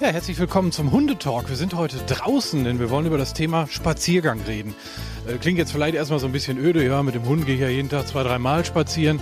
Ja, 0.00 0.10
herzlich 0.10 0.38
willkommen 0.38 0.70
zum 0.70 0.92
Hundetalk. 0.92 1.48
Wir 1.48 1.56
sind 1.56 1.74
heute 1.74 1.96
draußen, 2.06 2.62
denn 2.62 2.78
wir 2.78 2.88
wollen 2.88 3.06
über 3.06 3.18
das 3.18 3.34
Thema 3.34 3.66
Spaziergang 3.66 4.40
reden. 4.42 4.76
Äh, 5.26 5.38
klingt 5.38 5.58
jetzt 5.58 5.72
vielleicht 5.72 5.96
erstmal 5.96 6.20
so 6.20 6.26
ein 6.26 6.32
bisschen 6.32 6.56
öde, 6.56 6.86
ja, 6.86 7.02
mit 7.02 7.16
dem 7.16 7.24
Hund 7.24 7.46
gehe 7.46 7.56
ich 7.56 7.60
ja 7.60 7.68
jeden 7.68 7.88
Tag 7.88 8.06
zwei, 8.06 8.22
drei 8.22 8.38
Mal 8.38 8.64
spazieren. 8.64 9.18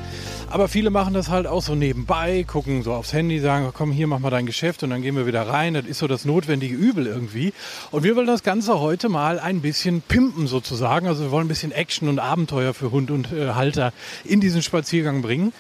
Aber 0.51 0.69
viele 0.69 0.91
machen 0.91 1.15
das 1.15 1.31
halt 1.31 1.47
auch 1.47 1.63
so 1.63 1.75
nebenbei, 1.75 2.45
gucken 2.47 2.83
so 2.83 2.93
aufs 2.93 3.15
Handy, 3.15 3.41
sagen, 3.41 3.71
komm 3.73 3.91
hier, 3.91 4.07
mach 4.07 4.19
mal 4.19 4.29
dein 4.29 4.45
Geschäft 4.45 4.83
und 4.83 4.91
dann 4.91 5.01
gehen 5.01 5.17
wir 5.17 5.27
wieder 5.27 5.49
rein. 5.49 5.73
Das 5.73 5.87
ist 5.87 5.99
so 5.99 6.09
das 6.09 6.27
notwendige 6.27 6.75
Übel 6.75 7.07
irgendwie. 7.07 7.55
Und 7.91 8.03
wir 8.03 8.15
wollen 8.15 8.27
das 8.27 8.43
Ganze 8.43 8.79
heute 8.79 9.09
mal 9.09 9.39
ein 9.39 9.63
bisschen 9.63 10.03
pimpen 10.03 10.47
sozusagen. 10.47 11.09
Also 11.09 11.25
wir 11.25 11.31
wollen 11.31 11.47
ein 11.47 11.49
bisschen 11.49 11.73
Action 11.73 12.07
und 12.07 12.19
Abenteuer 12.19 12.75
für 12.75 12.91
Hund 12.91 13.11
und 13.11 13.33
äh, 13.33 13.53
Halter 13.55 13.95
in 14.25 14.43
diesen 14.43 14.61
Spaziergang 14.61 15.23
bringen. 15.23 15.55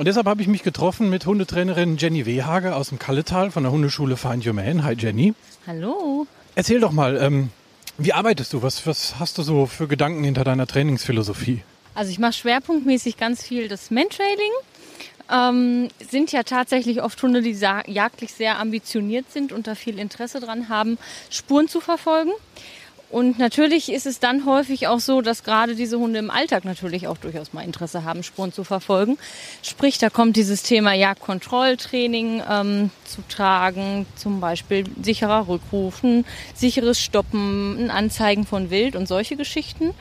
Und 0.00 0.06
deshalb 0.06 0.26
habe 0.28 0.40
ich 0.40 0.48
mich 0.48 0.62
getroffen 0.62 1.10
mit 1.10 1.26
Hundetrainerin 1.26 1.98
Jenny 1.98 2.24
Wehage 2.24 2.74
aus 2.74 2.88
dem 2.88 2.98
Kalletal 2.98 3.50
von 3.50 3.64
der 3.64 3.70
Hundeschule 3.70 4.16
Find 4.16 4.46
Your 4.46 4.54
Man. 4.54 4.82
Hi 4.82 4.94
Jenny. 4.94 5.34
Hallo. 5.66 6.26
Erzähl 6.54 6.80
doch 6.80 6.90
mal, 6.90 7.18
ähm, 7.18 7.50
wie 7.98 8.14
arbeitest 8.14 8.54
du? 8.54 8.62
Was, 8.62 8.86
was 8.86 9.18
hast 9.18 9.36
du 9.36 9.42
so 9.42 9.66
für 9.66 9.88
Gedanken 9.88 10.24
hinter 10.24 10.42
deiner 10.42 10.66
Trainingsphilosophie? 10.66 11.64
Also 11.94 12.10
ich 12.10 12.18
mache 12.18 12.32
schwerpunktmäßig 12.32 13.18
ganz 13.18 13.42
viel 13.42 13.68
das 13.68 13.90
Mantrailing. 13.90 14.52
Ähm, 15.30 15.88
sind 16.10 16.32
ja 16.32 16.44
tatsächlich 16.44 17.02
oft 17.02 17.22
Hunde, 17.22 17.42
die 17.42 17.50
jagdlich 17.50 18.32
sehr 18.32 18.58
ambitioniert 18.58 19.30
sind 19.30 19.52
und 19.52 19.66
da 19.66 19.74
viel 19.74 19.98
Interesse 19.98 20.40
dran 20.40 20.70
haben, 20.70 20.96
Spuren 21.28 21.68
zu 21.68 21.82
verfolgen. 21.82 22.32
Und 23.10 23.40
natürlich 23.40 23.90
ist 23.92 24.06
es 24.06 24.20
dann 24.20 24.46
häufig 24.46 24.86
auch 24.86 25.00
so, 25.00 25.20
dass 25.20 25.42
gerade 25.42 25.74
diese 25.74 25.98
Hunde 25.98 26.20
im 26.20 26.30
Alltag 26.30 26.64
natürlich 26.64 27.08
auch 27.08 27.18
durchaus 27.18 27.52
mal 27.52 27.62
Interesse 27.62 28.04
haben, 28.04 28.22
Spuren 28.22 28.52
zu 28.52 28.62
verfolgen. 28.62 29.18
Sprich, 29.62 29.98
da 29.98 30.10
kommt 30.10 30.36
dieses 30.36 30.62
Thema 30.62 30.92
Jagdkontrolltraining 30.92 32.42
ähm, 32.48 32.90
zu 33.04 33.22
tragen, 33.28 34.06
zum 34.14 34.38
Beispiel 34.38 34.84
sicherer 35.02 35.48
Rückruf, 35.48 36.04
ein 36.04 36.24
sicheres 36.54 37.00
Stoppen, 37.00 37.78
ein 37.78 37.90
Anzeigen 37.90 38.46
von 38.46 38.70
Wild 38.70 38.94
und 38.94 39.08
solche 39.08 39.36
Geschichten. 39.36 39.92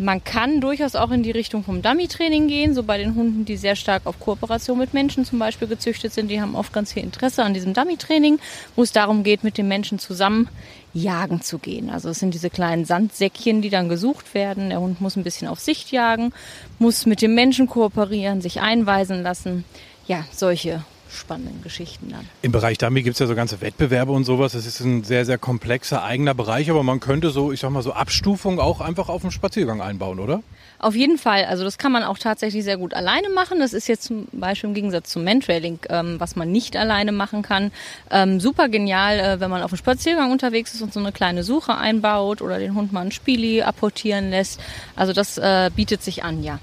Man 0.00 0.22
kann 0.22 0.60
durchaus 0.60 0.94
auch 0.94 1.10
in 1.10 1.24
die 1.24 1.32
Richtung 1.32 1.64
vom 1.64 1.82
Dummy-Training 1.82 2.46
gehen, 2.46 2.72
so 2.72 2.84
bei 2.84 2.98
den 2.98 3.16
Hunden, 3.16 3.44
die 3.44 3.56
sehr 3.56 3.74
stark 3.74 4.06
auf 4.06 4.20
Kooperation 4.20 4.78
mit 4.78 4.94
Menschen 4.94 5.24
zum 5.24 5.40
Beispiel 5.40 5.66
gezüchtet 5.66 6.12
sind. 6.12 6.28
Die 6.28 6.40
haben 6.40 6.54
oft 6.54 6.72
ganz 6.72 6.92
viel 6.92 7.02
Interesse 7.02 7.42
an 7.42 7.52
diesem 7.52 7.74
Dummy-Training, 7.74 8.38
wo 8.76 8.84
es 8.84 8.92
darum 8.92 9.24
geht, 9.24 9.42
mit 9.42 9.58
den 9.58 9.66
Menschen 9.66 9.98
zusammen 9.98 10.48
jagen 10.94 11.42
zu 11.42 11.58
gehen. 11.58 11.90
Also 11.90 12.10
es 12.10 12.20
sind 12.20 12.32
diese 12.32 12.48
kleinen 12.48 12.84
Sandsäckchen, 12.84 13.60
die 13.60 13.70
dann 13.70 13.88
gesucht 13.88 14.34
werden. 14.34 14.68
Der 14.68 14.80
Hund 14.80 15.00
muss 15.00 15.16
ein 15.16 15.24
bisschen 15.24 15.48
auf 15.48 15.58
Sicht 15.58 15.90
jagen, 15.90 16.32
muss 16.78 17.04
mit 17.04 17.20
dem 17.20 17.34
Menschen 17.34 17.66
kooperieren, 17.66 18.40
sich 18.40 18.60
einweisen 18.60 19.24
lassen. 19.24 19.64
Ja, 20.06 20.24
solche 20.32 20.84
spannenden 21.10 21.62
Geschichten 21.62 22.10
dann. 22.10 22.28
Im 22.42 22.52
Bereich 22.52 22.78
Dummy 22.78 23.02
gibt 23.02 23.14
es 23.14 23.20
ja 23.20 23.26
so 23.26 23.34
ganze 23.34 23.60
Wettbewerbe 23.60 24.12
und 24.12 24.24
sowas. 24.24 24.52
Das 24.52 24.66
ist 24.66 24.80
ein 24.80 25.04
sehr, 25.04 25.24
sehr 25.24 25.38
komplexer 25.38 26.02
eigener 26.02 26.34
Bereich, 26.34 26.70
aber 26.70 26.82
man 26.82 27.00
könnte 27.00 27.30
so, 27.30 27.52
ich 27.52 27.60
sag 27.60 27.70
mal, 27.70 27.82
so 27.82 27.92
Abstufung 27.92 28.60
auch 28.60 28.80
einfach 28.80 29.08
auf 29.08 29.22
dem 29.22 29.30
Spaziergang 29.30 29.80
einbauen, 29.80 30.20
oder? 30.20 30.42
Auf 30.78 30.94
jeden 30.94 31.18
Fall. 31.18 31.44
Also 31.44 31.64
das 31.64 31.76
kann 31.76 31.90
man 31.90 32.04
auch 32.04 32.18
tatsächlich 32.18 32.62
sehr 32.62 32.76
gut 32.76 32.94
alleine 32.94 33.30
machen. 33.30 33.58
Das 33.58 33.72
ist 33.72 33.88
jetzt 33.88 34.04
zum 34.04 34.28
Beispiel 34.32 34.68
im 34.68 34.74
Gegensatz 34.74 35.10
zum 35.10 35.24
Mantrailing, 35.24 35.80
ähm, 35.88 36.20
was 36.20 36.36
man 36.36 36.52
nicht 36.52 36.76
alleine 36.76 37.10
machen 37.10 37.42
kann. 37.42 37.72
Ähm, 38.10 38.38
super 38.38 38.68
genial, 38.68 39.18
äh, 39.18 39.40
wenn 39.40 39.50
man 39.50 39.62
auf 39.62 39.70
dem 39.70 39.78
Spaziergang 39.78 40.30
unterwegs 40.30 40.74
ist 40.74 40.82
und 40.82 40.92
so 40.92 41.00
eine 41.00 41.10
kleine 41.10 41.42
Suche 41.42 41.76
einbaut 41.76 42.42
oder 42.42 42.58
den 42.58 42.74
Hund 42.74 42.92
mal 42.92 43.00
ein 43.00 43.12
Spieli 43.12 43.62
apportieren 43.62 44.30
lässt. 44.30 44.60
Also 44.94 45.12
das 45.12 45.38
äh, 45.38 45.70
bietet 45.74 46.02
sich 46.02 46.22
an, 46.22 46.44
ja. 46.44 46.60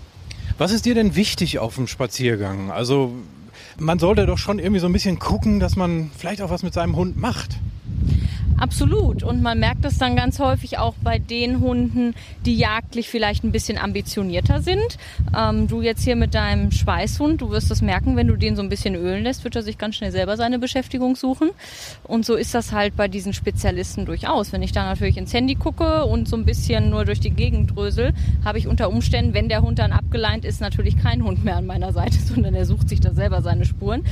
Was 0.57 0.71
ist 0.71 0.85
dir 0.85 0.95
denn 0.95 1.17
wichtig 1.17 1.59
auf 1.59 1.75
dem 1.75 1.87
Spaziergang? 1.87 2.71
Also 2.71 3.11
man 3.79 3.99
sollte 3.99 4.25
doch 4.25 4.37
schon 4.37 4.59
irgendwie 4.59 4.79
so 4.79 4.87
ein 4.87 4.93
bisschen 4.93 5.19
gucken, 5.19 5.59
dass 5.59 5.75
man 5.75 6.11
vielleicht 6.17 6.41
auch 6.41 6.49
was 6.49 6.63
mit 6.63 6.73
seinem 6.73 6.95
Hund 6.95 7.17
macht. 7.17 7.57
Absolut. 8.57 9.23
Und 9.23 9.41
man 9.41 9.59
merkt 9.59 9.83
das 9.83 9.97
dann 9.97 10.15
ganz 10.15 10.39
häufig 10.39 10.77
auch 10.77 10.95
bei 11.03 11.19
den 11.19 11.59
Hunden, 11.59 12.13
die 12.45 12.55
jagdlich 12.55 13.09
vielleicht 13.09 13.43
ein 13.43 13.51
bisschen 13.51 13.77
ambitionierter 13.77 14.61
sind. 14.61 14.97
Ähm, 15.37 15.67
du 15.67 15.81
jetzt 15.81 16.03
hier 16.03 16.15
mit 16.15 16.33
deinem 16.33 16.71
Schweißhund, 16.71 17.41
du 17.41 17.49
wirst 17.51 17.69
das 17.69 17.81
merken, 17.81 18.15
wenn 18.15 18.27
du 18.27 18.37
den 18.37 18.55
so 18.55 18.61
ein 18.61 18.69
bisschen 18.69 18.95
ölen 18.95 19.23
lässt, 19.23 19.43
wird 19.43 19.55
er 19.55 19.61
sich 19.61 19.77
ganz 19.77 19.95
schnell 19.95 20.11
selber 20.11 20.37
seine 20.37 20.57
Beschäftigung 20.57 21.15
suchen. 21.15 21.51
Und 22.03 22.25
so 22.25 22.35
ist 22.35 22.53
das 22.53 22.71
halt 22.71 22.95
bei 22.95 23.07
diesen 23.07 23.33
Spezialisten 23.33 24.05
durchaus. 24.05 24.53
Wenn 24.53 24.61
ich 24.61 24.71
da 24.71 24.83
natürlich 24.83 25.17
ins 25.17 25.33
Handy 25.33 25.55
gucke 25.55 26.05
und 26.05 26.29
so 26.29 26.37
ein 26.37 26.45
bisschen 26.45 26.89
nur 26.89 27.03
durch 27.03 27.19
die 27.19 27.31
Gegend 27.31 27.75
drösel, 27.75 28.13
habe 28.45 28.57
ich 28.57 28.67
unter 28.67 28.89
Umständen, 28.89 29.33
wenn 29.33 29.49
der 29.49 29.63
Hund 29.63 29.79
dann 29.79 29.91
abgeleint 29.91 30.45
ist, 30.45 30.61
natürlich 30.61 30.97
kein 30.97 31.23
Hund 31.23 31.43
mehr 31.43 31.57
an 31.57 31.65
meiner 31.65 31.91
Seite, 31.91 32.19
sondern 32.33 32.55
er 32.55 32.65
sucht 32.65 32.87
sich 32.87 33.01
da 33.01 33.13
selber 33.13 33.41
seine 33.41 33.65
Spuren. 33.65 34.05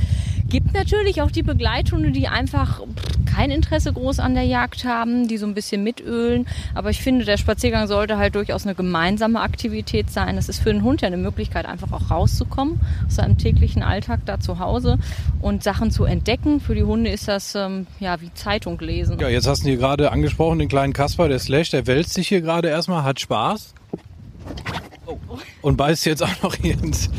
Gibt 0.48 0.74
natürlich 0.74 1.22
auch 1.22 1.30
die 1.30 1.42
Begleithunde, 1.42 2.10
die 2.10 2.28
einfach 2.28 2.82
kein 3.24 3.50
Interesse 3.50 3.73
groß 3.80 4.18
an 4.18 4.34
der 4.34 4.44
Jagd 4.44 4.84
haben, 4.84 5.28
die 5.28 5.38
so 5.38 5.46
ein 5.46 5.54
bisschen 5.54 5.82
mitölen. 5.82 6.46
Aber 6.74 6.90
ich 6.90 7.02
finde, 7.02 7.24
der 7.24 7.36
Spaziergang 7.36 7.86
sollte 7.86 8.16
halt 8.16 8.34
durchaus 8.34 8.64
eine 8.64 8.74
gemeinsame 8.74 9.40
Aktivität 9.40 10.10
sein. 10.10 10.36
Das 10.36 10.48
ist 10.48 10.60
für 10.60 10.72
den 10.72 10.82
Hund 10.82 11.02
ja 11.02 11.08
eine 11.08 11.16
Möglichkeit, 11.16 11.66
einfach 11.66 11.92
auch 11.92 12.10
rauszukommen 12.10 12.80
aus 13.06 13.16
seinem 13.16 13.38
täglichen 13.38 13.82
Alltag 13.82 14.20
da 14.26 14.40
zu 14.40 14.58
Hause 14.58 14.98
und 15.40 15.62
Sachen 15.62 15.90
zu 15.90 16.04
entdecken. 16.04 16.60
Für 16.60 16.74
die 16.74 16.84
Hunde 16.84 17.10
ist 17.10 17.28
das 17.28 17.54
ähm, 17.54 17.86
ja 18.00 18.20
wie 18.20 18.32
Zeitung 18.34 18.78
lesen. 18.80 19.18
Ja, 19.18 19.28
jetzt 19.28 19.46
hast 19.46 19.64
du 19.64 19.68
hier 19.68 19.76
gerade 19.76 20.12
angesprochen, 20.12 20.58
den 20.58 20.68
kleinen 20.68 20.92
Kasper, 20.92 21.28
der 21.28 21.38
Slash, 21.38 21.70
der 21.70 21.86
wälzt 21.86 22.14
sich 22.14 22.28
hier 22.28 22.40
gerade 22.40 22.68
erstmal, 22.68 23.04
hat 23.04 23.20
Spaß. 23.20 23.74
Oh. 25.06 25.18
Und 25.62 25.76
beißt 25.76 26.06
jetzt 26.06 26.22
auch 26.22 26.42
noch 26.42 26.54
hier 26.54 26.74
ins 26.82 27.10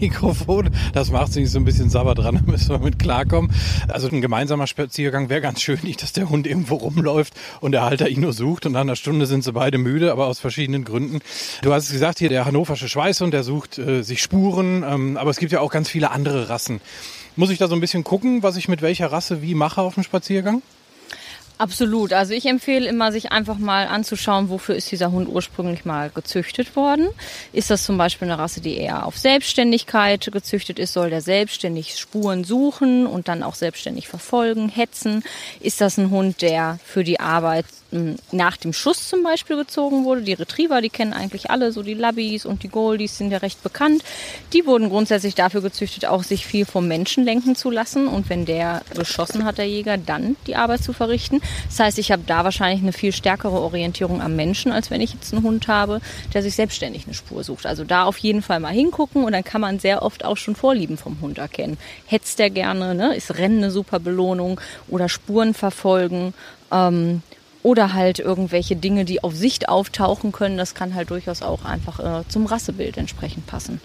Mikrofon. 0.00 0.70
Das 0.92 1.10
macht 1.10 1.32
sich 1.32 1.50
so 1.50 1.58
ein 1.58 1.64
bisschen 1.64 1.90
sauber 1.90 2.14
dran, 2.14 2.36
da 2.46 2.50
müssen 2.50 2.70
wir 2.70 2.78
mit 2.78 2.98
klarkommen. 2.98 3.52
Also 3.88 4.08
ein 4.08 4.20
gemeinsamer 4.20 4.66
Spaziergang 4.66 5.28
wäre 5.28 5.40
ganz 5.40 5.60
schön, 5.60 5.78
nicht, 5.82 6.02
dass 6.02 6.12
der 6.12 6.30
Hund 6.30 6.46
irgendwo 6.46 6.76
rumläuft 6.76 7.34
und 7.60 7.72
der 7.72 7.82
Halter 7.82 8.08
ihn 8.08 8.20
nur 8.20 8.32
sucht 8.32 8.66
und 8.66 8.72
nach 8.72 8.80
einer 8.80 8.96
Stunde 8.96 9.26
sind 9.26 9.44
sie 9.44 9.52
beide 9.52 9.78
müde, 9.78 10.12
aber 10.12 10.26
aus 10.26 10.38
verschiedenen 10.38 10.84
Gründen. 10.84 11.20
Du 11.62 11.72
hast 11.72 11.90
gesagt, 11.90 12.18
hier 12.18 12.28
der 12.28 12.44
hannoversche 12.44 12.88
Schweißhund, 12.88 13.34
der 13.34 13.44
sucht 13.44 13.78
äh, 13.78 14.02
sich 14.02 14.22
Spuren, 14.22 14.84
ähm, 14.86 15.16
aber 15.16 15.30
es 15.30 15.38
gibt 15.38 15.52
ja 15.52 15.60
auch 15.60 15.70
ganz 15.70 15.88
viele 15.88 16.10
andere 16.10 16.48
Rassen. 16.48 16.80
Muss 17.36 17.50
ich 17.50 17.58
da 17.58 17.68
so 17.68 17.74
ein 17.74 17.80
bisschen 17.80 18.04
gucken, 18.04 18.42
was 18.42 18.56
ich 18.56 18.68
mit 18.68 18.80
welcher 18.80 19.10
Rasse 19.10 19.42
wie 19.42 19.54
mache 19.54 19.80
auf 19.80 19.94
dem 19.94 20.04
Spaziergang? 20.04 20.62
Absolut. 21.56 22.12
Also 22.12 22.34
ich 22.34 22.46
empfehle 22.46 22.88
immer, 22.88 23.12
sich 23.12 23.30
einfach 23.30 23.58
mal 23.58 23.86
anzuschauen, 23.86 24.48
wofür 24.48 24.74
ist 24.74 24.90
dieser 24.90 25.12
Hund 25.12 25.28
ursprünglich 25.28 25.84
mal 25.84 26.10
gezüchtet 26.10 26.74
worden. 26.74 27.08
Ist 27.52 27.70
das 27.70 27.84
zum 27.84 27.96
Beispiel 27.96 28.28
eine 28.28 28.38
Rasse, 28.38 28.60
die 28.60 28.76
eher 28.76 29.06
auf 29.06 29.16
Selbstständigkeit 29.16 30.28
gezüchtet 30.32 30.80
ist? 30.80 30.92
Soll 30.92 31.10
der 31.10 31.20
selbstständig 31.20 31.96
Spuren 31.96 32.42
suchen 32.42 33.06
und 33.06 33.28
dann 33.28 33.44
auch 33.44 33.54
selbstständig 33.54 34.08
verfolgen, 34.08 34.68
hetzen? 34.68 35.22
Ist 35.60 35.80
das 35.80 35.96
ein 35.96 36.10
Hund, 36.10 36.42
der 36.42 36.80
für 36.84 37.04
die 37.04 37.20
Arbeit 37.20 37.66
nach 38.32 38.56
dem 38.56 38.72
Schuss 38.72 39.08
zum 39.08 39.22
Beispiel 39.22 39.56
gezogen 39.56 40.04
wurde. 40.04 40.22
Die 40.22 40.32
Retriever, 40.32 40.80
die 40.80 40.90
kennen 40.90 41.12
eigentlich 41.12 41.50
alle, 41.50 41.72
so 41.72 41.82
die 41.82 41.94
Labbies 41.94 42.44
und 42.44 42.62
die 42.62 42.68
Goldies 42.68 43.18
sind 43.18 43.30
ja 43.30 43.38
recht 43.38 43.62
bekannt. 43.62 44.02
Die 44.52 44.66
wurden 44.66 44.88
grundsätzlich 44.88 45.34
dafür 45.34 45.60
gezüchtet, 45.60 46.06
auch 46.06 46.22
sich 46.22 46.46
viel 46.46 46.66
vom 46.66 46.88
Menschen 46.88 47.24
lenken 47.24 47.54
zu 47.54 47.70
lassen 47.70 48.08
und 48.08 48.28
wenn 48.28 48.44
der 48.44 48.82
geschossen 48.96 49.44
hat, 49.44 49.58
der 49.58 49.68
Jäger, 49.68 49.96
dann 49.96 50.36
die 50.46 50.56
Arbeit 50.56 50.82
zu 50.82 50.92
verrichten. 50.92 51.40
Das 51.68 51.80
heißt, 51.80 51.98
ich 51.98 52.10
habe 52.10 52.22
da 52.26 52.44
wahrscheinlich 52.44 52.82
eine 52.82 52.92
viel 52.92 53.12
stärkere 53.12 53.60
Orientierung 53.60 54.20
am 54.20 54.36
Menschen, 54.36 54.72
als 54.72 54.90
wenn 54.90 55.00
ich 55.00 55.14
jetzt 55.14 55.32
einen 55.32 55.44
Hund 55.44 55.68
habe, 55.68 56.00
der 56.32 56.42
sich 56.42 56.54
selbstständig 56.54 57.04
eine 57.04 57.14
Spur 57.14 57.44
sucht. 57.44 57.66
Also 57.66 57.84
da 57.84 58.04
auf 58.04 58.18
jeden 58.18 58.42
Fall 58.42 58.60
mal 58.60 58.72
hingucken 58.72 59.24
und 59.24 59.32
dann 59.32 59.44
kann 59.44 59.60
man 59.60 59.78
sehr 59.78 60.02
oft 60.02 60.24
auch 60.24 60.36
schon 60.36 60.56
Vorlieben 60.56 60.96
vom 60.96 61.20
Hund 61.20 61.38
erkennen. 61.38 61.78
Hetzt 62.06 62.38
der 62.38 62.50
gerne, 62.50 62.94
ne? 62.94 63.14
ist 63.14 63.38
Rennen 63.38 63.58
eine 63.58 63.70
super 63.70 64.00
Belohnung 64.00 64.60
oder 64.88 65.08
Spuren 65.08 65.54
verfolgen. 65.54 66.34
Ähm, 66.72 67.22
oder 67.64 67.94
halt 67.94 68.20
irgendwelche 68.20 68.76
Dinge, 68.76 69.04
die 69.04 69.24
auf 69.24 69.34
Sicht 69.34 69.68
auftauchen 69.68 70.30
können. 70.30 70.56
Das 70.56 70.76
kann 70.76 70.94
halt 70.94 71.10
durchaus 71.10 71.42
auch 71.42 71.64
einfach 71.64 71.98
äh, 71.98 72.28
zum 72.28 72.46
Rassebild 72.46 72.96
entsprechend 72.96 73.46
passen. 73.46 73.80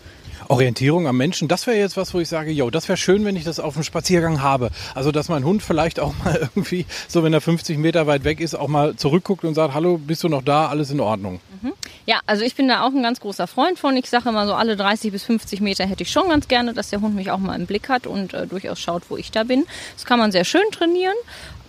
Orientierung 0.49 1.07
am 1.07 1.15
Menschen, 1.15 1.47
das 1.47 1.67
wäre 1.67 1.77
jetzt 1.77 1.95
was, 1.95 2.13
wo 2.13 2.19
ich 2.19 2.27
sage, 2.27 2.51
yo, 2.51 2.71
das 2.71 2.89
wäre 2.89 2.97
schön, 2.97 3.23
wenn 3.23 3.35
ich 3.35 3.43
das 3.43 3.59
auf 3.59 3.75
dem 3.75 3.83
Spaziergang 3.83 4.41
habe. 4.41 4.71
Also, 4.95 5.11
dass 5.11 5.29
mein 5.29 5.43
Hund 5.43 5.61
vielleicht 5.61 5.99
auch 5.99 6.13
mal 6.23 6.49
irgendwie, 6.55 6.87
so 7.07 7.23
wenn 7.23 7.33
er 7.33 7.39
50 7.39 7.77
Meter 7.77 8.07
weit 8.07 8.23
weg 8.23 8.39
ist, 8.39 8.55
auch 8.55 8.67
mal 8.67 8.95
zurückguckt 8.95 9.45
und 9.45 9.53
sagt, 9.53 9.75
hallo, 9.75 9.97
bist 9.97 10.23
du 10.23 10.27
noch 10.27 10.41
da? 10.41 10.67
Alles 10.67 10.89
in 10.89 10.99
Ordnung. 10.99 11.39
Mhm. 11.61 11.73
Ja, 12.07 12.19
also 12.25 12.43
ich 12.43 12.55
bin 12.55 12.67
da 12.67 12.81
auch 12.81 12.91
ein 12.91 13.03
ganz 13.03 13.19
großer 13.19 13.45
Freund 13.45 13.77
von. 13.77 13.95
Ich 13.95 14.09
sage 14.09 14.29
immer 14.29 14.47
so, 14.47 14.55
alle 14.55 14.75
30 14.75 15.11
bis 15.11 15.23
50 15.23 15.61
Meter 15.61 15.85
hätte 15.85 16.03
ich 16.03 16.11
schon 16.11 16.27
ganz 16.29 16.47
gerne, 16.47 16.73
dass 16.73 16.89
der 16.89 17.01
Hund 17.01 17.15
mich 17.15 17.29
auch 17.29 17.37
mal 17.37 17.55
im 17.55 17.67
Blick 17.67 17.87
hat 17.87 18.07
und 18.07 18.33
äh, 18.33 18.47
durchaus 18.47 18.79
schaut, 18.79 19.03
wo 19.09 19.17
ich 19.17 19.31
da 19.31 19.43
bin. 19.43 19.65
Das 19.95 20.05
kann 20.05 20.17
man 20.17 20.31
sehr 20.31 20.45
schön 20.45 20.63
trainieren 20.71 21.15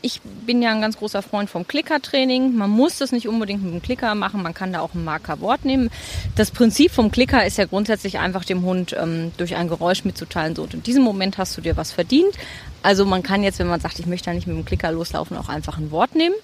ich 0.02 0.20
bin 0.23 0.62
ja 0.62 0.70
ein 0.70 0.81
ganz 0.81 0.97
großer 0.97 1.23
Freund 1.23 1.50
vom 1.50 1.67
Klicker-Training. 1.67 2.55
Man 2.55 2.70
muss 2.70 2.99
das 2.99 3.12
nicht 3.12 3.29
unbedingt 3.29 3.62
mit 3.62 3.73
dem 3.73 3.82
Klicker 3.82 4.14
machen, 4.14 4.43
man 4.43 4.55
kann 4.55 4.73
da 4.73 4.81
auch 4.81 4.94
ein 4.94 5.05
Markerwort 5.05 5.64
nehmen. 5.64 5.91
Das 6.37 6.50
Prinzip 6.50 6.91
vom 6.91 7.11
Klicker 7.11 7.44
ist 7.44 7.58
ja 7.58 7.67
grundsätzlich 7.67 8.19
einfach 8.19 8.44
dem 8.44 8.62
Hund 8.62 8.94
ähm, 8.99 9.32
durch 9.37 9.56
ein 9.56 9.69
Geräusch 9.69 10.05
mitzuteilen, 10.05 10.56
so 10.56 10.67
in 10.73 10.82
diesem 10.82 11.02
Moment 11.02 11.38
hast 11.38 11.56
du 11.56 11.61
dir 11.61 11.76
was 11.76 11.93
verdient. 11.93 12.35
Also 12.82 13.05
man 13.05 13.23
kann 13.23 13.43
jetzt, 13.43 13.58
wenn 13.58 13.67
man 13.67 13.81
sagt, 13.81 13.99
ich 13.99 14.06
möchte 14.06 14.26
da 14.26 14.35
nicht 14.35 14.47
mit 14.47 14.56
dem 14.56 14.64
Klicker 14.64 14.93
loslaufen, 14.93 15.37
auch 15.37 15.49
einfach 15.49 15.79
ein 15.79 15.91
Wort 15.91 16.14
nehmen. 16.14 16.35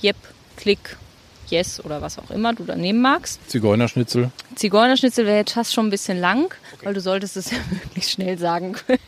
Jep, 0.00 0.16
Klick, 0.56 0.96
Yes 1.52 1.84
oder 1.84 2.00
was 2.00 2.18
auch 2.18 2.30
immer 2.30 2.54
du 2.54 2.64
da 2.64 2.74
nehmen 2.74 3.00
magst. 3.02 3.38
Zigeunerschnitzel. 3.48 4.30
Zigeunerschnitzel 4.56 5.26
wäre 5.26 5.38
jetzt 5.38 5.52
fast 5.52 5.74
schon 5.74 5.86
ein 5.86 5.90
bisschen 5.90 6.18
lang, 6.18 6.46
okay. 6.46 6.86
weil 6.86 6.94
du 6.94 7.00
solltest 7.00 7.36
es 7.36 7.50
ja 7.52 7.58
möglichst 7.70 8.10
schnell 8.10 8.38
sagen 8.38 8.72
können. 8.72 8.98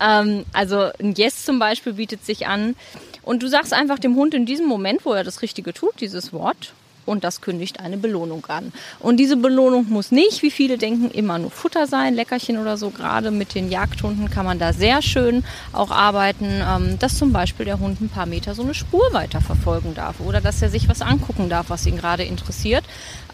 ähm, 0.00 0.44
also 0.52 0.90
ein 1.00 1.14
Yes 1.14 1.44
zum 1.44 1.58
Beispiel 1.58 1.94
bietet 1.94 2.24
sich 2.24 2.46
an. 2.46 2.76
Und 3.22 3.42
du 3.42 3.48
sagst 3.48 3.72
einfach 3.72 3.98
dem 3.98 4.14
Hund 4.14 4.34
in 4.34 4.46
diesem 4.46 4.66
Moment, 4.66 5.04
wo 5.04 5.12
er 5.12 5.24
das 5.24 5.42
Richtige 5.42 5.74
tut, 5.74 6.00
dieses 6.00 6.32
Wort, 6.32 6.72
und 7.06 7.24
das 7.24 7.40
kündigt 7.40 7.80
eine 7.80 7.96
Belohnung 7.96 8.44
an. 8.46 8.72
Und 9.00 9.18
diese 9.18 9.36
Belohnung 9.36 9.86
muss 9.88 10.10
nicht, 10.10 10.42
wie 10.42 10.50
viele 10.50 10.76
denken, 10.76 11.10
immer 11.10 11.38
nur 11.38 11.50
Futter 11.50 11.86
sein, 11.86 12.14
Leckerchen 12.14 12.58
oder 12.58 12.76
so. 12.76 12.90
Gerade 12.90 13.30
mit 13.30 13.54
den 13.54 13.70
Jagdhunden 13.70 14.30
kann 14.30 14.44
man 14.44 14.58
da 14.58 14.72
sehr 14.72 15.00
schön 15.02 15.44
auch 15.72 15.90
arbeiten, 15.90 16.46
ähm, 16.46 16.98
dass 16.98 17.16
zum 17.16 17.32
Beispiel 17.32 17.64
der 17.64 17.78
Hund 17.78 18.00
ein 18.00 18.08
paar 18.08 18.26
Meter 18.26 18.54
so 18.54 18.62
eine 18.62 18.74
Spur 18.74 19.12
weiter 19.12 19.40
verfolgen 19.40 19.94
darf 19.94 20.20
oder 20.20 20.40
dass 20.40 20.60
er 20.60 20.68
sich 20.68 20.88
was 20.88 21.00
angucken 21.00 21.48
darf, 21.48 21.70
was 21.70 21.86
ihn 21.86 21.96
gerade 21.96 22.24
interessiert. 22.24 22.84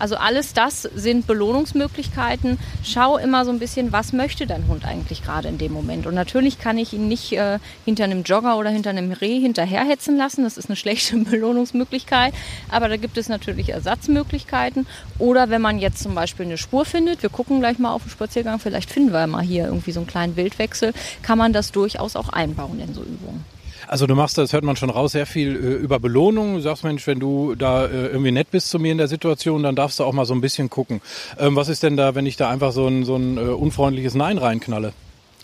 Also 0.03 0.17
alles 0.17 0.53
das 0.53 0.83
sind 0.83 1.29
Belohnungsmöglichkeiten. 1.29 2.59
Schau 2.83 3.19
immer 3.19 3.45
so 3.45 3.53
ein 3.53 3.61
bisschen, 3.61 3.93
was 3.93 4.13
möchte 4.13 4.49
dein 4.49 4.67
Hund 4.67 4.85
eigentlich 4.85 5.23
gerade 5.23 5.47
in 5.47 5.59
dem 5.59 5.73
Moment. 5.73 6.09
Und 6.09 6.17
natürlich 6.17 6.59
kann 6.59 6.77
ich 6.77 6.93
ihn 6.93 7.07
nicht 7.07 7.31
äh, 7.35 7.61
hinter 7.85 8.03
einem 8.03 8.25
Jogger 8.25 8.59
oder 8.59 8.69
hinter 8.69 8.91
einem 8.91 9.13
Reh 9.13 9.39
hinterherhetzen 9.39 10.17
lassen. 10.17 10.43
Das 10.43 10.59
ist 10.59 10.67
eine 10.67 10.75
schlechte 10.83 11.17
Belohnungsmöglichkeit. 11.19 12.35
Aber 12.69 12.89
da 12.89 12.97
gibt 12.97 13.17
es 13.17 13.29
natürlich 13.29 13.69
Ersatzmöglichkeiten. 13.69 14.89
Oder 15.21 15.51
wenn 15.51 15.63
man 15.63 15.79
jetzt 15.79 16.03
zum 16.03 16.17
Beispiel 16.17 16.47
eine 16.47 16.59
Spur 16.59 16.85
findet, 16.85 17.23
wir 17.23 17.31
gucken 17.31 17.61
gleich 17.61 17.79
mal 17.79 17.93
auf 17.93 18.03
den 18.03 18.11
Spaziergang, 18.11 18.59
vielleicht 18.59 18.91
finden 18.91 19.13
wir 19.13 19.29
mal 19.29 19.45
hier 19.45 19.67
irgendwie 19.67 19.93
so 19.93 20.01
einen 20.01 20.09
kleinen 20.09 20.35
Wildwechsel, 20.35 20.95
kann 21.23 21.39
man 21.39 21.53
das 21.53 21.71
durchaus 21.71 22.17
auch 22.17 22.31
einbauen 22.31 22.81
in 22.81 22.93
so 22.93 23.03
Übungen. 23.03 23.45
Also 23.93 24.07
du 24.07 24.15
machst, 24.15 24.39
das 24.39 24.55
hört 24.55 24.65
man 24.65 24.75
schon 24.75 24.89
raus, 24.89 25.13
sehr 25.13 25.27
viel 25.27 25.55
äh, 25.55 25.75
über 25.75 26.01
Belohnung. 26.01 26.55
Du 26.55 26.61
sagst, 26.63 26.83
Mensch, 26.83 27.07
wenn 27.07 27.21
du 27.21 27.55
da 27.55 27.85
äh, 27.85 28.07
irgendwie 28.07 28.31
nett 28.31 28.51
bist 28.51 28.71
zu 28.71 28.79
mir 28.79 28.91
in 28.91 28.97
der 28.97 29.07
Situation, 29.07 29.63
dann 29.63 29.77
darfst 29.77 29.99
du 29.99 30.05
auch 30.05 30.15
mal 30.15 30.25
so 30.25 30.33
ein 30.33 30.41
bisschen 30.41 30.71
gucken. 30.71 31.03
Ähm, 31.39 31.57
was 31.57 31.69
ist 31.69 31.83
denn 31.83 31.99
da, 31.99 32.15
wenn 32.15 32.25
ich 32.25 32.39
da 32.39 32.49
einfach 32.49 32.73
so 32.73 32.87
ein, 32.87 33.05
so 33.05 33.17
ein 33.17 33.37
äh, 33.37 33.41
unfreundliches 33.41 34.15
Nein 34.15 34.39
reinknalle? 34.39 34.95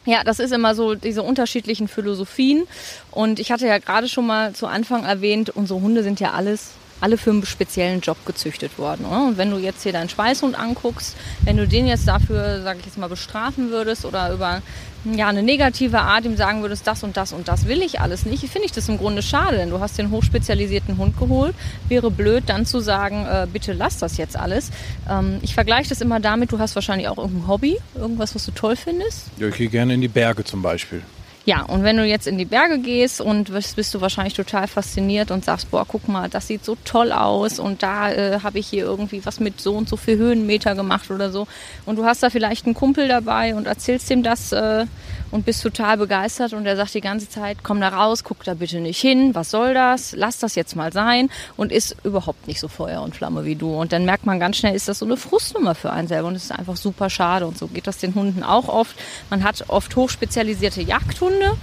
Ja, 0.06 0.24
das 0.24 0.38
ist 0.38 0.54
immer 0.54 0.74
so 0.74 0.94
diese 0.94 1.22
unterschiedlichen 1.22 1.88
Philosophien. 1.88 2.66
Und 3.10 3.38
ich 3.38 3.52
hatte 3.52 3.66
ja 3.66 3.76
gerade 3.76 4.08
schon 4.08 4.26
mal 4.26 4.54
zu 4.54 4.66
Anfang 4.66 5.04
erwähnt, 5.04 5.50
unsere 5.50 5.82
Hunde 5.82 6.02
sind 6.02 6.18
ja 6.18 6.32
alles 6.32 6.70
alle 7.00 7.16
für 7.16 7.30
einen 7.30 7.46
speziellen 7.46 8.00
Job 8.00 8.16
gezüchtet 8.26 8.78
worden. 8.78 9.04
Oder? 9.06 9.26
Und 9.26 9.38
wenn 9.38 9.50
du 9.50 9.58
jetzt 9.58 9.82
hier 9.82 9.92
deinen 9.92 10.08
Schweißhund 10.08 10.58
anguckst, 10.58 11.16
wenn 11.44 11.56
du 11.56 11.68
den 11.68 11.86
jetzt 11.86 12.08
dafür, 12.08 12.62
sage 12.62 12.80
ich 12.80 12.86
jetzt 12.86 12.98
mal, 12.98 13.08
bestrafen 13.08 13.70
würdest 13.70 14.04
oder 14.04 14.32
über 14.32 14.62
ja, 15.04 15.28
eine 15.28 15.42
negative 15.42 16.00
Art 16.00 16.24
ihm 16.24 16.36
sagen 16.36 16.62
würdest, 16.62 16.86
das 16.86 17.02
und 17.02 17.16
das 17.16 17.32
und 17.32 17.48
das 17.48 17.66
will 17.66 17.82
ich 17.82 18.00
alles 18.00 18.26
nicht, 18.26 18.48
finde 18.48 18.66
ich 18.66 18.72
das 18.72 18.88
im 18.88 18.98
Grunde 18.98 19.22
schade, 19.22 19.56
denn 19.56 19.70
du 19.70 19.80
hast 19.80 19.98
den 19.98 20.10
hochspezialisierten 20.10 20.98
Hund 20.98 21.18
geholt. 21.18 21.54
Wäre 21.88 22.10
blöd, 22.10 22.44
dann 22.46 22.66
zu 22.66 22.80
sagen, 22.80 23.26
äh, 23.26 23.46
bitte 23.50 23.72
lass 23.72 23.98
das 23.98 24.16
jetzt 24.16 24.36
alles. 24.36 24.70
Ähm, 25.08 25.38
ich 25.42 25.54
vergleiche 25.54 25.88
das 25.88 26.00
immer 26.00 26.20
damit, 26.20 26.52
du 26.52 26.58
hast 26.58 26.74
wahrscheinlich 26.74 27.08
auch 27.08 27.18
irgendein 27.18 27.48
Hobby, 27.48 27.78
irgendwas, 27.94 28.34
was 28.34 28.44
du 28.44 28.50
toll 28.52 28.76
findest. 28.76 29.26
Ja, 29.38 29.48
ich 29.48 29.56
gehe 29.56 29.68
gerne 29.68 29.94
in 29.94 30.00
die 30.00 30.08
Berge 30.08 30.44
zum 30.44 30.62
Beispiel. 30.62 31.02
Ja, 31.48 31.62
und 31.62 31.82
wenn 31.82 31.96
du 31.96 32.04
jetzt 32.04 32.26
in 32.26 32.36
die 32.36 32.44
Berge 32.44 32.78
gehst 32.78 33.22
und 33.22 33.50
bist 33.50 33.94
du 33.94 34.02
wahrscheinlich 34.02 34.34
total 34.34 34.68
fasziniert 34.68 35.30
und 35.30 35.46
sagst, 35.46 35.70
boah, 35.70 35.86
guck 35.88 36.06
mal, 36.06 36.28
das 36.28 36.46
sieht 36.46 36.62
so 36.62 36.76
toll 36.84 37.10
aus 37.10 37.58
und 37.58 37.82
da 37.82 38.12
äh, 38.12 38.40
habe 38.42 38.58
ich 38.58 38.66
hier 38.66 38.84
irgendwie 38.84 39.24
was 39.24 39.40
mit 39.40 39.58
so 39.58 39.74
und 39.74 39.88
so 39.88 39.96
viel 39.96 40.18
Höhenmeter 40.18 40.74
gemacht 40.74 41.10
oder 41.10 41.30
so. 41.30 41.46
Und 41.86 41.96
du 41.96 42.04
hast 42.04 42.22
da 42.22 42.28
vielleicht 42.28 42.66
einen 42.66 42.74
Kumpel 42.74 43.08
dabei 43.08 43.54
und 43.54 43.66
erzählst 43.66 44.10
ihm 44.10 44.22
das 44.22 44.52
äh, 44.52 44.84
und 45.30 45.44
bist 45.44 45.62
total 45.62 45.96
begeistert 45.96 46.52
und 46.52 46.66
er 46.66 46.76
sagt 46.76 46.94
die 46.94 47.00
ganze 47.00 47.28
Zeit, 47.28 47.58
komm 47.62 47.80
da 47.80 47.88
raus, 47.88 48.24
guck 48.24 48.44
da 48.44 48.54
bitte 48.54 48.80
nicht 48.80 49.00
hin, 49.00 49.34
was 49.34 49.50
soll 49.50 49.74
das, 49.74 50.14
lass 50.16 50.38
das 50.38 50.54
jetzt 50.54 50.76
mal 50.76 50.92
sein 50.92 51.30
und 51.56 51.72
ist 51.72 51.96
überhaupt 52.04 52.46
nicht 52.46 52.60
so 52.60 52.68
Feuer 52.68 53.02
und 53.02 53.14
Flamme 53.14 53.44
wie 53.44 53.56
du. 53.56 53.74
Und 53.74 53.92
dann 53.92 54.04
merkt 54.04 54.26
man 54.26 54.40
ganz 54.40 54.56
schnell, 54.56 54.74
ist 54.74 54.88
das 54.88 55.00
so 55.00 55.04
eine 55.04 55.16
Frustnummer 55.16 55.74
für 55.74 55.90
einen 55.90 56.08
selber 56.08 56.28
und 56.28 56.34
es 56.34 56.44
ist 56.44 56.52
einfach 56.52 56.76
super 56.76 57.10
schade 57.10 57.46
und 57.46 57.58
so 57.58 57.66
geht 57.66 57.86
das 57.86 57.98
den 57.98 58.14
Hunden 58.14 58.42
auch 58.42 58.68
oft. 58.68 58.96
Man 59.30 59.44
hat 59.44 59.64
oft 59.68 59.94
hochspezialisierte 59.96 60.82
Jagdhunde 60.82 61.56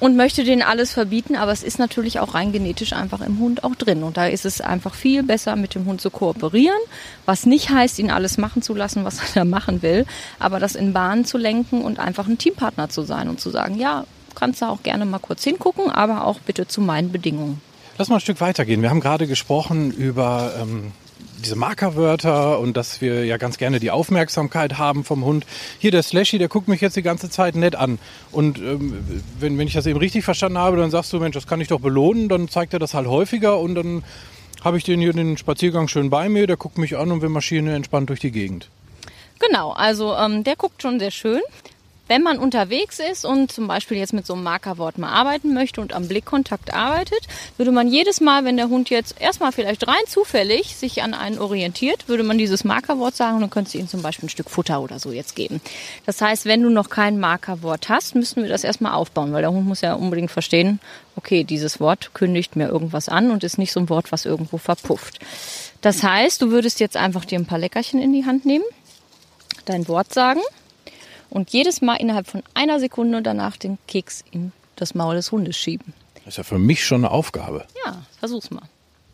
und 0.00 0.16
möchte 0.16 0.44
denen 0.44 0.62
alles 0.62 0.92
verbieten, 0.92 1.36
aber 1.36 1.52
es 1.52 1.62
ist 1.62 1.78
natürlich 1.78 2.20
auch 2.20 2.34
rein 2.34 2.52
genetisch 2.52 2.92
einfach 2.92 3.20
im 3.20 3.38
Hund 3.38 3.64
auch 3.64 3.74
drin. 3.74 4.02
Und 4.02 4.16
da 4.16 4.26
ist 4.26 4.44
es 4.44 4.60
einfach 4.60 4.94
viel 4.94 5.22
besser, 5.22 5.56
mit 5.56 5.74
dem 5.74 5.86
Hund 5.86 6.00
zu 6.00 6.10
kooperieren, 6.10 6.78
was 7.26 7.46
nicht 7.46 7.70
heißt, 7.70 7.98
ihn 7.98 8.10
alles 8.10 8.38
machen 8.38 8.62
zu 8.62 8.74
lassen, 8.74 9.04
was 9.04 9.18
er 9.34 9.34
da 9.34 9.44
machen 9.44 9.82
will, 9.82 10.06
aber 10.38 10.60
das 10.60 10.74
in 10.74 10.92
Bahnen 10.92 11.24
zu 11.24 11.38
lenken 11.38 11.82
und 11.82 11.98
einfach 11.98 12.26
ein 12.26 12.38
Teampartner 12.38 12.88
zu 12.88 13.02
sein 13.02 13.28
und 13.28 13.40
zu 13.40 13.50
sagen, 13.50 13.78
ja, 13.78 14.04
kannst 14.34 14.62
du 14.62 14.66
auch 14.66 14.82
gerne 14.82 15.04
mal 15.04 15.18
kurz 15.18 15.42
hingucken, 15.42 15.90
aber 15.90 16.24
auch 16.24 16.38
bitte 16.40 16.68
zu 16.68 16.80
meinen 16.80 17.10
Bedingungen. 17.10 17.60
Lass 17.98 18.08
mal 18.08 18.16
ein 18.16 18.20
Stück 18.20 18.40
weitergehen. 18.40 18.80
Wir 18.82 18.90
haben 18.90 19.00
gerade 19.00 19.26
gesprochen 19.26 19.90
über 19.90 20.52
ähm, 20.60 20.92
diese 21.38 21.56
Markerwörter 21.56 22.58
und 22.58 22.76
dass 22.76 23.00
wir 23.00 23.24
ja 23.24 23.36
ganz 23.36 23.58
gerne 23.58 23.80
die 23.80 23.90
Aufmerksamkeit 23.90 24.78
haben 24.78 25.04
vom 25.04 25.24
Hund. 25.24 25.46
Hier 25.78 25.90
der 25.90 26.02
Slashy, 26.02 26.38
der 26.38 26.48
guckt 26.48 26.68
mich 26.68 26.80
jetzt 26.80 26.96
die 26.96 27.02
ganze 27.02 27.30
Zeit 27.30 27.54
nett 27.54 27.76
an. 27.76 27.98
Und 28.32 28.58
ähm, 28.58 29.22
wenn, 29.38 29.58
wenn 29.58 29.66
ich 29.66 29.74
das 29.74 29.86
eben 29.86 29.98
richtig 29.98 30.24
verstanden 30.24 30.58
habe, 30.58 30.76
dann 30.76 30.90
sagst 30.90 31.12
du, 31.12 31.20
Mensch, 31.20 31.34
das 31.34 31.46
kann 31.46 31.60
ich 31.60 31.68
doch 31.68 31.80
belohnen, 31.80 32.28
dann 32.28 32.48
zeigt 32.48 32.72
er 32.72 32.78
das 32.78 32.94
halt 32.94 33.06
häufiger 33.06 33.58
und 33.58 33.74
dann 33.74 34.04
habe 34.64 34.76
ich 34.76 34.84
den 34.84 35.00
hier 35.00 35.12
den 35.12 35.36
Spaziergang 35.36 35.88
schön 35.88 36.10
bei 36.10 36.28
mir, 36.28 36.46
der 36.46 36.56
guckt 36.56 36.78
mich 36.78 36.96
an 36.96 37.12
und 37.12 37.22
wir 37.22 37.28
marschieren 37.28 37.68
entspannt 37.68 38.08
durch 38.10 38.20
die 38.20 38.32
Gegend. 38.32 38.68
Genau, 39.38 39.70
also 39.70 40.16
ähm, 40.16 40.42
der 40.42 40.56
guckt 40.56 40.82
schon 40.82 40.98
sehr 40.98 41.12
schön. 41.12 41.40
Wenn 42.08 42.22
man 42.22 42.38
unterwegs 42.38 42.98
ist 42.98 43.26
und 43.26 43.52
zum 43.52 43.68
Beispiel 43.68 43.98
jetzt 43.98 44.14
mit 44.14 44.26
so 44.26 44.32
einem 44.32 44.42
Markerwort 44.42 44.96
mal 44.96 45.10
arbeiten 45.10 45.52
möchte 45.52 45.80
und 45.80 45.92
am 45.92 46.08
Blickkontakt 46.08 46.72
arbeitet, 46.72 47.20
würde 47.58 47.70
man 47.70 47.86
jedes 47.86 48.22
Mal, 48.22 48.46
wenn 48.46 48.56
der 48.56 48.70
Hund 48.70 48.88
jetzt 48.88 49.20
erstmal 49.20 49.52
vielleicht 49.52 49.86
rein 49.86 49.94
zufällig 50.06 50.74
sich 50.74 51.02
an 51.02 51.12
einen 51.12 51.38
orientiert, 51.38 52.08
würde 52.08 52.22
man 52.22 52.38
dieses 52.38 52.64
Markerwort 52.64 53.14
sagen 53.14 53.36
und 53.36 53.42
dann 53.42 53.50
könntest 53.50 53.74
du 53.74 53.78
ihm 53.78 53.88
zum 53.88 54.00
Beispiel 54.00 54.26
ein 54.26 54.30
Stück 54.30 54.48
Futter 54.48 54.80
oder 54.80 54.98
so 54.98 55.12
jetzt 55.12 55.36
geben. 55.36 55.60
Das 56.06 56.20
heißt, 56.22 56.46
wenn 56.46 56.62
du 56.62 56.70
noch 56.70 56.88
kein 56.88 57.20
Markerwort 57.20 57.90
hast, 57.90 58.14
müssen 58.14 58.42
wir 58.42 58.48
das 58.48 58.64
erstmal 58.64 58.94
aufbauen, 58.94 59.32
weil 59.32 59.42
der 59.42 59.52
Hund 59.52 59.66
muss 59.66 59.82
ja 59.82 59.92
unbedingt 59.92 60.30
verstehen, 60.30 60.80
okay, 61.14 61.44
dieses 61.44 61.78
Wort 61.78 62.14
kündigt 62.14 62.56
mir 62.56 62.68
irgendwas 62.68 63.10
an 63.10 63.30
und 63.30 63.44
ist 63.44 63.58
nicht 63.58 63.72
so 63.72 63.80
ein 63.80 63.90
Wort, 63.90 64.12
was 64.12 64.24
irgendwo 64.24 64.56
verpufft. 64.56 65.18
Das 65.82 66.02
heißt, 66.02 66.40
du 66.40 66.50
würdest 66.50 66.80
jetzt 66.80 66.96
einfach 66.96 67.26
dir 67.26 67.38
ein 67.38 67.46
paar 67.46 67.58
Leckerchen 67.58 68.00
in 68.00 68.14
die 68.14 68.24
Hand 68.24 68.46
nehmen, 68.46 68.64
dein 69.66 69.86
Wort 69.88 70.14
sagen 70.14 70.40
und 71.30 71.50
jedes 71.50 71.80
Mal 71.80 71.96
innerhalb 71.96 72.26
von 72.26 72.42
einer 72.54 72.80
Sekunde 72.80 73.22
danach 73.22 73.56
den 73.56 73.78
Keks 73.86 74.24
in 74.30 74.52
das 74.76 74.94
Maul 74.94 75.16
des 75.16 75.32
Hundes 75.32 75.56
schieben. 75.56 75.92
Das 76.14 76.34
ist 76.34 76.36
ja 76.38 76.44
für 76.44 76.58
mich 76.58 76.84
schon 76.84 77.04
eine 77.04 77.10
Aufgabe. 77.10 77.64
Ja, 77.84 78.02
versuch's 78.18 78.50
mal. 78.50 78.62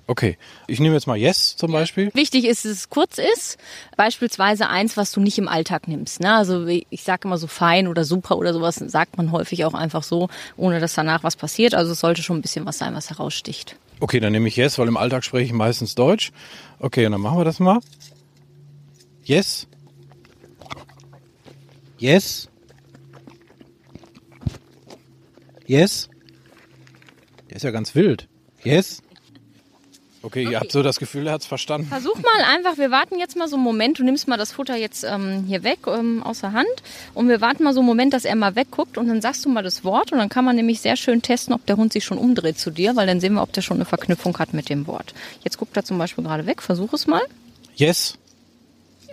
Okay, 0.07 0.37
ich 0.67 0.81
nehme 0.81 0.95
jetzt 0.95 1.07
mal 1.07 1.17
Yes 1.17 1.57
zum 1.57 1.73
Beispiel. 1.73 2.11
Wichtig 2.13 2.45
ist, 2.45 2.67
dass 2.67 2.73
es 2.73 2.91
kurz 2.91 3.17
ist. 3.17 3.57
Beispielsweise 3.97 4.69
eins, 4.69 4.99
was 4.99 5.13
du 5.13 5.21
nicht 5.21 5.39
im 5.39 5.49
Alltag 5.49 5.89
nimmst. 5.89 6.21
Ne? 6.21 6.35
Also 6.35 6.67
ich 6.67 7.03
sage 7.03 7.23
immer 7.25 7.39
so 7.39 7.47
fein 7.47 7.89
oder 7.89 8.05
super 8.05 8.37
oder 8.37 8.53
sowas, 8.53 8.77
sagt 8.77 9.17
man 9.17 9.33
häufig 9.33 9.65
auch 9.65 9.73
einfach 9.73 10.03
so, 10.03 10.29
ohne 10.59 10.79
dass 10.79 10.93
danach 10.95 11.23
was 11.23 11.37
passiert. 11.37 11.75
Also 11.75 11.93
es 11.93 12.01
sollte 12.01 12.23
schon 12.23 12.37
ein 12.37 12.43
bisschen 12.43 12.67
was 12.67 12.77
sein, 12.77 12.95
was 12.95 13.09
heraussticht. 13.09 13.77
Okay, 14.01 14.21
dann 14.21 14.33
nehme 14.33 14.49
ich 14.49 14.57
Yes, 14.57 14.79
weil 14.79 14.89
im 14.89 14.99
Alltag 14.99 15.25
spreche 15.25 15.47
ich 15.47 15.53
meistens 15.53 15.95
Deutsch. 15.95 16.33
Okay, 16.81 17.07
und 17.07 17.13
dann 17.13 17.23
machen 17.23 17.39
wir 17.39 17.45
das 17.45 17.59
mal. 17.59 17.81
Yes. 19.23 19.67
Yes. 22.05 22.51
Yes. 25.67 26.11
Der 27.49 27.57
ist 27.57 27.63
ja 27.63 27.71
ganz 27.71 27.95
wild. 27.95 28.29
Yes. 28.63 29.03
Okay, 30.21 30.43
ihr 30.43 30.61
habt 30.61 30.71
so 30.71 30.83
das 30.83 30.99
Gefühl, 30.99 31.27
er 31.27 31.33
hat 31.33 31.41
es 31.41 31.47
verstanden. 31.47 31.87
Versuch 31.87 32.17
mal 32.17 32.45
einfach, 32.45 32.77
wir 32.77 32.91
warten 32.91 33.19
jetzt 33.19 33.39
mal 33.39 33.49
so 33.49 33.57
einen 33.57 33.65
Moment, 33.65 33.99
du 33.99 34.05
nimmst 34.05 34.29
mal 34.29 34.37
das 34.37 34.53
Futter 34.53 34.77
jetzt 34.77 35.05
ähm, 35.05 35.45
hier 35.49 35.63
weg 35.63 35.79
ähm, 35.87 36.23
aus 36.23 36.43
der 36.43 36.53
Hand 36.53 36.69
und 37.15 37.31
wir 37.31 37.41
warten 37.41 37.65
mal 37.65 37.73
so 37.73 37.81
einen 37.81 37.87
Moment, 37.87 38.13
dass 38.13 38.27
er 38.27 38.37
mal 38.37 38.55
wegguckt 38.55 38.99
und 38.99 39.09
dann 39.09 39.23
sagst 39.23 39.43
du 39.47 39.49
mal 39.49 39.63
das 39.63 39.83
Wort 39.83 40.13
und 40.13 40.19
dann 40.19 40.29
kann 40.29 40.45
man 40.45 40.57
nämlich 40.57 40.81
sehr 40.81 40.97
schön 40.97 41.23
testen, 41.23 41.55
ob 41.55 41.65
der 41.65 41.79
Hund 41.79 41.95
sich 41.95 42.05
schon 42.05 42.19
umdreht 42.19 42.59
zu 42.59 42.71
dir, 42.71 42.97
weil 42.97 43.07
dann 43.07 43.21
sehen 43.21 43.33
wir, 43.33 43.43
ob 43.43 43.55
der 43.55 43.63
schon 43.63 43.79
eine 43.79 43.87
Verknüpfung 43.87 44.39
hat 44.39 44.53
mit 44.53 44.69
dem 44.69 44.87
Wort. 44.87 45.15
Jetzt 45.43 45.57
guckt 45.57 45.75
er 45.75 45.85
zum 45.87 45.97
Beispiel 45.97 46.25
gerade 46.25 46.45
weg, 46.45 46.61
versuch 46.61 46.93
es 46.93 47.07
mal. 47.07 47.23
Yes. 47.77 48.19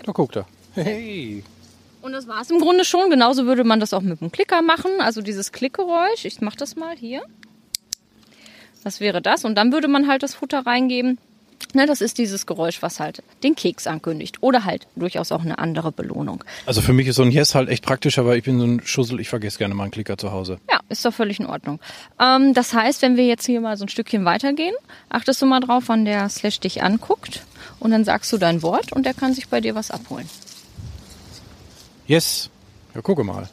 Da 0.03 0.11
guckt 0.11 0.35
er. 0.35 0.45
Hey. 0.73 1.45
Und 2.01 2.13
das 2.13 2.27
war 2.27 2.41
es 2.41 2.49
im 2.49 2.59
Grunde 2.59 2.85
schon. 2.85 3.09
Genauso 3.09 3.45
würde 3.45 3.63
man 3.63 3.79
das 3.79 3.93
auch 3.93 4.01
mit 4.01 4.21
dem 4.21 4.31
Klicker 4.31 4.61
machen. 4.61 4.91
Also 4.99 5.21
dieses 5.21 5.51
Klickgeräusch. 5.51 6.25
Ich 6.25 6.41
mache 6.41 6.57
das 6.57 6.75
mal 6.75 6.95
hier. 6.95 7.21
Das 8.83 8.99
wäre 8.99 9.21
das. 9.21 9.45
Und 9.45 9.55
dann 9.55 9.71
würde 9.71 9.87
man 9.87 10.07
halt 10.07 10.23
das 10.23 10.33
Futter 10.33 10.65
reingeben. 10.65 11.19
Ne, 11.73 11.85
das 11.85 12.01
ist 12.01 12.17
dieses 12.17 12.45
Geräusch, 12.45 12.81
was 12.81 12.99
halt 12.99 13.23
den 13.43 13.55
Keks 13.55 13.87
ankündigt. 13.87 14.41
Oder 14.41 14.65
halt 14.65 14.87
durchaus 14.95 15.31
auch 15.31 15.41
eine 15.41 15.59
andere 15.59 15.91
Belohnung. 15.91 16.43
Also 16.65 16.81
für 16.81 16.91
mich 16.91 17.07
ist 17.07 17.15
so 17.15 17.21
ein 17.21 17.31
Yes 17.31 17.55
halt 17.55 17.69
echt 17.69 17.85
praktisch, 17.85 18.17
aber 18.17 18.35
ich 18.35 18.43
bin 18.43 18.59
so 18.59 18.65
ein 18.65 18.81
Schussel, 18.83 19.19
ich 19.19 19.29
vergesse 19.29 19.57
gerne 19.57 19.73
mal 19.73 19.83
einen 19.83 19.91
Klicker 19.91 20.17
zu 20.17 20.31
Hause. 20.31 20.59
Ja, 20.69 20.79
ist 20.89 21.05
doch 21.05 21.13
völlig 21.13 21.39
in 21.39 21.45
Ordnung. 21.45 21.79
Ähm, 22.19 22.53
das 22.53 22.73
heißt, 22.73 23.01
wenn 23.03 23.15
wir 23.15 23.25
jetzt 23.25 23.45
hier 23.45 23.61
mal 23.61 23.77
so 23.77 23.85
ein 23.85 23.89
Stückchen 23.89 24.25
weitergehen, 24.25 24.75
achtest 25.09 25.41
du 25.41 25.45
mal 25.45 25.61
drauf, 25.61 25.83
wann 25.87 26.03
der 26.03 26.27
Slash 26.27 26.59
dich 26.59 26.83
anguckt 26.83 27.45
und 27.79 27.91
dann 27.91 28.03
sagst 28.03 28.33
du 28.33 28.37
dein 28.37 28.63
Wort 28.63 28.91
und 28.91 29.05
der 29.05 29.13
kann 29.13 29.33
sich 29.33 29.47
bei 29.47 29.61
dir 29.61 29.75
was 29.75 29.91
abholen. 29.91 30.27
Yes. 32.11 32.49
Ja, 32.93 32.99
gucke 33.01 33.23
mal. 33.23 33.47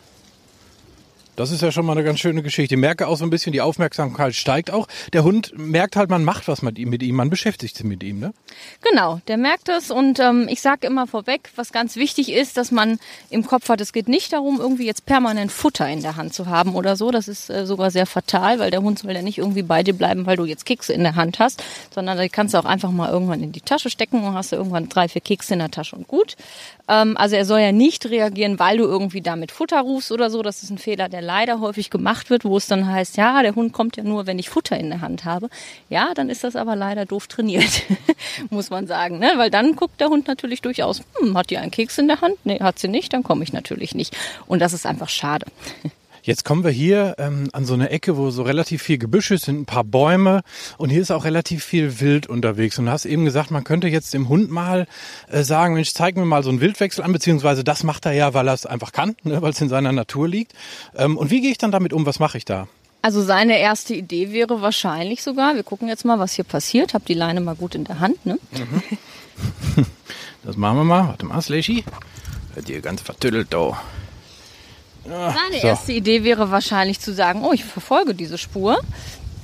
Das 1.38 1.52
ist 1.52 1.62
ja 1.62 1.70
schon 1.70 1.86
mal 1.86 1.92
eine 1.92 2.02
ganz 2.02 2.18
schöne 2.18 2.42
Geschichte. 2.42 2.74
Ich 2.74 2.80
merke 2.80 3.06
auch 3.06 3.16
so 3.16 3.22
ein 3.22 3.30
bisschen, 3.30 3.52
die 3.52 3.60
Aufmerksamkeit 3.60 4.34
steigt 4.34 4.72
auch. 4.72 4.88
Der 5.12 5.22
Hund 5.22 5.56
merkt 5.56 5.94
halt, 5.94 6.10
man 6.10 6.24
macht 6.24 6.48
was 6.48 6.62
mit 6.62 6.78
ihm, 6.80 7.14
man 7.14 7.30
beschäftigt 7.30 7.76
sich 7.76 7.86
mit 7.86 8.02
ihm, 8.02 8.18
ne? 8.18 8.34
Genau, 8.82 9.20
der 9.28 9.36
merkt 9.36 9.68
es 9.68 9.92
und 9.92 10.18
ähm, 10.18 10.48
ich 10.50 10.60
sage 10.60 10.88
immer 10.88 11.06
vorweg, 11.06 11.50
was 11.54 11.70
ganz 11.70 11.94
wichtig 11.94 12.32
ist, 12.32 12.56
dass 12.56 12.72
man 12.72 12.98
im 13.30 13.46
Kopf 13.46 13.68
hat, 13.68 13.80
es 13.80 13.92
geht 13.92 14.08
nicht 14.08 14.32
darum, 14.32 14.58
irgendwie 14.58 14.84
jetzt 14.84 15.06
permanent 15.06 15.52
Futter 15.52 15.88
in 15.88 16.02
der 16.02 16.16
Hand 16.16 16.34
zu 16.34 16.46
haben 16.46 16.74
oder 16.74 16.96
so. 16.96 17.12
Das 17.12 17.28
ist 17.28 17.50
äh, 17.50 17.66
sogar 17.66 17.92
sehr 17.92 18.06
fatal, 18.06 18.58
weil 18.58 18.72
der 18.72 18.82
Hund 18.82 18.98
soll 18.98 19.12
ja 19.12 19.22
nicht 19.22 19.38
irgendwie 19.38 19.62
bei 19.62 19.84
dir 19.84 19.94
bleiben, 19.94 20.26
weil 20.26 20.36
du 20.36 20.44
jetzt 20.44 20.66
Kekse 20.66 20.92
in 20.92 21.04
der 21.04 21.14
Hand 21.14 21.38
hast, 21.38 21.62
sondern 21.94 22.18
die 22.18 22.30
kannst 22.30 22.54
du 22.54 22.58
auch 22.58 22.64
einfach 22.64 22.90
mal 22.90 23.12
irgendwann 23.12 23.44
in 23.44 23.52
die 23.52 23.60
Tasche 23.60 23.90
stecken 23.90 24.24
und 24.24 24.34
hast 24.34 24.50
du 24.50 24.56
irgendwann 24.56 24.88
drei, 24.88 25.08
vier 25.08 25.22
Kekse 25.22 25.52
in 25.52 25.60
der 25.60 25.70
Tasche 25.70 25.94
und 25.94 26.08
gut. 26.08 26.34
Ähm, 26.88 27.16
also 27.16 27.36
er 27.36 27.44
soll 27.44 27.60
ja 27.60 27.70
nicht 27.70 28.06
reagieren, 28.06 28.58
weil 28.58 28.78
du 28.78 28.84
irgendwie 28.84 29.20
damit 29.20 29.52
Futter 29.52 29.80
rufst 29.80 30.10
oder 30.10 30.30
so. 30.30 30.42
Das 30.42 30.64
ist 30.64 30.70
ein 30.70 30.78
Fehler, 30.78 31.08
der 31.08 31.27
leider 31.28 31.60
häufig 31.60 31.90
gemacht 31.90 32.30
wird, 32.30 32.46
wo 32.46 32.56
es 32.56 32.66
dann 32.68 32.90
heißt, 32.90 33.18
ja, 33.18 33.42
der 33.42 33.54
Hund 33.54 33.74
kommt 33.74 33.98
ja 33.98 34.02
nur, 34.02 34.26
wenn 34.26 34.38
ich 34.38 34.48
Futter 34.48 34.78
in 34.78 34.88
der 34.88 35.02
Hand 35.02 35.26
habe. 35.26 35.50
Ja, 35.90 36.14
dann 36.14 36.30
ist 36.30 36.42
das 36.42 36.56
aber 36.56 36.74
leider 36.74 37.04
doof 37.04 37.26
trainiert, 37.26 37.82
muss 38.50 38.70
man 38.70 38.86
sagen. 38.86 39.18
Ne? 39.18 39.32
Weil 39.36 39.50
dann 39.50 39.76
guckt 39.76 40.00
der 40.00 40.08
Hund 40.08 40.26
natürlich 40.26 40.62
durchaus, 40.62 41.02
hm, 41.20 41.36
hat 41.36 41.50
die 41.50 41.58
einen 41.58 41.70
Keks 41.70 41.98
in 41.98 42.08
der 42.08 42.22
Hand? 42.22 42.36
Nee, 42.44 42.60
hat 42.60 42.78
sie 42.78 42.88
nicht, 42.88 43.12
dann 43.12 43.22
komme 43.22 43.44
ich 43.44 43.52
natürlich 43.52 43.94
nicht. 43.94 44.16
Und 44.46 44.60
das 44.60 44.72
ist 44.72 44.86
einfach 44.86 45.10
schade. 45.10 45.44
Jetzt 46.28 46.44
kommen 46.44 46.62
wir 46.62 46.70
hier 46.70 47.14
ähm, 47.16 47.48
an 47.54 47.64
so 47.64 47.72
eine 47.72 47.88
Ecke, 47.88 48.18
wo 48.18 48.28
so 48.28 48.42
relativ 48.42 48.82
viel 48.82 48.98
Gebüsch 48.98 49.30
ist, 49.30 49.46
sind 49.46 49.60
ein 49.60 49.64
paar 49.64 49.82
Bäume 49.82 50.42
und 50.76 50.90
hier 50.90 51.00
ist 51.00 51.10
auch 51.10 51.24
relativ 51.24 51.64
viel 51.64 52.00
Wild 52.00 52.26
unterwegs. 52.26 52.78
Und 52.78 52.84
du 52.84 52.90
hast 52.90 53.06
eben 53.06 53.24
gesagt, 53.24 53.50
man 53.50 53.64
könnte 53.64 53.88
jetzt 53.88 54.12
dem 54.12 54.28
Hund 54.28 54.50
mal 54.50 54.86
äh, 55.28 55.42
sagen, 55.42 55.72
Mensch, 55.72 55.94
zeig 55.94 56.16
mir 56.16 56.26
mal 56.26 56.42
so 56.42 56.50
einen 56.50 56.60
Wildwechsel 56.60 57.02
an, 57.02 57.14
beziehungsweise 57.14 57.64
das 57.64 57.82
macht 57.82 58.04
er 58.04 58.12
ja, 58.12 58.34
weil 58.34 58.46
er 58.46 58.52
es 58.52 58.66
einfach 58.66 58.92
kann, 58.92 59.16
ne, 59.22 59.40
weil 59.40 59.52
es 59.52 59.60
in 59.62 59.70
seiner 59.70 59.90
Natur 59.90 60.28
liegt. 60.28 60.52
Ähm, 60.94 61.16
und 61.16 61.30
wie 61.30 61.40
gehe 61.40 61.50
ich 61.50 61.56
dann 61.56 61.70
damit 61.70 61.94
um? 61.94 62.04
Was 62.04 62.18
mache 62.18 62.36
ich 62.36 62.44
da? 62.44 62.68
Also 63.00 63.22
seine 63.22 63.58
erste 63.58 63.94
Idee 63.94 64.30
wäre 64.30 64.60
wahrscheinlich 64.60 65.22
sogar, 65.22 65.54
wir 65.54 65.62
gucken 65.62 65.88
jetzt 65.88 66.04
mal, 66.04 66.18
was 66.18 66.34
hier 66.34 66.44
passiert. 66.44 66.92
Hab 66.92 67.06
die 67.06 67.14
Leine 67.14 67.40
mal 67.40 67.54
gut 67.54 67.74
in 67.74 67.84
der 67.84 68.00
Hand, 68.00 68.26
ne? 68.26 68.38
Mhm. 68.52 69.86
Das 70.44 70.58
machen 70.58 70.76
wir 70.76 70.84
mal. 70.84 71.08
Warte 71.08 71.24
mal, 71.24 71.40
Slashy. 71.40 71.84
Hört 72.52 72.68
ihr 72.68 72.82
ganz 72.82 73.00
vertüttelt 73.00 73.48
da. 73.50 73.80
Seine 75.08 75.60
so. 75.60 75.66
erste 75.66 75.92
Idee 75.92 76.24
wäre 76.24 76.50
wahrscheinlich 76.50 77.00
zu 77.00 77.12
sagen, 77.12 77.44
oh, 77.44 77.52
ich 77.52 77.64
verfolge 77.64 78.14
diese 78.14 78.38
Spur. 78.38 78.78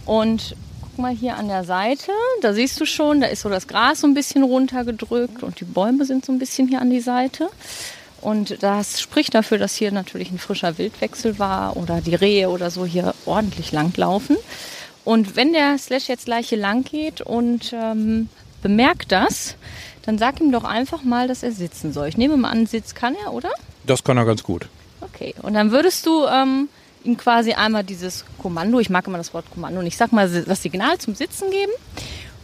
Und 0.07 0.55
guck 0.83 0.99
mal 0.99 1.15
hier 1.15 1.37
an 1.37 1.49
der 1.49 1.65
Seite, 1.65 2.13
da 2.43 2.53
siehst 2.53 2.81
du 2.81 2.87
schon, 2.87 3.21
da 3.21 3.27
ist 3.27 3.43
so 3.43 3.49
das 3.49 3.67
Gras 3.67 4.01
so 4.01 4.07
ein 4.07 4.15
bisschen 4.15 4.43
runtergedrückt 4.43 5.43
und 5.43 5.59
die 5.61 5.65
Bäume 5.65 6.05
sind 6.05 6.25
so 6.25 6.33
ein 6.33 6.39
bisschen 6.39 6.69
hier 6.69 6.81
an 6.81 6.91
die 6.91 7.01
Seite. 7.01 7.49
Und 8.21 8.63
das 8.63 9.01
spricht 9.01 9.35
dafür, 9.35 9.59
dass 9.59 9.75
hier 9.75 9.93
natürlich 9.93 10.31
ein 10.31 10.39
frischer 10.39 10.79
Wildwechsel 10.79 11.39
war 11.39 11.77
oder 11.77 12.01
die 12.01 12.15
Rehe 12.15 12.49
oder 12.49 12.71
so 12.71 12.87
hier 12.87 13.15
ordentlich 13.27 13.71
langlaufen. 13.73 14.37
Und 15.05 15.37
wenn 15.37 15.53
der 15.53 15.77
Slash 15.77 16.09
jetzt 16.09 16.25
gleich 16.25 16.49
hier 16.49 16.59
lang 16.59 16.85
geht 16.85 17.21
und 17.21 17.75
ähm, 17.75 18.31
bemerkt 18.63 19.13
das, 19.13 19.57
dann 20.07 20.17
sag 20.19 20.41
ihm 20.41 20.53
doch 20.53 20.65
einfach 20.65 21.03
mal, 21.03 21.29
dass 21.29 21.43
er 21.43 21.53
sitzen 21.53 21.93
soll. 21.93 22.09
Ich 22.09 22.17
nehme 22.17 22.37
mal 22.37 22.51
an, 22.51 22.67
Sitz 22.67 22.95
kann 22.95 23.15
er, 23.15 23.35
oder? 23.35 23.51
Das 23.87 24.05
kann 24.05 24.17
er 24.17 24.25
ganz 24.25 24.43
gut. 24.43 24.69
Okay, 25.15 25.35
und 25.43 25.55
dann 25.55 25.71
würdest 25.71 26.07
du 26.07 26.27
ähm, 26.27 26.69
ihm 27.05 27.17
quasi 27.17 27.53
einmal 27.53 27.85
dieses 27.85 28.25
Kommando, 28.39 28.81
ich 28.81 28.91
mag 28.91 29.07
immer 29.07 29.19
das 29.19 29.33
Wort 29.33 29.45
Kommando, 29.53 29.81
und 29.81 29.87
ich 29.87 29.97
sag 29.97 30.13
mal 30.13 30.29
das 30.29 30.63
Signal 30.63 30.99
zum 30.99 31.15
Sitzen 31.15 31.51
geben. 31.51 31.73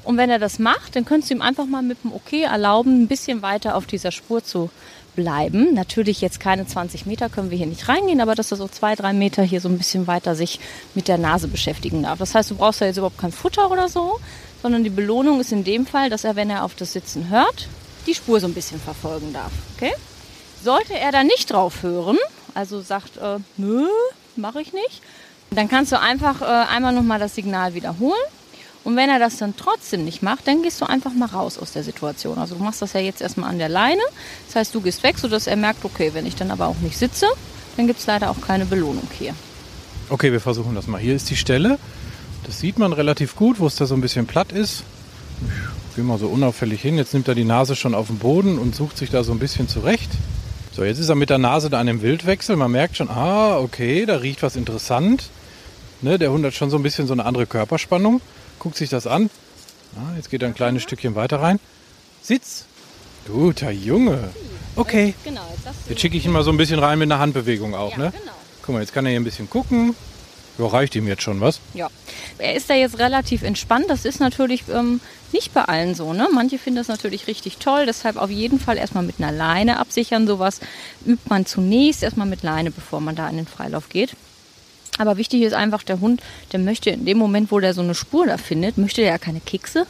Und 0.05 0.17
wenn 0.17 0.31
er 0.31 0.39
das 0.39 0.59
macht, 0.59 0.97
dann 0.97 1.05
könntest 1.05 1.31
du 1.31 1.35
ihm 1.35 1.43
einfach 1.43 1.67
mal 1.67 1.83
mit 1.83 2.03
dem 2.05 2.13
Okay 2.13 2.43
erlauben, 2.43 3.03
ein 3.03 3.09
bisschen 3.09 3.43
weiter 3.43 3.77
auf 3.77 3.87
dieser 3.87 4.13
Spur 4.13 4.43
zu 4.43 4.71
bleiben. 5.15 5.75
Natürlich 5.75 6.21
jetzt 6.21 6.41
keine 6.41 6.67
20 6.67 7.07
Meter 7.07 7.29
können 7.29 7.51
wir 7.51 7.59
hier 7.59 7.67
nicht 7.67 7.89
reingehen, 7.89 8.21
aber 8.21 8.35
dass 8.35 8.51
er 8.51 8.57
so 8.57 8.69
zwei, 8.69 8.95
drei 8.95 9.13
Meter 9.13 9.43
hier 9.43 9.61
so 9.61 9.69
ein 9.69 9.77
bisschen 9.77 10.07
weiter 10.07 10.35
sich 10.35 10.61
mit 10.95 11.09
der 11.09 11.19
Nase 11.19 11.49
beschäftigen 11.49 12.03
darf. 12.03 12.19
Das 12.19 12.35
heißt, 12.35 12.51
du 12.51 12.57
brauchst 12.57 12.81
ja 12.81 12.87
jetzt 12.87 12.97
überhaupt 12.97 13.19
kein 13.19 13.33
Futter 13.33 13.71
oder 13.71 13.89
so, 13.89 14.21
sondern 14.63 14.85
die 14.85 14.91
Belohnung 14.91 15.41
ist 15.41 15.53
in 15.53 15.65
dem 15.65 15.87
Fall, 15.87 16.11
dass 16.11 16.25
er, 16.25 16.37
wenn 16.37 16.51
er 16.51 16.65
auf 16.65 16.75
das 16.75 16.93
Sitzen 16.93 17.29
hört, 17.29 17.69
die 18.07 18.15
Spur 18.15 18.41
so 18.41 18.47
ein 18.47 18.55
bisschen 18.55 18.81
verfolgen 18.81 19.33
darf. 19.33 19.53
Okay? 19.77 19.93
Sollte 20.63 20.99
er 20.99 21.13
da 21.13 21.25
nicht 21.25 21.53
drauf 21.53 21.83
hören, 21.83 22.19
also 22.55 22.81
sagt, 22.81 23.17
äh, 23.17 23.39
nö, 23.57 23.87
mache 24.37 24.61
ich 24.61 24.73
nicht, 24.73 25.03
dann 25.51 25.69
kannst 25.69 25.93
du 25.93 26.01
einfach 26.01 26.43
äh, 26.43 26.45
einmal 26.45 26.93
nochmal 26.93 27.19
das 27.19 27.35
Signal 27.35 27.75
wiederholen. 27.75 28.15
Und 28.83 28.97
wenn 28.97 29.11
er 29.11 29.19
das 29.19 29.37
dann 29.37 29.55
trotzdem 29.57 30.05
nicht 30.05 30.23
macht, 30.23 30.47
dann 30.47 30.63
gehst 30.63 30.81
du 30.81 30.87
einfach 30.87 31.13
mal 31.13 31.27
raus 31.27 31.59
aus 31.59 31.73
der 31.73 31.85
Situation. 31.85 32.39
Also 32.39 32.55
du 32.55 32.65
machst 32.65 32.81
das 32.81 32.95
ja 32.95 33.01
jetzt 33.01 33.21
erstmal 33.21 33.51
an 33.51 33.59
der 33.59 33.69
Leine. 33.69 34.01
Das 34.47 34.57
heißt, 34.57 34.75
du 34.75 34.81
gehst 34.81 35.03
weg, 35.03 35.19
sodass 35.19 35.47
er 35.47 35.57
merkt, 35.57 35.85
okay, 35.85 36.13
wenn 36.15 36.25
ich 36.25 36.35
dann 36.35 36.51
aber 36.51 36.67
auch 36.67 36.79
nicht 36.79 36.97
sitze, 36.97 37.27
dann 37.77 37.87
gibt 37.87 38.01
es 38.01 38.07
leider 38.07 38.31
auch 38.31 38.41
keine 38.41 38.65
Belohnung 38.65 39.07
hier. 39.19 39.35
Okay, 40.09 40.33
wir 40.33 40.41
versuchen 40.41 40.75
das 40.75 40.87
mal. 40.87 40.99
Hier 40.99 41.15
ist 41.15 41.29
die 41.29 41.37
Stelle. 41.37 41.79
Das 42.45 42.59
sieht 42.59 42.79
man 42.79 42.93
relativ 42.95 43.37
gut, 43.37 43.61
wo 43.61 43.67
es 43.67 43.77
da 43.77 43.85
so 43.87 43.95
ein 43.95 44.01
bisschen 44.01 44.27
platt 44.27 44.51
ist. 44.51 44.83
Ich 45.91 45.97
gehe 45.97 46.05
mal 46.05 46.19
so 46.19 46.29
unauffällig 46.29 46.81
hin. 46.81 46.97
Jetzt 46.97 47.13
nimmt 47.13 47.29
er 47.29 47.35
die 47.35 47.45
Nase 47.45 47.77
schon 47.77 47.95
auf 47.95 48.07
den 48.07 48.19
Boden 48.19 48.59
und 48.59 48.75
sucht 48.75 48.97
sich 48.97 49.11
da 49.11 49.25
so 49.25 49.33
ein 49.33 49.39
bisschen 49.39 49.69
zurecht. 49.69 50.11
So, 50.73 50.85
jetzt 50.85 50.99
ist 50.99 51.09
er 51.09 51.17
mit 51.17 51.31
der 51.31 51.39
Nase 51.39 51.69
da 51.69 51.81
an 51.81 51.87
dem 51.87 52.01
Wildwechsel. 52.01 52.57
Man 52.57 52.71
merkt 52.71 52.97
schon, 52.97 53.09
ah, 53.11 53.59
okay, 53.59 54.07
da 54.07 54.17
riecht 54.17 54.43
was 54.43 54.55
interessant. 54.55 55.31
Ne, 56.01 56.19
der 56.19 56.31
Hund 56.31 56.45
hat 56.45 56.55
schon 56.55 56.71
so 56.71 56.77
ein 56.77 56.83
bisschen 56.83 57.07
so 57.07 57.13
eine 57.13 57.25
andere 57.25 57.47
Körperspannung. 57.47 58.21
Guckt 58.59 58.77
sich 58.77 58.89
das 58.89 59.07
an. 59.07 59.31
Ah, 59.97 60.17
jetzt 60.17 60.31
geht 60.31 60.43
er 60.43 60.49
ein 60.49 60.55
kleines 60.55 60.83
Stückchen 60.83 61.15
weiter 61.17 61.41
rein. 61.41 61.59
Sitz. 62.23 62.67
Guter 63.27 63.71
Junge. 63.71 64.31
Okay. 64.77 65.15
Genau, 65.25 65.43
jetzt 65.89 66.01
schicke 66.01 66.17
ich 66.17 66.25
ihn 66.25 66.33
mal 66.33 66.45
so 66.45 66.51
ein 66.51 66.57
bisschen 66.57 66.79
rein 66.79 66.99
mit 66.99 67.11
einer 67.11 67.21
Handbewegung 67.21 67.75
auch, 67.75 67.97
ne? 67.97 68.13
Genau. 68.13 68.33
Guck 68.63 68.75
mal, 68.75 68.81
jetzt 68.81 68.95
kann 68.95 69.05
er 69.05 69.11
hier 69.11 69.21
ein 69.21 69.25
bisschen 69.25 69.51
gucken. 69.51 69.95
Ja, 70.61 70.67
reicht 70.67 70.95
ihm 70.95 71.09
jetzt 71.09 71.23
schon, 71.23 71.41
was? 71.41 71.59
Ja. 71.73 71.89
Er 72.39 72.55
ist 72.55 72.69
da 72.69 72.75
jetzt 72.75 72.99
relativ 72.99 73.43
entspannt. 73.43 73.87
Das 73.89 74.05
ist 74.05 74.21
natürlich 74.21 74.65
ähm, 74.73 75.01
nicht 75.33 75.55
bei 75.55 75.63
allen 75.63 75.95
so. 75.95 76.13
Ne? 76.13 76.29
Manche 76.33 76.59
finden 76.59 76.77
das 76.77 76.89
natürlich 76.89 77.27
richtig 77.27 77.57
toll. 77.57 77.87
Deshalb 77.87 78.17
auf 78.17 78.31
jeden 78.31 78.61
Fall 78.61 78.77
erstmal 78.77 79.03
mit 79.03 79.17
einer 79.19 79.33
Leine 79.33 79.79
absichern. 79.79 80.27
Sowas 80.27 80.61
übt 81.07 81.23
man 81.31 81.47
zunächst 81.47 82.03
erstmal 82.03 82.27
mit 82.27 82.43
Leine, 82.43 82.71
bevor 82.71 83.01
man 83.01 83.17
da 83.17 83.29
in 83.29 83.37
den 83.37 83.47
Freilauf 83.47 83.89
geht. 83.89 84.11
Aber 84.99 85.17
wichtig 85.17 85.41
ist 85.43 85.55
einfach, 85.55 85.83
der 85.83 86.01
Hund, 86.01 86.21
der 86.53 86.61
möchte 86.61 86.91
in 86.91 87.07
dem 87.07 87.17
Moment, 87.17 87.51
wo 87.51 87.59
der 87.59 87.73
so 87.73 87.81
eine 87.81 87.95
Spur 87.95 88.27
da 88.27 88.37
findet, 88.37 88.77
möchte 88.77 89.01
der 89.01 89.13
ja 89.13 89.19
keine 89.19 89.41
Kekse, 89.41 89.87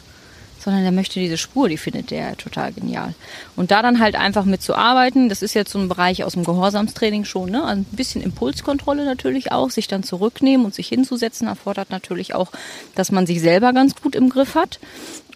sondern 0.63 0.83
er 0.83 0.91
möchte 0.91 1.19
diese 1.19 1.37
Spur, 1.37 1.69
die 1.69 1.77
findet 1.77 2.11
der 2.11 2.37
total 2.37 2.71
genial. 2.71 3.13
Und 3.55 3.71
da 3.71 3.81
dann 3.81 3.99
halt 3.99 4.15
einfach 4.15 4.45
mit 4.45 4.61
zu 4.61 4.75
arbeiten, 4.75 5.29
das 5.29 5.41
ist 5.41 5.53
jetzt 5.53 5.71
so 5.71 5.79
ein 5.79 5.89
Bereich 5.89 6.23
aus 6.23 6.33
dem 6.33 6.43
Gehorsamstraining 6.43 7.25
schon, 7.25 7.51
ne? 7.51 7.63
Also 7.63 7.81
ein 7.81 7.85
bisschen 7.91 8.21
Impulskontrolle 8.21 9.05
natürlich 9.05 9.51
auch, 9.51 9.69
sich 9.69 9.87
dann 9.87 10.03
zurücknehmen 10.03 10.65
und 10.65 10.73
sich 10.73 10.87
hinzusetzen, 10.87 11.47
erfordert 11.47 11.89
natürlich 11.89 12.35
auch, 12.35 12.51
dass 12.95 13.11
man 13.11 13.25
sich 13.25 13.41
selber 13.41 13.73
ganz 13.73 13.95
gut 13.95 14.15
im 14.15 14.29
Griff 14.29 14.55
hat. 14.55 14.79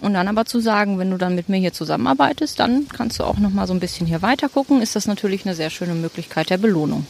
Und 0.01 0.13
dann 0.13 0.27
aber 0.27 0.45
zu 0.45 0.59
sagen, 0.59 0.99
wenn 0.99 1.11
du 1.11 1.17
dann 1.17 1.35
mit 1.35 1.49
mir 1.49 1.57
hier 1.57 1.73
zusammenarbeitest, 1.73 2.59
dann 2.59 2.87
kannst 2.89 3.19
du 3.19 3.23
auch 3.23 3.37
noch 3.37 3.51
mal 3.51 3.65
so 3.65 3.73
ein 3.73 3.79
bisschen 3.79 4.05
hier 4.07 4.21
weiter 4.21 4.49
gucken, 4.49 4.81
ist 4.81 4.95
das 4.95 5.07
natürlich 5.07 5.45
eine 5.45 5.55
sehr 5.55 5.69
schöne 5.69 5.93
Möglichkeit 5.93 6.49
der 6.49 6.57
Belohnung. 6.57 7.05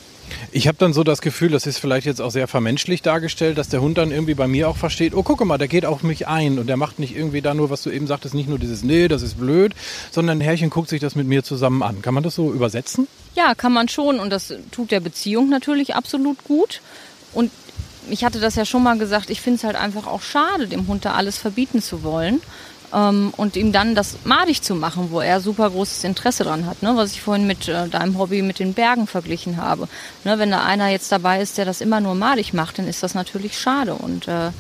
Ich 0.51 0.67
habe 0.67 0.77
dann 0.77 0.94
so 0.94 1.03
das 1.03 1.22
Gefühl, 1.22 1.51
das 1.51 1.65
ist 1.65 1.77
vielleicht 1.77 2.05
jetzt 2.05 2.22
auch 2.22 2.32
sehr 2.32 2.48
vermenschlich 2.48 3.01
dargestellt, 3.01 3.58
dass 3.58 3.70
der 3.70 3.82
Hund 3.82 3.98
dann 3.98 4.12
irgendwie 4.12 4.34
bei 4.34 4.48
mir 4.48 4.70
auch 4.70 4.77
versteht, 4.77 5.13
oh 5.13 5.24
guck 5.24 5.44
mal, 5.46 5.58
der 5.58 5.67
geht 5.67 5.86
auf 5.86 6.03
mich 6.03 6.27
ein 6.27 6.60
und 6.60 6.67
der 6.67 6.77
macht 6.77 7.00
nicht 7.00 7.15
irgendwie 7.15 7.41
da 7.41 7.53
nur, 7.53 7.70
was 7.70 7.84
du 7.84 7.89
eben 7.89 8.08
sagtest, 8.08 8.34
nicht 8.34 8.50
nur 8.50 8.60
dieses 8.60 8.84
Nee, 8.84 9.08
das 9.08 9.22
ist 9.22 9.38
blöd, 9.38 9.74
sondern 10.12 10.41
Herrchen 10.41 10.70
guckt 10.70 10.89
sich 10.89 11.01
das 11.01 11.15
mit 11.15 11.27
mir 11.27 11.44
zusammen 11.44 11.84
an. 11.84 12.01
Kann 12.01 12.13
man 12.13 12.24
das 12.24 12.36
so 12.36 12.51
übersetzen? 12.51 13.08
Ja, 13.36 13.55
kann 13.55 13.74
man 13.74 13.89
schon 13.89 14.20
und 14.20 14.29
das 14.29 14.53
tut 14.72 14.91
der 14.91 15.00
Beziehung 15.00 15.50
natürlich 15.50 15.96
absolut 15.96 16.44
gut. 16.44 16.82
Und 17.34 17.51
ich 18.10 18.24
hatte 18.24 18.39
das 18.39 18.55
ja 18.55 18.65
schon 18.65 18.84
mal 18.84 18.98
gesagt, 18.98 19.29
ich 19.29 19.41
finde 19.41 19.58
es 19.58 19.63
halt 19.63 19.75
einfach 19.75 20.08
auch 20.08 20.22
schade, 20.22 20.67
dem 20.67 20.88
Hund 20.88 21.05
da 21.05 21.13
alles 21.13 21.38
verbieten 21.38 21.82
zu 21.82 22.03
wollen 22.03 22.41
ähm, 22.95 23.33
und 23.35 23.57
ihm 23.57 23.71
dann 23.71 23.93
das 23.93 24.17
madig 24.23 24.61
zu 24.61 24.73
machen, 24.73 25.09
wo 25.11 25.19
er 25.19 25.41
super 25.41 25.69
großes 25.69 26.03
Interesse 26.05 26.45
dran 26.45 26.65
hat, 26.65 26.81
ne? 26.81 26.93
was 26.95 27.11
ich 27.11 27.21
vorhin 27.21 27.45
mit 27.45 27.67
äh, 27.67 27.89
deinem 27.89 28.17
Hobby 28.17 28.41
mit 28.41 28.59
den 28.59 28.73
Bergen 28.73 29.05
verglichen 29.05 29.57
habe. 29.57 29.87
Ne? 30.23 30.39
Wenn 30.39 30.51
da 30.51 30.63
einer 30.63 30.87
jetzt 30.87 31.11
dabei 31.11 31.41
ist, 31.41 31.57
der 31.57 31.65
das 31.65 31.81
immer 31.81 31.99
nur 31.99 32.15
madig 32.15 32.53
macht, 32.53 32.79
dann 32.79 32.87
ist 32.87 33.03
das 33.03 33.13
natürlich 33.13 33.59
schade 33.59 33.93
und 33.93 34.27
äh, 34.27 34.51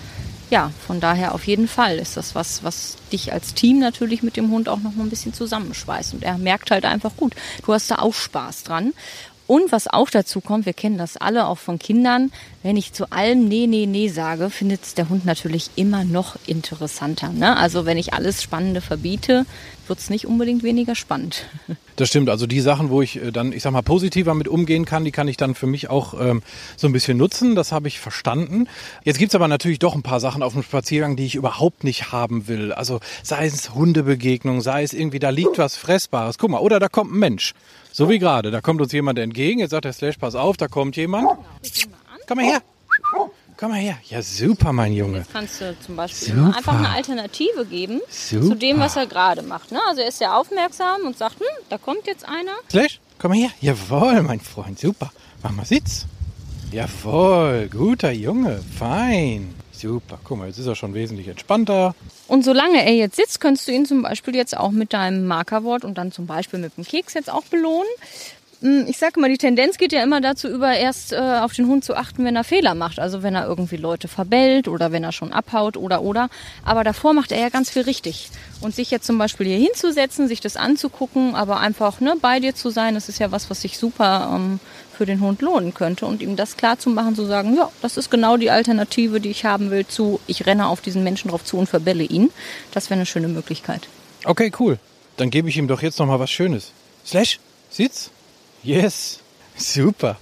ja, 0.51 0.71
von 0.85 0.99
daher 0.99 1.33
auf 1.33 1.47
jeden 1.47 1.67
Fall 1.67 1.97
ist 1.97 2.17
das 2.17 2.35
was, 2.35 2.63
was 2.63 2.97
dich 3.11 3.33
als 3.33 3.55
Team 3.55 3.79
natürlich 3.79 4.21
mit 4.21 4.37
dem 4.37 4.51
Hund 4.51 4.69
auch 4.69 4.79
noch 4.79 4.93
mal 4.93 5.03
ein 5.03 5.09
bisschen 5.09 5.33
zusammenschweißt. 5.33 6.13
Und 6.13 6.23
er 6.23 6.37
merkt 6.37 6.69
halt 6.69 6.85
einfach 6.85 7.17
gut, 7.17 7.33
du 7.65 7.73
hast 7.73 7.89
da 7.89 7.95
auch 7.95 8.13
Spaß 8.13 8.63
dran. 8.63 8.93
Und 9.47 9.71
was 9.71 9.87
auch 9.87 10.09
dazu 10.09 10.41
kommt, 10.41 10.65
wir 10.65 10.73
kennen 10.73 10.97
das 10.97 11.17
alle 11.17 11.47
auch 11.47 11.59
von 11.59 11.77
Kindern, 11.77 12.31
wenn 12.63 12.77
ich 12.77 12.93
zu 12.93 13.11
allem 13.11 13.47
Nee, 13.47 13.67
Nee, 13.67 13.85
Nee 13.85 14.07
sage, 14.07 14.49
findet 14.49 14.83
es 14.83 14.95
der 14.95 15.09
Hund 15.09 15.25
natürlich 15.25 15.69
immer 15.75 16.03
noch 16.03 16.35
interessanter. 16.47 17.29
Ne? 17.29 17.55
Also 17.55 17.85
wenn 17.85 17.97
ich 17.97 18.13
alles 18.13 18.41
Spannende 18.41 18.81
verbiete, 18.81 19.45
wird 19.87 19.99
es 19.99 20.09
nicht 20.09 20.25
unbedingt 20.25 20.63
weniger 20.63 20.95
spannend. 20.95 21.45
Das 21.97 22.09
stimmt. 22.09 22.29
Also 22.29 22.45
die 22.45 22.59
Sachen, 22.59 22.89
wo 22.89 23.01
ich 23.01 23.15
äh, 23.15 23.31
dann, 23.31 23.53
ich 23.53 23.63
sag 23.63 23.71
mal, 23.71 23.81
positiver 23.81 24.33
mit 24.33 24.49
umgehen 24.49 24.83
kann, 24.83 25.05
die 25.05 25.13
kann 25.13 25.29
ich 25.29 25.37
dann 25.37 25.55
für 25.55 25.65
mich 25.65 25.89
auch 25.89 26.13
ähm, 26.19 26.43
so 26.75 26.87
ein 26.87 26.91
bisschen 26.91 27.17
nutzen. 27.17 27.55
Das 27.55 27.71
habe 27.71 27.87
ich 27.87 28.01
verstanden. 28.01 28.67
Jetzt 29.05 29.17
gibt's 29.17 29.33
aber 29.33 29.47
natürlich 29.47 29.79
doch 29.79 29.95
ein 29.95 30.03
paar 30.03 30.19
Sachen 30.19 30.43
auf 30.43 30.51
dem 30.51 30.63
Spaziergang, 30.63 31.15
die 31.15 31.25
ich 31.25 31.35
überhaupt 31.35 31.85
nicht 31.85 32.11
haben 32.11 32.49
will. 32.49 32.73
Also 32.73 32.99
sei 33.23 33.45
es 33.45 33.73
Hundebegegnung, 33.73 34.59
sei 34.59 34.83
es 34.83 34.91
irgendwie, 34.91 35.19
da 35.19 35.29
liegt 35.29 35.57
was 35.57 35.77
Fressbares. 35.77 36.37
Guck 36.37 36.49
mal, 36.51 36.59
oder 36.59 36.81
da 36.81 36.89
kommt 36.89 37.13
ein 37.13 37.19
Mensch. 37.19 37.53
So 37.97 38.09
wie 38.09 38.19
gerade. 38.19 38.51
Da 38.51 38.59
kommt 38.59 38.81
uns 38.81 38.91
jemand 38.91 39.17
entgegen. 39.19 39.61
Jetzt 39.61 39.71
sagt 39.71 39.85
der 39.85 39.93
Slash, 39.93 40.17
pass 40.17 40.35
auf, 40.35 40.57
da 40.57 40.67
kommt 40.67 40.97
jemand. 40.97 41.29
Komm 42.27 42.37
mal 42.37 42.45
her. 42.45 42.61
Komm 43.55 43.69
mal 43.69 43.79
her. 43.79 43.97
Ja, 44.09 44.21
super, 44.21 44.73
mein 44.73 44.91
Junge. 44.91 45.19
Jetzt 45.19 45.31
kannst 45.31 45.61
du 45.61 45.79
zum 45.79 45.95
Beispiel 45.95 46.35
super. 46.35 46.57
einfach 46.57 46.77
eine 46.77 46.89
Alternative 46.89 47.65
geben 47.65 48.01
super. 48.09 48.47
zu 48.47 48.55
dem, 48.55 48.79
was 48.81 48.97
er 48.97 49.05
gerade 49.05 49.43
macht. 49.43 49.71
Ne? 49.71 49.79
Also 49.87 50.01
er 50.01 50.09
ist 50.09 50.17
sehr 50.17 50.35
aufmerksam 50.35 51.03
und 51.05 51.17
sagt, 51.17 51.39
hm, 51.39 51.45
da 51.69 51.77
kommt 51.77 52.05
jetzt 52.05 52.27
einer. 52.27 52.51
Slash, 52.69 52.99
komm 53.17 53.31
mal 53.31 53.37
her. 53.37 53.51
Jawohl, 53.61 54.23
mein 54.23 54.41
Freund, 54.41 54.77
super. 54.77 55.13
Mach 55.41 55.51
mal 55.51 55.65
Sitz. 55.65 56.05
Jawohl, 56.73 57.69
guter 57.71 58.11
Junge, 58.11 58.61
fein. 58.77 59.55
Super, 59.77 60.19
guck 60.23 60.37
mal, 60.37 60.47
jetzt 60.47 60.57
ist 60.57 60.67
er 60.67 60.75
schon 60.75 60.93
wesentlich 60.93 61.27
entspannter. 61.27 61.95
Und 62.27 62.43
solange 62.43 62.85
er 62.85 62.93
jetzt 62.93 63.17
sitzt, 63.17 63.41
könntest 63.41 63.67
du 63.67 63.71
ihn 63.71 63.85
zum 63.85 64.01
Beispiel 64.01 64.35
jetzt 64.35 64.55
auch 64.55 64.71
mit 64.71 64.93
deinem 64.93 65.27
Markerwort 65.27 65.83
und 65.83 65.97
dann 65.97 66.11
zum 66.11 66.27
Beispiel 66.27 66.59
mit 66.59 66.77
dem 66.77 66.85
Keks 66.85 67.13
jetzt 67.13 67.31
auch 67.31 67.43
belohnen. 67.43 67.89
Hm, 68.61 68.85
ich 68.87 68.97
sage 68.97 69.19
mal, 69.19 69.29
die 69.29 69.37
Tendenz 69.37 69.77
geht 69.77 69.91
ja 69.91 70.01
immer 70.01 70.21
dazu 70.21 70.47
über, 70.47 70.75
erst 70.75 71.11
äh, 71.11 71.17
auf 71.17 71.53
den 71.53 71.67
Hund 71.67 71.83
zu 71.83 71.95
achten, 71.95 72.23
wenn 72.23 72.35
er 72.35 72.43
Fehler 72.43 72.73
macht. 72.73 72.99
Also 72.99 73.21
wenn 73.21 73.35
er 73.35 73.45
irgendwie 73.45 73.75
Leute 73.75 74.07
verbellt 74.07 74.67
oder 74.67 74.91
wenn 74.91 75.03
er 75.03 75.11
schon 75.11 75.33
abhaut 75.33 75.75
oder 75.75 76.01
oder. 76.01 76.29
Aber 76.63 76.83
davor 76.83 77.13
macht 77.13 77.31
er 77.31 77.39
ja 77.39 77.49
ganz 77.49 77.69
viel 77.69 77.83
richtig. 77.83 78.29
Und 78.61 78.73
sich 78.73 78.91
jetzt 78.91 79.05
zum 79.05 79.17
Beispiel 79.17 79.47
hier 79.47 79.57
hinzusetzen, 79.57 80.27
sich 80.27 80.39
das 80.39 80.55
anzugucken, 80.55 81.35
aber 81.35 81.59
einfach 81.59 81.99
ne, 81.99 82.15
bei 82.21 82.39
dir 82.39 82.55
zu 82.55 82.69
sein, 82.69 82.95
das 82.95 83.09
ist 83.09 83.19
ja 83.19 83.31
was, 83.31 83.49
was 83.49 83.61
sich 83.61 83.77
super 83.77 84.31
ähm, 84.33 84.59
für 84.95 85.05
den 85.05 85.21
Hund 85.21 85.41
lohnen 85.41 85.73
könnte. 85.73 86.05
Und 86.05 86.21
ihm 86.21 86.35
das 86.35 86.57
klar 86.57 86.79
zu 86.79 86.89
machen, 86.89 87.15
zu 87.15 87.25
sagen, 87.25 87.55
ja, 87.55 87.69
das 87.81 87.97
ist 87.97 88.09
genau 88.09 88.37
die 88.37 88.49
Alternative, 88.49 89.19
die 89.19 89.29
ich 89.29 89.45
haben 89.45 89.71
will 89.71 89.85
zu, 89.85 90.19
ich 90.27 90.45
renne 90.45 90.67
auf 90.67 90.81
diesen 90.81 91.03
Menschen 91.03 91.29
drauf 91.29 91.43
zu 91.43 91.57
und 91.57 91.67
verbelle 91.67 92.03
ihn. 92.03 92.31
Das 92.71 92.89
wäre 92.89 92.97
eine 92.97 93.05
schöne 93.05 93.27
Möglichkeit. 93.27 93.87
Okay, 94.23 94.51
cool. 94.59 94.79
Dann 95.17 95.29
gebe 95.29 95.49
ich 95.49 95.57
ihm 95.57 95.67
doch 95.67 95.81
jetzt 95.81 95.99
noch 95.99 96.07
mal 96.07 96.19
was 96.19 96.31
Schönes. 96.31 96.71
Slash, 97.05 97.39
sitz. 97.69 98.09
Yes, 98.63 99.19
super. 99.55 100.17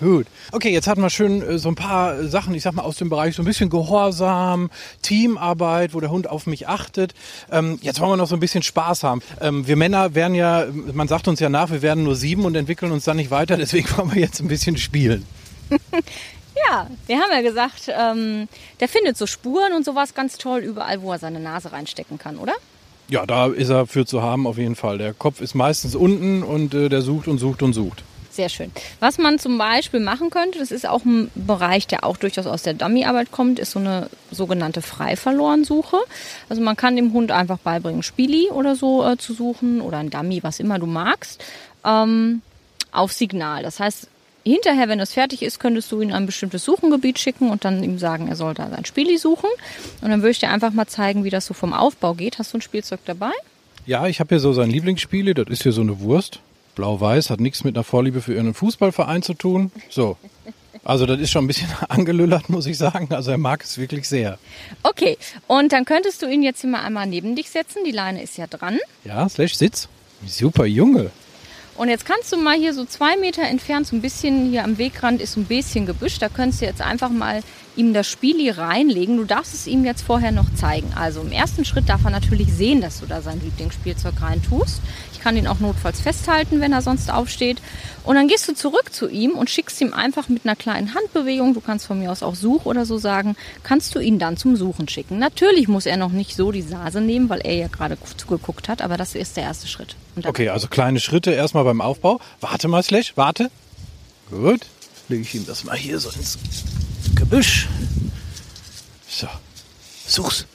Gut. 0.00 0.26
Okay, 0.52 0.70
jetzt 0.70 0.86
hatten 0.86 1.00
wir 1.00 1.10
schön 1.10 1.42
äh, 1.42 1.58
so 1.58 1.68
ein 1.68 1.74
paar 1.74 2.24
Sachen, 2.28 2.54
ich 2.54 2.62
sag 2.62 2.72
mal, 2.74 2.82
aus 2.82 2.96
dem 2.96 3.08
Bereich 3.08 3.34
so 3.34 3.42
ein 3.42 3.44
bisschen 3.44 3.68
Gehorsam, 3.68 4.70
Teamarbeit, 5.02 5.92
wo 5.92 6.00
der 6.00 6.10
Hund 6.10 6.28
auf 6.28 6.46
mich 6.46 6.68
achtet. 6.68 7.14
Ähm, 7.50 7.78
jetzt 7.82 8.00
wollen 8.00 8.12
wir 8.12 8.16
noch 8.16 8.28
so 8.28 8.36
ein 8.36 8.40
bisschen 8.40 8.62
Spaß 8.62 9.02
haben. 9.02 9.22
Ähm, 9.40 9.66
wir 9.66 9.76
Männer 9.76 10.14
werden 10.14 10.34
ja, 10.34 10.66
man 10.92 11.08
sagt 11.08 11.26
uns 11.26 11.40
ja 11.40 11.48
nach, 11.48 11.70
wir 11.70 11.82
werden 11.82 12.04
nur 12.04 12.14
sieben 12.14 12.44
und 12.44 12.54
entwickeln 12.54 12.92
uns 12.92 13.04
dann 13.04 13.16
nicht 13.16 13.30
weiter, 13.32 13.56
deswegen 13.56 13.88
wollen 13.96 14.14
wir 14.14 14.22
jetzt 14.22 14.40
ein 14.40 14.48
bisschen 14.48 14.76
spielen. 14.76 15.26
ja, 16.70 16.88
wir 17.06 17.16
haben 17.16 17.32
ja 17.32 17.42
gesagt, 17.42 17.88
ähm, 17.88 18.48
der 18.78 18.88
findet 18.88 19.16
so 19.16 19.26
Spuren 19.26 19.72
und 19.72 19.84
sowas 19.84 20.14
ganz 20.14 20.38
toll 20.38 20.60
überall, 20.60 21.02
wo 21.02 21.12
er 21.12 21.18
seine 21.18 21.40
Nase 21.40 21.72
reinstecken 21.72 22.18
kann, 22.18 22.38
oder? 22.38 22.54
Ja, 23.08 23.26
da 23.26 23.46
ist 23.46 23.70
er 23.70 23.86
für 23.86 24.06
zu 24.06 24.22
haben 24.22 24.46
auf 24.46 24.58
jeden 24.58 24.76
Fall. 24.76 24.98
Der 24.98 25.12
Kopf 25.14 25.40
ist 25.40 25.54
meistens 25.54 25.96
unten 25.96 26.42
und 26.42 26.74
äh, 26.74 26.88
der 26.88 27.02
sucht 27.02 27.26
und 27.26 27.38
sucht 27.38 27.62
und 27.62 27.72
sucht. 27.72 28.04
Sehr 28.38 28.48
schön. 28.48 28.70
Was 29.00 29.18
man 29.18 29.40
zum 29.40 29.58
Beispiel 29.58 29.98
machen 29.98 30.30
könnte, 30.30 30.60
das 30.60 30.70
ist 30.70 30.88
auch 30.88 31.04
ein 31.04 31.28
Bereich, 31.34 31.88
der 31.88 32.04
auch 32.04 32.16
durchaus 32.16 32.46
aus 32.46 32.62
der 32.62 32.72
Dummy-Arbeit 32.72 33.32
kommt, 33.32 33.58
ist 33.58 33.72
so 33.72 33.80
eine 33.80 34.08
sogenannte 34.30 34.80
Freiverlorensuche. 34.80 35.96
Also 36.48 36.62
man 36.62 36.76
kann 36.76 36.94
dem 36.94 37.12
Hund 37.12 37.32
einfach 37.32 37.58
beibringen, 37.58 38.04
Spieli 38.04 38.48
oder 38.50 38.76
so 38.76 39.04
äh, 39.04 39.16
zu 39.16 39.34
suchen 39.34 39.80
oder 39.80 39.98
ein 39.98 40.10
Dummy, 40.10 40.44
was 40.44 40.60
immer 40.60 40.78
du 40.78 40.86
magst, 40.86 41.42
ähm, 41.84 42.42
auf 42.92 43.10
Signal. 43.10 43.64
Das 43.64 43.80
heißt, 43.80 44.06
hinterher, 44.44 44.86
wenn 44.86 45.00
es 45.00 45.14
fertig 45.14 45.42
ist, 45.42 45.58
könntest 45.58 45.90
du 45.90 46.00
ihn 46.00 46.12
ein 46.12 46.26
bestimmtes 46.26 46.64
Suchengebiet 46.64 47.18
schicken 47.18 47.50
und 47.50 47.64
dann 47.64 47.82
ihm 47.82 47.98
sagen, 47.98 48.28
er 48.28 48.36
soll 48.36 48.54
da 48.54 48.70
sein 48.70 48.84
Spieli 48.84 49.18
suchen. 49.18 49.50
Und 50.00 50.10
dann 50.10 50.20
würde 50.20 50.30
ich 50.30 50.38
dir 50.38 50.50
einfach 50.50 50.72
mal 50.72 50.86
zeigen, 50.86 51.24
wie 51.24 51.30
das 51.30 51.44
so 51.44 51.54
vom 51.54 51.72
Aufbau 51.72 52.14
geht. 52.14 52.38
Hast 52.38 52.52
du 52.52 52.58
ein 52.58 52.62
Spielzeug 52.62 53.00
dabei? 53.04 53.32
Ja, 53.84 54.06
ich 54.06 54.20
habe 54.20 54.28
hier 54.28 54.38
so 54.38 54.52
sein 54.52 54.70
Lieblingsspiele. 54.70 55.34
Das 55.34 55.48
ist 55.48 55.64
hier 55.64 55.72
so 55.72 55.80
eine 55.80 55.98
Wurst. 55.98 56.38
Blau-Weiß, 56.78 57.30
hat 57.30 57.40
nichts 57.40 57.64
mit 57.64 57.76
einer 57.76 57.82
Vorliebe 57.82 58.22
für 58.22 58.30
irgendeinen 58.30 58.54
Fußballverein 58.54 59.22
zu 59.22 59.34
tun. 59.34 59.72
So. 59.90 60.16
Also 60.84 61.06
das 61.06 61.18
ist 61.18 61.30
schon 61.32 61.44
ein 61.44 61.48
bisschen 61.48 61.68
angelüllert, 61.88 62.48
muss 62.48 62.66
ich 62.66 62.78
sagen. 62.78 63.12
Also 63.12 63.32
er 63.32 63.38
mag 63.38 63.64
es 63.64 63.78
wirklich 63.78 64.08
sehr. 64.08 64.38
Okay, 64.84 65.18
und 65.48 65.72
dann 65.72 65.84
könntest 65.84 66.22
du 66.22 66.26
ihn 66.26 66.44
jetzt 66.44 66.60
hier 66.60 66.70
mal 66.70 66.82
einmal 66.82 67.06
neben 67.06 67.34
dich 67.34 67.50
setzen. 67.50 67.82
Die 67.84 67.90
Leine 67.90 68.22
ist 68.22 68.38
ja 68.38 68.46
dran. 68.46 68.78
Ja, 69.04 69.28
Slash, 69.28 69.56
Sitz. 69.56 69.88
Super 70.24 70.66
Junge. 70.66 71.10
Und 71.76 71.88
jetzt 71.88 72.06
kannst 72.06 72.32
du 72.32 72.36
mal 72.36 72.56
hier 72.56 72.72
so 72.72 72.84
zwei 72.84 73.16
Meter 73.16 73.42
entfernt, 73.42 73.88
so 73.88 73.96
ein 73.96 74.00
bisschen 74.00 74.50
hier 74.50 74.62
am 74.62 74.78
Wegrand 74.78 75.20
ist 75.20 75.32
so 75.32 75.40
ein 75.40 75.46
bisschen 75.46 75.84
Gebüsch. 75.84 76.20
Da 76.20 76.28
könntest 76.28 76.62
du 76.62 76.66
jetzt 76.66 76.80
einfach 76.80 77.10
mal 77.10 77.42
ihm 77.78 77.94
das 77.94 78.08
Spieli 78.08 78.50
reinlegen. 78.50 79.16
Du 79.16 79.24
darfst 79.24 79.54
es 79.54 79.66
ihm 79.66 79.84
jetzt 79.84 80.02
vorher 80.02 80.32
noch 80.32 80.52
zeigen. 80.54 80.92
Also 80.94 81.20
im 81.20 81.32
ersten 81.32 81.64
Schritt 81.64 81.88
darf 81.88 82.04
er 82.04 82.10
natürlich 82.10 82.52
sehen, 82.52 82.80
dass 82.80 83.00
du 83.00 83.06
da 83.06 83.22
sein 83.22 83.40
Lieblingsspielzeug 83.42 84.20
reintust. 84.20 84.80
Ich 85.12 85.20
kann 85.20 85.36
ihn 85.36 85.46
auch 85.46 85.60
notfalls 85.60 86.00
festhalten, 86.00 86.60
wenn 86.60 86.72
er 86.72 86.82
sonst 86.82 87.10
aufsteht. 87.10 87.58
Und 88.04 88.16
dann 88.16 88.28
gehst 88.28 88.48
du 88.48 88.54
zurück 88.54 88.92
zu 88.92 89.08
ihm 89.08 89.32
und 89.32 89.48
schickst 89.50 89.80
ihm 89.80 89.94
einfach 89.94 90.28
mit 90.28 90.44
einer 90.44 90.56
kleinen 90.56 90.94
Handbewegung, 90.94 91.54
du 91.54 91.60
kannst 91.60 91.86
von 91.86 91.98
mir 91.98 92.10
aus 92.10 92.22
auch 92.22 92.34
Such 92.34 92.66
oder 92.66 92.84
so 92.84 92.98
sagen, 92.98 93.36
kannst 93.62 93.94
du 93.94 94.00
ihn 94.00 94.18
dann 94.18 94.36
zum 94.36 94.56
Suchen 94.56 94.88
schicken. 94.88 95.18
Natürlich 95.18 95.68
muss 95.68 95.86
er 95.86 95.96
noch 95.96 96.12
nicht 96.12 96.36
so 96.36 96.52
die 96.52 96.62
Sase 96.62 97.00
nehmen, 97.00 97.28
weil 97.28 97.40
er 97.40 97.54
ja 97.54 97.68
gerade 97.68 97.96
zugeguckt 98.16 98.68
hat, 98.68 98.82
aber 98.82 98.96
das 98.96 99.14
ist 99.14 99.36
der 99.36 99.44
erste 99.44 99.68
Schritt. 99.68 99.96
Okay, 100.24 100.48
also 100.48 100.68
kleine 100.68 101.00
Schritte 101.00 101.32
erstmal 101.32 101.64
beim 101.64 101.80
Aufbau. 101.80 102.20
Warte 102.40 102.68
mal, 102.68 102.82
Slash, 102.82 103.12
warte. 103.16 103.50
Gut. 104.30 104.60
Lege 105.08 105.22
ich 105.22 105.34
ihm 105.34 105.46
das 105.46 105.64
mal 105.64 105.76
hier 105.76 105.98
so 105.98 106.10
ins 106.10 106.38
Gebüsch. 107.18 107.66
So, 109.08 109.26
such's. 110.06 110.46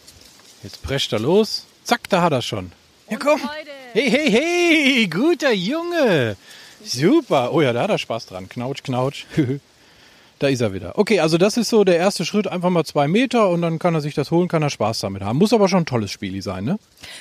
Jetzt 0.63 0.81
prescht 0.81 1.11
er 1.11 1.19
los. 1.19 1.65
Zack, 1.83 2.07
da 2.09 2.21
hat 2.21 2.31
er 2.31 2.41
schon. 2.41 2.71
Ja, 3.09 3.17
komm. 3.17 3.41
Hey, 3.91 4.09
hey, 4.09 4.31
hey, 4.31 5.07
guter 5.07 5.51
Junge. 5.51 6.37
Super. 6.83 7.51
Oh 7.51 7.61
ja, 7.61 7.73
da 7.73 7.81
hat 7.83 7.89
er 7.89 7.97
Spaß 7.97 8.27
dran. 8.27 8.47
Knautsch, 8.47 8.81
knautsch. 8.81 9.25
Da 10.43 10.49
ist 10.49 10.59
er 10.59 10.73
wieder. 10.73 10.99
Okay, 10.99 11.21
also 11.21 11.37
das 11.37 11.55
ist 11.55 11.69
so 11.69 11.85
der 11.85 11.95
erste 11.95 12.25
Schritt, 12.25 12.49
einfach 12.49 12.69
mal 12.69 12.83
zwei 12.83 13.07
Meter 13.07 13.47
und 13.47 13.61
dann 13.61 13.79
kann 13.79 13.95
er 13.95 14.01
sich 14.01 14.13
das 14.13 14.29
holen, 14.29 14.49
kann 14.49 14.61
er 14.61 14.69
Spaß 14.69 14.99
damit 14.99 15.23
haben. 15.23 15.37
Muss 15.37 15.53
aber 15.53 15.69
schon 15.69 15.83
ein 15.83 15.85
tolles 15.85 16.11
Spiel 16.11 16.41
sein, 16.41 16.65
ne? 16.65 16.79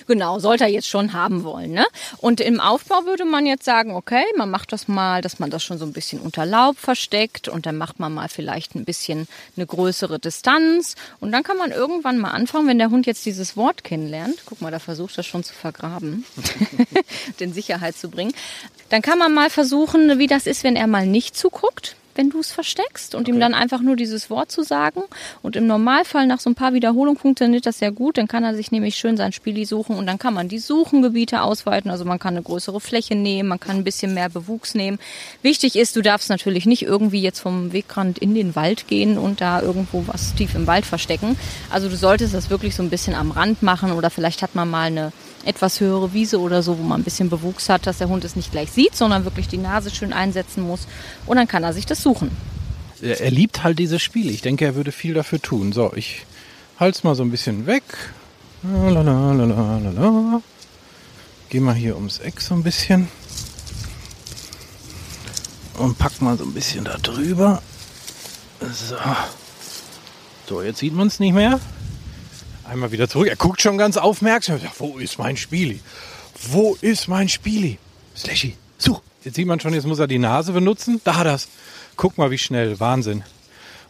Genau, 0.09 0.41
sollte 0.41 0.65
er 0.65 0.71
jetzt 0.71 0.89
schon 0.89 1.13
haben 1.13 1.45
wollen, 1.45 1.71
ne? 1.71 1.87
Und 2.19 2.41
im 2.41 2.59
Aufbau 2.59 3.05
würde 3.05 3.25
man 3.25 3.47
jetzt 3.47 3.65
sagen, 3.65 3.95
okay, 3.95 4.25
man 4.37 4.51
macht 4.51 4.73
das 4.73 4.89
mal, 4.89 5.23
dass 5.23 5.39
man 5.39 5.51
das 5.51 5.63
schon 5.63 5.79
so 5.79 5.85
ein 5.85 5.93
bisschen 5.93 6.19
unter 6.21 6.45
Laub 6.45 6.79
versteckt 6.79 7.47
und 7.47 7.65
dann 7.65 7.77
macht 7.77 8.01
man 8.01 8.13
mal 8.13 8.29
vielleicht 8.29 8.75
ein 8.75 8.85
bisschen 8.85 9.29
eine 9.57 9.67
größere 9.67 10.19
Distanz 10.19 10.97
und 11.21 11.31
dann 11.31 11.45
kann 11.45 11.59
man 11.59 11.71
irgendwann 11.71 12.19
mal 12.19 12.33
anfangen, 12.33 12.67
wenn 12.67 12.79
der 12.79 12.91
Hund 12.91 13.07
jetzt 13.07 13.25
dieses 13.25 13.57
Wort 13.57 13.85
kennenlernt, 13.85 14.43
guck 14.47 14.61
mal, 14.61 14.73
da 14.73 14.81
versucht 14.81 15.17
er 15.17 15.23
schon 15.23 15.45
zu 15.45 15.55
vergraben, 15.55 16.25
den 17.39 17.53
Sicherheit 17.53 17.97
zu 17.97 18.11
bringen, 18.11 18.35
dann 18.89 19.01
kann 19.01 19.21
man 19.21 19.33
mal 19.33 19.49
versuchen, 19.49 20.19
wie 20.19 20.27
das 20.27 20.49
ist, 20.49 20.65
wenn 20.65 20.75
er 20.75 20.89
mal 20.89 21.07
nicht 21.07 21.37
zuguckt 21.37 21.95
wenn 22.15 22.31
du 22.31 22.41
es 22.41 22.53
versteckst 22.53 23.15
und 23.15 23.23
okay. 23.23 23.33
ihm 23.33 23.41
dann 23.41 23.55
einfach 23.55 23.81
nur 23.81 23.97
dieses 23.97 24.31
Wort 24.31 24.51
zu 24.51 24.63
sagen. 24.63 25.03
Und 25.43 25.57
im 25.57 25.67
Normalfall 25.67 26.27
nach 26.27 26.41
so 26.41 26.51
ein 26.51 26.55
paar 26.55 26.75
Wiederholungen 26.75 27.19
funktioniert 27.19 27.67
das 27.67 27.79
sehr 27.79 27.93
gut. 27.93 28.19
Dann 28.19 28.29
kann 28.29 28.45
er 28.45 28.55
sich 28.55 28.71
nämlich 28.73 28.97
schön 28.97 29.17
sein 29.17 29.33
Spieli 29.33 29.65
suchen 29.65 29.97
und 29.97 30.07
dann 30.07 30.19
kann 30.19 30.35
man 30.35 30.49
die 30.49 30.59
Suchengebiete 30.59 31.43
ausweiten. 31.43 31.91
Also 31.91 32.05
man 32.05 32.19
kann 32.19 32.35
eine 32.35 32.43
größere 32.43 32.81
Fläche 32.81 33.15
nehmen, 33.15 33.49
man 33.49 33.61
kann 33.61 33.77
ein 33.77 33.85
bisschen 33.85 34.15
mehr 34.15 34.29
Bewuchs 34.29 34.75
nehmen. 34.75 34.99
Wichtig 35.43 35.77
ist, 35.77 35.97
du 35.97 36.03
darfst 36.03 36.29
natürlich 36.29 36.67
nicht 36.67 36.83
irgendwie 36.83 37.23
jetzt 37.23 37.41
vom 37.41 37.73
Wegrand 37.73 38.19
in 38.19 38.35
den 38.35 38.55
Wald 38.57 38.89
gehen 38.89 39.19
und 39.19 39.41
da 39.41 39.61
irgendwo 39.61 40.05
was 40.07 40.35
tief 40.35 40.55
im 40.55 40.67
Wald 40.67 40.87
verstecken. 40.87 41.37
Also 41.71 41.89
du 41.89 41.97
solltest 41.97 42.35
das 42.35 42.51
wirklich 42.51 42.75
so 42.75 42.83
ein 42.83 42.91
bisschen 42.91 43.15
am 43.15 43.31
Rand 43.31 43.63
machen 43.63 43.93
oder 43.93 44.11
vielleicht 44.11 44.43
hat 44.43 44.55
man 44.55 44.71
mal 44.71 44.87
eine 44.87 45.13
etwas 45.45 45.81
höhere 45.81 46.13
Wiese 46.13 46.41
oder 46.41 46.63
so, 46.63 46.79
wo 46.79 46.83
man 46.83 47.01
ein 47.01 47.05
bisschen 47.05 47.31
Bewuchs 47.31 47.69
hat, 47.69 47.87
dass 47.87 47.99
der 47.99 48.09
Hund 48.09 48.25
es 48.25 48.37
nicht 48.37 48.53
gleich 48.53 48.71
sieht, 48.71 48.97
sondern 48.97 49.25
wirklich 49.25 49.49
die 49.49 49.59
Nase 49.59 49.91
schön 49.91 50.13
einsetzen 50.13 50.63
muss. 50.63 50.87
Und 51.27 51.37
dann 51.37 51.49
kann 51.49 51.65
er 51.65 51.73
sich 51.73 51.87
das 51.87 52.03
suchen. 52.03 52.31
Er 53.01 53.31
liebt 53.33 53.65
halt 53.65 53.79
dieses 53.81 54.01
Spiel. 54.01 54.31
Ich 54.31 54.43
denke, 54.43 54.65
er 54.65 54.77
würde 54.77 54.93
viel 54.93 55.15
dafür 55.15 55.43
tun. 55.43 55.73
So, 55.73 55.93
ich 55.95 56.25
halte 56.79 56.99
es 56.99 57.05
mal 57.05 57.17
so 57.17 57.25
ein 57.25 57.31
bisschen 57.33 57.67
weg. 57.67 57.83
Lalalala. 58.63 60.41
Geh 61.49 61.59
mal 61.59 61.75
hier 61.75 61.97
ums 61.97 62.19
Eck 62.19 62.41
so 62.41 62.55
ein 62.55 62.63
bisschen. 62.63 63.09
Und 65.79 65.99
pack 65.99 66.23
mal 66.23 66.39
so 66.39 66.45
ein 66.45 66.53
bisschen 66.53 66.85
da 66.85 66.97
drüber. 66.99 67.61
So. 68.61 68.97
So, 70.49 70.63
jetzt 70.63 70.79
sieht 70.79 70.95
man 70.95 71.09
es 71.09 71.19
nicht 71.19 71.33
mehr. 71.33 71.59
Einmal 72.65 72.93
wieder 72.93 73.09
zurück. 73.09 73.29
Er 73.29 73.37
guckt 73.37 73.61
schon 73.61 73.79
ganz 73.79 73.97
aufmerksam. 73.97 74.61
Ja, 74.63 74.71
wo 74.79 74.99
ist 74.99 75.19
mein 75.19 75.37
Spieli? 75.37 75.81
Wo 76.51 76.77
ist 76.81 77.09
mein 77.09 77.29
Spieli? 77.29 77.79
Slashy, 78.17 78.57
such. 78.79 79.01
Jetzt 79.25 79.37
sieht 79.37 79.47
man 79.47 79.61
schon, 79.61 79.75
jetzt 79.75 79.87
muss 79.87 79.99
er 79.99 80.07
die 80.07 80.19
Nase 80.19 80.53
benutzen. 80.53 81.01
Da 81.05 81.17
hat 81.17 81.27
er's. 81.27 81.49
Guck 81.97 82.19
mal, 82.19 82.31
wie 82.31 82.39
schnell. 82.39 82.81
Wahnsinn. 82.81 83.23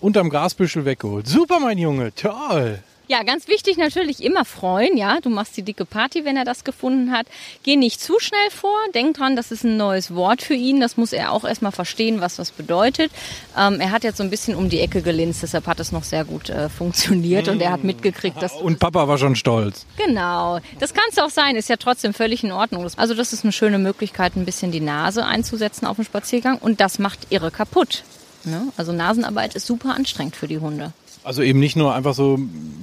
Unterm 0.00 0.30
Grasbüschel 0.30 0.85
weggeholt. 0.85 1.26
Super, 1.26 1.61
mein 1.61 1.78
Junge. 1.78 2.14
Toll. 2.14 2.82
Ja, 3.12 3.25
ganz 3.25 3.46
wichtig 3.46 3.77
natürlich 3.77 4.22
immer 4.22 4.46
freuen. 4.46 4.96
Ja, 4.96 5.20
du 5.20 5.29
machst 5.29 5.55
die 5.59 5.62
dicke 5.62 5.85
Party, 5.85 6.25
wenn 6.25 6.35
er 6.38 6.46
das 6.46 6.64
gefunden 6.64 7.12
hat. 7.12 7.27
Geh 7.62 7.77
nicht 7.77 8.01
zu 8.01 8.18
schnell 8.18 8.51
vor. 8.51 8.79
Denk 8.94 9.18
dran, 9.18 9.37
das 9.37 9.53
ist 9.53 9.64
ein 9.64 9.77
neues 9.77 10.14
Wort 10.14 10.40
für 10.40 10.55
ihn. 10.55 10.81
Das 10.81 10.96
muss 10.96 11.12
er 11.12 11.31
auch 11.33 11.44
erstmal 11.44 11.72
verstehen, 11.72 12.22
was 12.22 12.37
das 12.37 12.53
bedeutet. 12.53 13.12
Ähm, 13.55 13.81
er 13.81 13.90
hat 13.90 14.03
jetzt 14.03 14.16
so 14.16 14.22
ein 14.22 14.31
bisschen 14.31 14.57
um 14.57 14.70
die 14.70 14.81
Ecke 14.81 15.03
gelinst, 15.03 15.42
deshalb 15.42 15.66
hat 15.66 15.79
es 15.79 15.92
noch 15.92 16.05
sehr 16.05 16.25
gut 16.25 16.48
äh, 16.48 16.70
funktioniert 16.70 17.48
und 17.48 17.61
er 17.61 17.72
hat 17.72 17.85
mitgekriegt, 17.85 18.40
dass. 18.40 18.55
Und 18.55 18.79
Papa 18.79 19.07
war 19.07 19.18
schon 19.18 19.37
stolz. 19.37 19.85
Genau. 19.98 20.61
Das 20.79 20.94
kann 20.94 21.05
es 21.11 21.18
auch 21.18 21.29
sein, 21.29 21.57
ist 21.57 21.68
ja 21.68 21.77
trotzdem 21.77 22.14
völlig 22.14 22.42
in 22.42 22.51
Ordnung. 22.51 22.88
Also, 22.96 23.12
das 23.12 23.35
ist 23.35 23.44
eine 23.44 23.53
schöne 23.53 23.77
Möglichkeit, 23.77 24.37
ein 24.37 24.46
bisschen 24.46 24.72
die 24.72 24.81
Nase 24.81 25.27
einzusetzen 25.27 25.85
auf 25.85 25.96
dem 25.96 26.07
Spaziergang 26.07 26.57
und 26.57 26.81
das 26.81 26.98
macht 26.98 27.27
irre 27.29 27.51
kaputt. 27.51 28.05
Ne? 28.44 28.68
Also 28.79 28.92
Nasenarbeit 28.92 29.55
ist 29.55 29.66
super 29.66 29.94
anstrengend 29.94 30.35
für 30.35 30.48
die 30.48 30.59
Hunde. 30.59 30.92
Also 31.24 31.42
eben 31.42 31.61
nicht 31.61 31.76
nur 31.76 31.94
einfach 31.94 32.14
so 32.14 32.38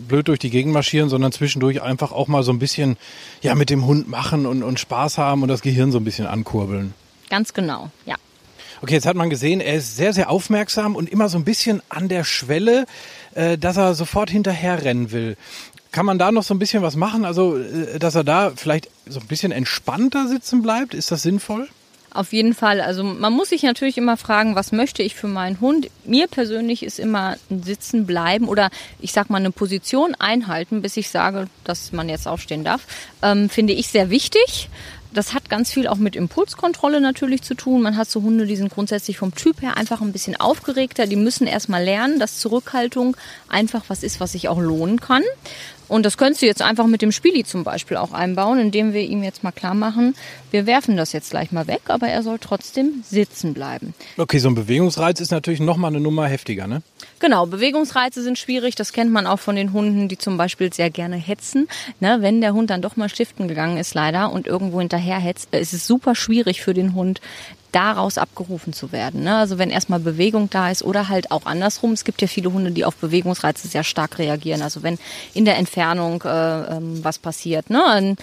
blöd 0.07 0.27
durch 0.27 0.39
die 0.39 0.49
Gegend 0.49 0.73
marschieren, 0.73 1.09
sondern 1.09 1.31
zwischendurch 1.31 1.81
einfach 1.81 2.11
auch 2.11 2.27
mal 2.27 2.43
so 2.43 2.51
ein 2.51 2.59
bisschen 2.59 2.97
ja, 3.41 3.53
mit 3.55 3.69
dem 3.69 3.85
Hund 3.85 4.07
machen 4.07 4.45
und, 4.45 4.63
und 4.63 4.79
Spaß 4.79 5.17
haben 5.17 5.41
und 5.41 5.49
das 5.49 5.61
Gehirn 5.61 5.91
so 5.91 5.99
ein 5.99 6.05
bisschen 6.05 6.25
ankurbeln. 6.25 6.93
Ganz 7.29 7.53
genau, 7.53 7.91
ja. 8.05 8.15
Okay, 8.81 8.93
jetzt 8.93 9.05
hat 9.05 9.17
man 9.17 9.29
gesehen, 9.29 9.59
er 9.59 9.75
ist 9.75 9.97
sehr, 9.97 10.13
sehr 10.13 10.29
aufmerksam 10.29 10.95
und 10.95 11.09
immer 11.09 11.27
so 11.27 11.37
ein 11.37 11.43
bisschen 11.43 11.81
an 11.89 12.07
der 12.07 12.23
Schwelle, 12.23 12.85
äh, 13.35 13.57
dass 13.57 13.75
er 13.75 13.93
sofort 13.93 14.29
hinterher 14.29 14.83
rennen 14.83 15.11
will. 15.11 15.35
Kann 15.91 16.05
man 16.05 16.17
da 16.17 16.31
noch 16.31 16.43
so 16.43 16.53
ein 16.53 16.59
bisschen 16.59 16.81
was 16.81 16.95
machen? 16.95 17.25
Also, 17.25 17.57
äh, 17.57 17.99
dass 17.99 18.15
er 18.15 18.23
da 18.23 18.53
vielleicht 18.55 18.89
so 19.05 19.19
ein 19.19 19.27
bisschen 19.27 19.51
entspannter 19.51 20.27
sitzen 20.27 20.61
bleibt? 20.61 20.93
Ist 20.93 21.11
das 21.11 21.23
sinnvoll? 21.23 21.67
Auf 22.11 22.33
jeden 22.33 22.55
Fall. 22.55 22.81
Also 22.81 23.03
man 23.03 23.33
muss 23.33 23.49
sich 23.49 23.61
natürlich 23.61 23.97
immer 23.97 24.17
fragen, 24.17 24.55
was 24.55 24.71
möchte 24.71 25.03
ich 25.03 25.13
für 25.15 25.27
meinen 25.27 25.59
Hund? 25.61 25.89
Mir 26.05 26.27
persönlich 26.27 26.81
ist 26.81 26.99
immer 26.99 27.35
ein 27.51 27.61
Sitzen 27.61 28.07
bleiben 28.07 28.47
oder 28.47 28.71
ich 28.99 29.11
sag 29.11 29.29
mal 29.29 29.37
eine 29.37 29.51
Position 29.51 30.15
einhalten, 30.15 30.81
bis 30.81 30.97
ich 30.97 31.09
sage, 31.09 31.47
dass 31.65 31.91
man 31.91 32.09
jetzt 32.09 32.27
aufstehen 32.27 32.63
darf, 32.63 32.81
ähm, 33.21 33.49
finde 33.49 33.73
ich 33.73 33.89
sehr 33.89 34.09
wichtig. 34.09 34.69
Das 35.11 35.33
hat 35.33 35.49
ganz 35.49 35.71
viel 35.71 35.87
auch 35.87 35.97
mit 35.97 36.15
Impulskontrolle 36.15 37.01
natürlich 37.01 37.41
zu 37.41 37.55
tun. 37.55 37.81
Man 37.81 37.97
hat 37.97 38.09
so 38.09 38.21
Hunde, 38.21 38.45
die 38.45 38.55
sind 38.55 38.71
grundsätzlich 38.71 39.17
vom 39.17 39.33
Typ 39.33 39.61
her 39.61 39.75
einfach 39.75 40.01
ein 40.01 40.11
bisschen 40.11 40.39
aufgeregter. 40.39 41.07
Die 41.07 41.15
müssen 41.15 41.47
erstmal 41.47 41.83
lernen, 41.83 42.19
dass 42.19 42.39
Zurückhaltung 42.39 43.17
einfach 43.47 43.83
was 43.87 44.03
ist, 44.03 44.19
was 44.19 44.33
sich 44.33 44.49
auch 44.49 44.59
lohnen 44.59 44.99
kann. 44.99 45.23
Und 45.89 46.05
das 46.05 46.17
könntest 46.17 46.41
du 46.41 46.45
jetzt 46.45 46.61
einfach 46.61 46.87
mit 46.87 47.01
dem 47.01 47.11
Spieli 47.11 47.43
zum 47.43 47.63
Beispiel 47.63 47.97
auch 47.97 48.13
einbauen, 48.13 48.59
indem 48.59 48.93
wir 48.93 49.01
ihm 49.01 49.23
jetzt 49.23 49.43
mal 49.43 49.51
klar 49.51 49.73
machen, 49.73 50.15
wir 50.51 50.65
werfen 50.65 50.95
das 50.95 51.11
jetzt 51.11 51.31
gleich 51.31 51.51
mal 51.51 51.67
weg, 51.67 51.81
aber 51.87 52.07
er 52.07 52.23
soll 52.23 52.37
trotzdem 52.39 53.03
sitzen 53.03 53.53
bleiben. 53.53 53.93
Okay, 54.17 54.39
so 54.39 54.47
ein 54.49 54.55
Bewegungsreiz 54.55 55.19
ist 55.19 55.31
natürlich 55.31 55.59
nochmal 55.59 55.89
eine 55.89 55.99
Nummer 55.99 56.27
heftiger, 56.27 56.67
ne? 56.67 56.81
Genau, 57.19 57.45
Bewegungsreize 57.45 58.23
sind 58.23 58.37
schwierig. 58.37 58.75
Das 58.75 58.93
kennt 58.93 59.11
man 59.11 59.27
auch 59.27 59.39
von 59.39 59.55
den 59.55 59.73
Hunden, 59.73 60.07
die 60.07 60.17
zum 60.17 60.37
Beispiel 60.37 60.71
sehr 60.71 60.89
gerne 60.89 61.17
hetzen. 61.17 61.67
Ne, 61.99 62.17
wenn 62.21 62.41
der 62.41 62.53
Hund 62.53 62.69
dann 62.69 62.81
doch 62.81 62.95
mal 62.95 63.09
stiften 63.09 63.47
gegangen 63.47 63.77
ist, 63.77 63.93
leider, 63.93 64.31
und 64.31 64.47
irgendwo 64.47 64.79
hinterher 64.79 65.19
hetzt, 65.19 65.53
ist 65.53 65.73
es 65.73 65.85
super 65.85 66.15
schwierig 66.15 66.61
für 66.61 66.73
den 66.73 66.93
Hund, 66.93 67.19
daraus 67.71 68.17
abgerufen 68.17 68.73
zu 68.73 68.91
werden. 68.91 69.23
Ne? 69.23 69.35
Also 69.35 69.57
wenn 69.57 69.69
erstmal 69.69 69.99
Bewegung 69.99 70.49
da 70.49 70.71
ist 70.71 70.83
oder 70.83 71.07
halt 71.07 71.31
auch 71.31 71.45
andersrum. 71.45 71.91
Es 71.91 72.03
gibt 72.03 72.21
ja 72.21 72.27
viele 72.27 72.51
Hunde, 72.51 72.71
die 72.71 72.85
auf 72.85 72.95
Bewegungsreize 72.95 73.67
sehr 73.67 73.83
stark 73.83 74.17
reagieren. 74.17 74.61
Also 74.61 74.81
wenn 74.83 74.97
in 75.33 75.45
der 75.45 75.57
Entfernung 75.57 76.23
äh, 76.23 76.77
ähm, 76.77 77.03
was 77.03 77.19
passiert, 77.19 77.69
ne? 77.69 77.85
ein 77.85 78.17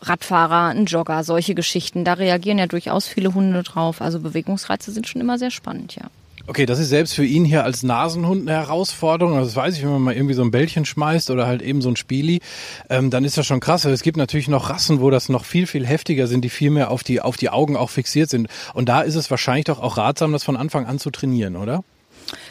Radfahrer, 0.00 0.68
ein 0.68 0.86
Jogger, 0.86 1.24
solche 1.24 1.54
Geschichten, 1.54 2.04
da 2.04 2.14
reagieren 2.14 2.58
ja 2.58 2.66
durchaus 2.66 3.06
viele 3.06 3.34
Hunde 3.34 3.62
drauf. 3.62 4.00
Also 4.00 4.20
Bewegungsreize 4.20 4.90
sind 4.90 5.06
schon 5.06 5.20
immer 5.20 5.38
sehr 5.38 5.50
spannend, 5.50 5.94
ja. 5.96 6.04
Okay, 6.48 6.64
das 6.64 6.78
ist 6.78 6.88
selbst 6.88 7.14
für 7.14 7.26
ihn 7.26 7.44
hier 7.44 7.64
als 7.64 7.82
Nasenhund 7.82 8.48
eine 8.48 8.58
Herausforderung. 8.58 9.34
Also 9.34 9.48
das 9.48 9.56
weiß 9.56 9.76
ich, 9.76 9.82
wenn 9.82 9.90
man 9.90 10.00
mal 10.00 10.14
irgendwie 10.14 10.32
so 10.32 10.40
ein 10.40 10.50
Bällchen 10.50 10.86
schmeißt 10.86 11.30
oder 11.30 11.46
halt 11.46 11.60
eben 11.60 11.82
so 11.82 11.90
ein 11.90 11.96
Spieli, 11.96 12.40
ähm, 12.88 13.10
dann 13.10 13.26
ist 13.26 13.36
das 13.36 13.46
schon 13.46 13.60
krass. 13.60 13.84
Es 13.84 14.00
gibt 14.00 14.16
natürlich 14.16 14.48
noch 14.48 14.70
Rassen, 14.70 15.02
wo 15.02 15.10
das 15.10 15.28
noch 15.28 15.44
viel, 15.44 15.66
viel 15.66 15.86
heftiger 15.86 16.26
sind, 16.26 16.42
die 16.46 16.48
viel 16.48 16.70
mehr 16.70 16.90
auf 16.90 17.02
die, 17.02 17.20
auf 17.20 17.36
die 17.36 17.50
Augen 17.50 17.76
auch 17.76 17.90
fixiert 17.90 18.30
sind. 18.30 18.48
Und 18.72 18.88
da 18.88 19.02
ist 19.02 19.14
es 19.14 19.30
wahrscheinlich 19.30 19.66
doch 19.66 19.78
auch 19.78 19.98
ratsam, 19.98 20.32
das 20.32 20.42
von 20.42 20.56
Anfang 20.56 20.86
an 20.86 20.98
zu 20.98 21.10
trainieren, 21.10 21.54
oder? 21.54 21.84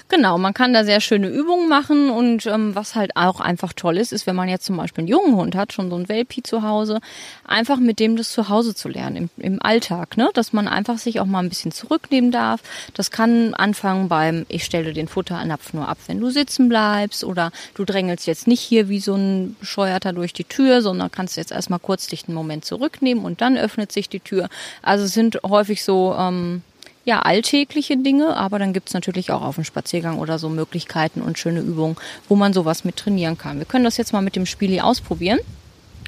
Genau, 0.10 0.38
man 0.38 0.54
kann 0.54 0.72
da 0.72 0.86
sehr 0.86 1.02
schöne 1.02 1.28
Übungen 1.28 1.67
machen 1.67 2.10
und 2.10 2.46
ähm, 2.46 2.74
was 2.76 2.96
halt 2.96 3.17
auch 3.17 3.41
einfach 3.41 3.74
toll 3.74 3.98
ist, 3.98 4.13
ist, 4.13 4.26
wenn 4.26 4.38
man 4.38 4.48
jetzt 4.48 4.65
zum 4.65 4.78
Beispiel 4.78 5.02
einen 5.02 5.10
jungen 5.10 5.36
Hund 5.36 5.54
hat, 5.54 5.74
schon 5.74 5.89
so 5.89 5.98
ein 5.98 6.08
Welpi 6.08 6.41
zu 6.43 6.63
Hause, 6.63 7.02
einfach 7.46 7.78
mit 7.78 8.00
dem 8.00 8.15
das 8.15 8.32
zu 8.32 8.48
Hause 8.48 8.74
zu 8.74 8.88
lernen, 8.88 9.30
im, 9.38 9.43
im 9.43 9.62
Alltag, 9.62 10.15
ne? 10.15 10.30
dass 10.34 10.54
man 10.54 10.70
einfach 10.70 10.98
sich 10.98 11.20
auch 11.20 11.26
mal 11.26 11.39
ein 11.39 11.50
bisschen 11.50 11.74
zurücknehmen 11.74 12.32
darf. 12.32 12.62
Das 12.93 13.12
kann 13.12 13.54
anfangen 13.54 14.08
beim, 14.08 14.46
ich 14.48 14.63
stelle 14.63 14.93
den 14.93 15.10
Futternapf 15.10 15.74
nur 15.74 15.89
ab, 15.89 15.98
wenn 16.08 16.22
du 16.22 16.30
sitzen 16.30 16.70
bleibst 16.70 17.26
oder 17.26 17.52
du 17.74 17.84
drängelst 17.84 18.28
jetzt 18.28 18.48
nicht 18.48 18.62
hier 18.62 18.88
wie 18.88 19.02
so 19.02 19.15
ein 19.15 19.58
Bescheuerter 19.60 20.13
durch 20.13 20.32
die 20.32 20.46
Tür, 20.46 20.82
sondern 20.82 21.12
kannst 21.12 21.36
jetzt 21.36 21.52
erstmal 21.52 21.80
kurz 21.80 22.08
dich 22.08 22.30
einen 22.30 22.36
Moment 22.36 22.63
zurücknehmen 22.63 23.26
und 23.26 23.41
dann 23.41 23.58
öffnet 23.58 23.91
sich 23.91 24.08
die 24.08 24.22
Tür. 24.22 24.48
Also 24.82 25.04
es 25.04 25.13
sind 25.13 25.39
häufig 25.43 25.84
so 25.84 26.15
ähm, 26.17 26.62
ja, 27.08 27.20
alltägliche 27.20 27.96
Dinge, 27.96 28.36
aber 28.36 28.60
dann 28.60 28.74
gibt's 28.74 28.93
natürlich 28.93 29.32
auch 29.32 29.41
auf 29.41 29.56
dem 29.56 29.63
Spaziergang 29.63 30.20
oder 30.20 30.38
so 30.39 30.50
Möglichkeiten 30.50 31.22
und 31.22 31.39
schöne 31.39 31.62
Übungen, 31.62 31.96
wo 32.28 32.36
man 32.36 32.52
sowas 32.52 32.84
mit 32.84 32.98
trainieren 32.98 33.38
kann. 33.38 33.60
Wir 33.60 33.65
können 33.65 33.86
das 33.86 33.96
jetzt 33.96 34.12
mal 34.12 34.22
mit 34.22 34.36
dem 34.36 34.46
Spieli 34.46 34.82
ausprobieren. 34.82 35.39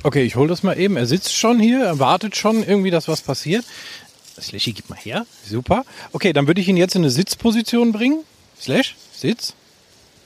Okay, 0.04 0.24
ich 0.24 0.36
hole 0.36 0.50
das 0.50 0.62
mal 0.62 0.78
eben. 0.78 0.98
Er 0.98 1.06
sitzt 1.06 1.34
schon 1.34 1.58
hier, 1.58 1.86
er 1.86 2.00
wartet 2.00 2.36
schon 2.36 2.64
irgendwie, 2.64 2.92
dass 2.92 3.08
was 3.08 3.22
passiert. 3.22 3.64
Slashy, 4.42 4.74
gib 4.74 4.90
mal 4.90 5.00
her. 5.00 5.26
Super. 5.48 5.86
Okay, 6.12 6.34
dann 6.34 6.48
würde 6.48 6.60
ich 6.60 6.68
ihn 6.68 6.76
jetzt 6.76 6.96
in 6.96 7.02
eine 7.04 7.12
Sitzposition 7.12 7.94
bringen. 7.94 8.26
Slash, 8.60 8.98
Sitz. 9.16 9.54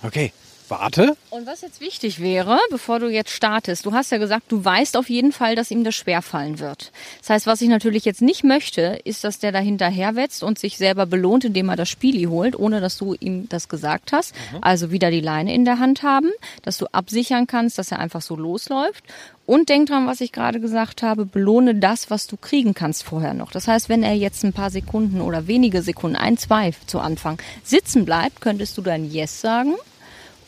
Okay, 0.02 0.34
Warte. 0.69 1.15
Und 1.30 1.45
was 1.45 1.62
jetzt 1.62 1.82
wichtig 1.82 2.21
wäre, 2.21 2.58
bevor 2.69 2.99
du 2.99 3.10
jetzt 3.10 3.32
startest, 3.32 3.86
du 3.86 3.93
hast 3.93 4.12
ja 4.12 4.17
gesagt, 4.17 4.52
du 4.52 4.63
weißt 4.63 4.97
auf 4.97 5.10
jeden 5.10 5.32
Fall, 5.32 5.56
dass 5.56 5.71
ihm 5.71 5.84
das 5.84 5.95
schwerfallen 5.95 6.60
wird. 6.60 6.91
Das 7.19 7.30
heißt, 7.30 7.47
was 7.47 7.62
ich 7.62 7.69
natürlich 7.69 8.06
jetzt 8.06 8.21
nicht 8.21 8.43
möchte, 8.43 8.99
ist, 9.04 9.23
dass 9.23 9.39
der 9.39 9.52
da 9.52 9.60
hinterherwetzt 9.60 10.43
und 10.43 10.60
sich 10.60 10.78
selber 10.78 11.06
belohnt, 11.06 11.45
indem 11.45 11.69
er 11.69 11.76
das 11.76 11.89
Spieli 11.89 12.23
holt, 12.23 12.58
ohne 12.58 12.82
dass 12.82 12.97
du 12.97 13.13
ihm 13.19 13.49
das 13.49 13.67
gesagt 13.67 14.13
hast. 14.13 14.34
Mhm. 14.52 14.60
Also 14.62 14.91
wieder 14.91 15.12
die 15.12 15.21
Leine 15.21 15.54
in 15.54 15.65
der 15.65 15.80
Hand 15.80 16.04
haben, 16.04 16.32
dass 16.62 16.78
du 16.78 16.86
absichern 16.91 17.47
kannst, 17.47 17.78
dass 17.78 17.91
er 17.91 17.99
einfach 17.99 18.21
so 18.21 18.36
losläuft. 18.36 19.04
Und 19.45 19.67
denk 19.67 19.89
dran, 19.89 20.08
was 20.08 20.21
ich 20.21 20.32
gerade 20.32 20.62
gesagt 20.62 21.04
habe, 21.04 21.26
belohne 21.26 21.76
das, 21.76 22.10
was 22.10 22.28
du 22.28 22.38
kriegen 22.38 22.73
kannst 22.73 23.04
vorher 23.04 23.34
noch. 23.34 23.52
Das 23.52 23.67
heißt, 23.67 23.89
wenn 23.89 24.02
er 24.02 24.13
jetzt 24.13 24.43
ein 24.45 24.54
paar 24.54 24.69
Sekunden 24.69 25.19
oder 25.19 25.47
wenige 25.47 25.82
Sekunden, 25.82 26.15
ein, 26.15 26.38
zwei 26.38 26.71
zu 26.88 26.99
Anfang 26.99 27.38
sitzen 27.63 28.06
bleibt, 28.06 28.39
könntest 28.39 28.78
du 28.78 28.82
dann 28.82 29.10
Yes 29.12 29.41
sagen 29.41 29.76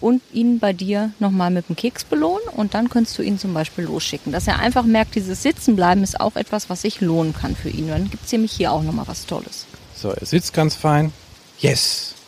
und 0.01 0.21
ihn 0.34 0.60
bei 0.60 0.73
dir 0.73 1.12
nochmal 1.19 1.51
mit 1.51 1.69
dem 1.69 1.75
Keks 1.75 2.03
belohnen 2.03 2.47
und 2.55 2.73
dann 2.73 2.89
könntest 2.89 3.17
du 3.17 3.21
ihn 3.21 3.39
zum 3.39 3.53
Beispiel 3.53 3.86
losschicken. 3.86 4.31
Dass 4.31 4.47
er 4.47 4.60
einfach 4.60 4.84
merkt, 4.84 5.15
dieses 5.15 5.43
Sitzenbleiben 5.43 6.03
ist 6.03 6.19
auch 6.19 6.36
etwas, 6.36 6.69
was 6.69 6.81
sich 6.81 7.01
lohnen 7.01 7.34
kann 7.34 7.55
für 7.55 7.69
ihn. 7.69 7.88
Dann 7.88 8.10
gibt 8.10 8.25
es 8.25 8.31
nämlich 8.31 8.51
hier 8.51 8.71
auch 8.71 8.84
nochmal 8.84 9.08
was 9.08 9.25
Tolles. 9.25 9.65
So, 9.95 10.10
er 10.10 10.25
sitzt 10.25 10.53
ganz 10.53 10.75
fein. 10.75 11.12
Yes. 11.60 12.13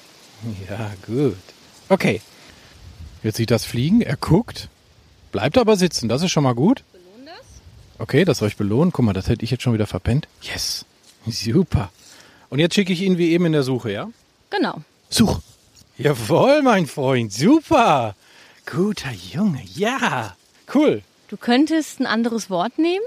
Ja, 0.69 0.91
gut. 1.06 1.36
Okay. 1.89 2.21
Jetzt 3.23 3.38
sieht 3.38 3.49
das 3.49 3.65
Fliegen, 3.65 4.01
er 4.01 4.15
guckt, 4.15 4.69
bleibt 5.32 5.58
aber 5.58 5.75
sitzen. 5.77 6.08
Das 6.08 6.21
ist 6.21 6.30
schon 6.30 6.43
mal 6.43 6.53
gut. 6.53 6.84
Okay, 7.99 8.25
das 8.25 8.38
soll 8.38 8.49
ich 8.49 8.58
belohnen. 8.58 8.91
Guck 8.91 9.06
mal, 9.06 9.13
das 9.13 9.27
hätte 9.27 9.43
ich 9.43 9.51
jetzt 9.51 9.63
schon 9.63 9.73
wieder 9.73 9.88
verpennt. 9.88 10.27
Yes. 10.41 10.86
Super. 11.27 11.89
Und 12.49 12.60
jetzt 12.60 12.75
schicke 12.75 12.93
ich 12.93 13.01
ihn 13.01 13.17
wie 13.17 13.32
eben 13.32 13.45
in 13.45 13.51
der 13.51 13.63
Suche, 13.63 13.91
ja? 13.91 14.10
Genau. 14.49 14.82
Such. 15.10 15.41
Jawohl, 15.98 16.62
mein 16.62 16.86
Freund, 16.86 17.34
super. 17.34 18.16
Guter 18.68 19.12
Junge, 19.12 19.64
ja. 19.74 20.36
Cool. 20.72 21.02
Du 21.28 21.38
könntest 21.38 22.00
ein 22.00 22.06
anderes 22.06 22.52
Wort 22.52 22.78
nehmen, 22.78 23.04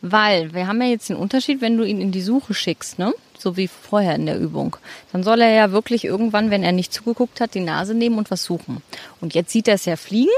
weil 0.00 0.54
wir 0.54 0.68
haben 0.68 0.80
ja 0.80 0.88
jetzt 0.88 1.08
den 1.08 1.16
Unterschied, 1.16 1.60
wenn 1.60 1.76
du 1.76 1.82
ihn 1.82 2.00
in 2.00 2.12
die 2.12 2.22
Suche 2.22 2.54
schickst, 2.54 3.00
ne? 3.00 3.12
So 3.36 3.56
wie 3.56 3.66
vorher 3.66 4.14
in 4.14 4.26
der 4.26 4.38
Übung. 4.38 4.76
Dann 5.10 5.24
soll 5.24 5.40
er 5.40 5.50
ja 5.50 5.72
wirklich 5.72 6.04
irgendwann, 6.04 6.50
wenn 6.52 6.62
er 6.62 6.70
nicht 6.70 6.92
zugeguckt 6.92 7.40
hat, 7.40 7.54
die 7.54 7.60
Nase 7.60 7.94
nehmen 7.94 8.16
und 8.16 8.30
was 8.30 8.44
suchen. 8.44 8.80
Und 9.20 9.34
jetzt 9.34 9.50
sieht 9.50 9.66
er 9.66 9.74
es 9.74 9.84
ja 9.84 9.96
fliegen 9.96 10.30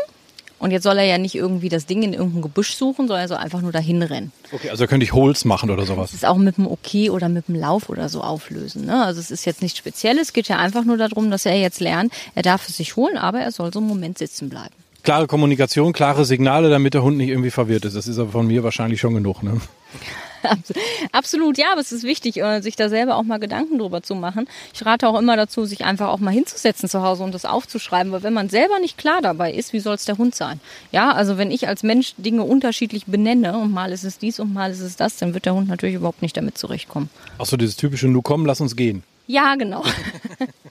und 0.58 0.70
jetzt 0.70 0.84
soll 0.84 0.96
er 0.98 1.04
ja 1.04 1.18
nicht 1.18 1.34
irgendwie 1.34 1.68
das 1.68 1.86
Ding 1.86 2.02
in 2.02 2.12
irgendein 2.12 2.42
Gebüsch 2.42 2.74
suchen, 2.74 3.08
sondern 3.08 3.24
er 3.24 3.28
soll 3.28 3.36
einfach 3.36 3.60
nur 3.60 3.72
dahin 3.72 4.02
rennen. 4.02 4.32
Okay, 4.52 4.70
also 4.70 4.86
könnte 4.86 5.04
ich 5.04 5.12
Holes 5.12 5.44
machen 5.44 5.70
oder 5.70 5.84
sowas. 5.84 6.10
Das 6.10 6.22
ist 6.22 6.26
auch 6.26 6.38
mit 6.38 6.56
dem 6.56 6.66
Okay 6.66 7.10
oder 7.10 7.28
mit 7.28 7.48
dem 7.48 7.56
Lauf 7.56 7.88
oder 7.88 8.08
so 8.08 8.22
auflösen. 8.22 8.86
Ne? 8.86 9.04
Also 9.04 9.20
es 9.20 9.30
ist 9.30 9.44
jetzt 9.44 9.62
nichts 9.62 9.78
Spezielles, 9.78 10.28
es 10.28 10.32
geht 10.32 10.48
ja 10.48 10.58
einfach 10.58 10.84
nur 10.84 10.96
darum, 10.96 11.30
dass 11.30 11.46
er 11.46 11.58
jetzt 11.58 11.80
lernt, 11.80 12.12
er 12.34 12.42
darf 12.42 12.68
es 12.68 12.76
sich 12.76 12.96
holen, 12.96 13.18
aber 13.18 13.40
er 13.40 13.52
soll 13.52 13.72
so 13.72 13.80
einen 13.80 13.88
Moment 13.88 14.18
sitzen 14.18 14.48
bleiben. 14.48 14.74
Klare 15.02 15.26
Kommunikation, 15.26 15.92
klare 15.92 16.24
Signale, 16.24 16.68
damit 16.68 16.94
der 16.94 17.02
Hund 17.02 17.16
nicht 17.18 17.28
irgendwie 17.28 17.50
verwirrt 17.50 17.84
ist. 17.84 17.94
Das 17.94 18.08
ist 18.08 18.18
aber 18.18 18.32
von 18.32 18.46
mir 18.46 18.64
wahrscheinlich 18.64 19.00
schon 19.00 19.14
genug. 19.14 19.42
Ne? 19.42 19.60
Absolut, 21.12 21.58
ja, 21.58 21.72
aber 21.72 21.80
es 21.80 21.92
ist 21.92 22.04
wichtig, 22.04 22.38
äh, 22.38 22.60
sich 22.60 22.76
da 22.76 22.88
selber 22.88 23.16
auch 23.16 23.22
mal 23.22 23.38
Gedanken 23.38 23.78
drüber 23.78 24.02
zu 24.02 24.14
machen. 24.14 24.48
Ich 24.74 24.84
rate 24.84 25.08
auch 25.08 25.18
immer 25.18 25.36
dazu, 25.36 25.64
sich 25.64 25.84
einfach 25.84 26.08
auch 26.08 26.18
mal 26.18 26.30
hinzusetzen 26.30 26.88
zu 26.88 27.02
Hause 27.02 27.24
und 27.24 27.34
das 27.34 27.44
aufzuschreiben, 27.44 28.12
weil 28.12 28.22
wenn 28.22 28.32
man 28.32 28.48
selber 28.48 28.78
nicht 28.78 28.98
klar 28.98 29.20
dabei 29.22 29.52
ist, 29.52 29.72
wie 29.72 29.80
soll 29.80 29.94
es 29.94 30.04
der 30.04 30.18
Hund 30.18 30.34
sein? 30.34 30.60
Ja, 30.92 31.12
also 31.12 31.38
wenn 31.38 31.50
ich 31.50 31.68
als 31.68 31.82
Mensch 31.82 32.14
Dinge 32.16 32.44
unterschiedlich 32.44 33.06
benenne 33.06 33.58
und 33.58 33.72
mal 33.72 33.92
ist 33.92 34.04
es 34.04 34.18
dies 34.18 34.40
und 34.40 34.52
mal 34.52 34.70
ist 34.70 34.80
es 34.80 34.96
das, 34.96 35.16
dann 35.16 35.34
wird 35.34 35.46
der 35.46 35.54
Hund 35.54 35.68
natürlich 35.68 35.96
überhaupt 35.96 36.22
nicht 36.22 36.36
damit 36.36 36.58
zurechtkommen. 36.58 37.10
Ach 37.38 37.46
so, 37.46 37.56
dieses 37.56 37.76
typische, 37.76 38.08
nu 38.08 38.22
komm, 38.22 38.46
lass 38.46 38.60
uns 38.60 38.76
gehen. 38.76 39.02
Ja, 39.26 39.54
genau. 39.56 39.84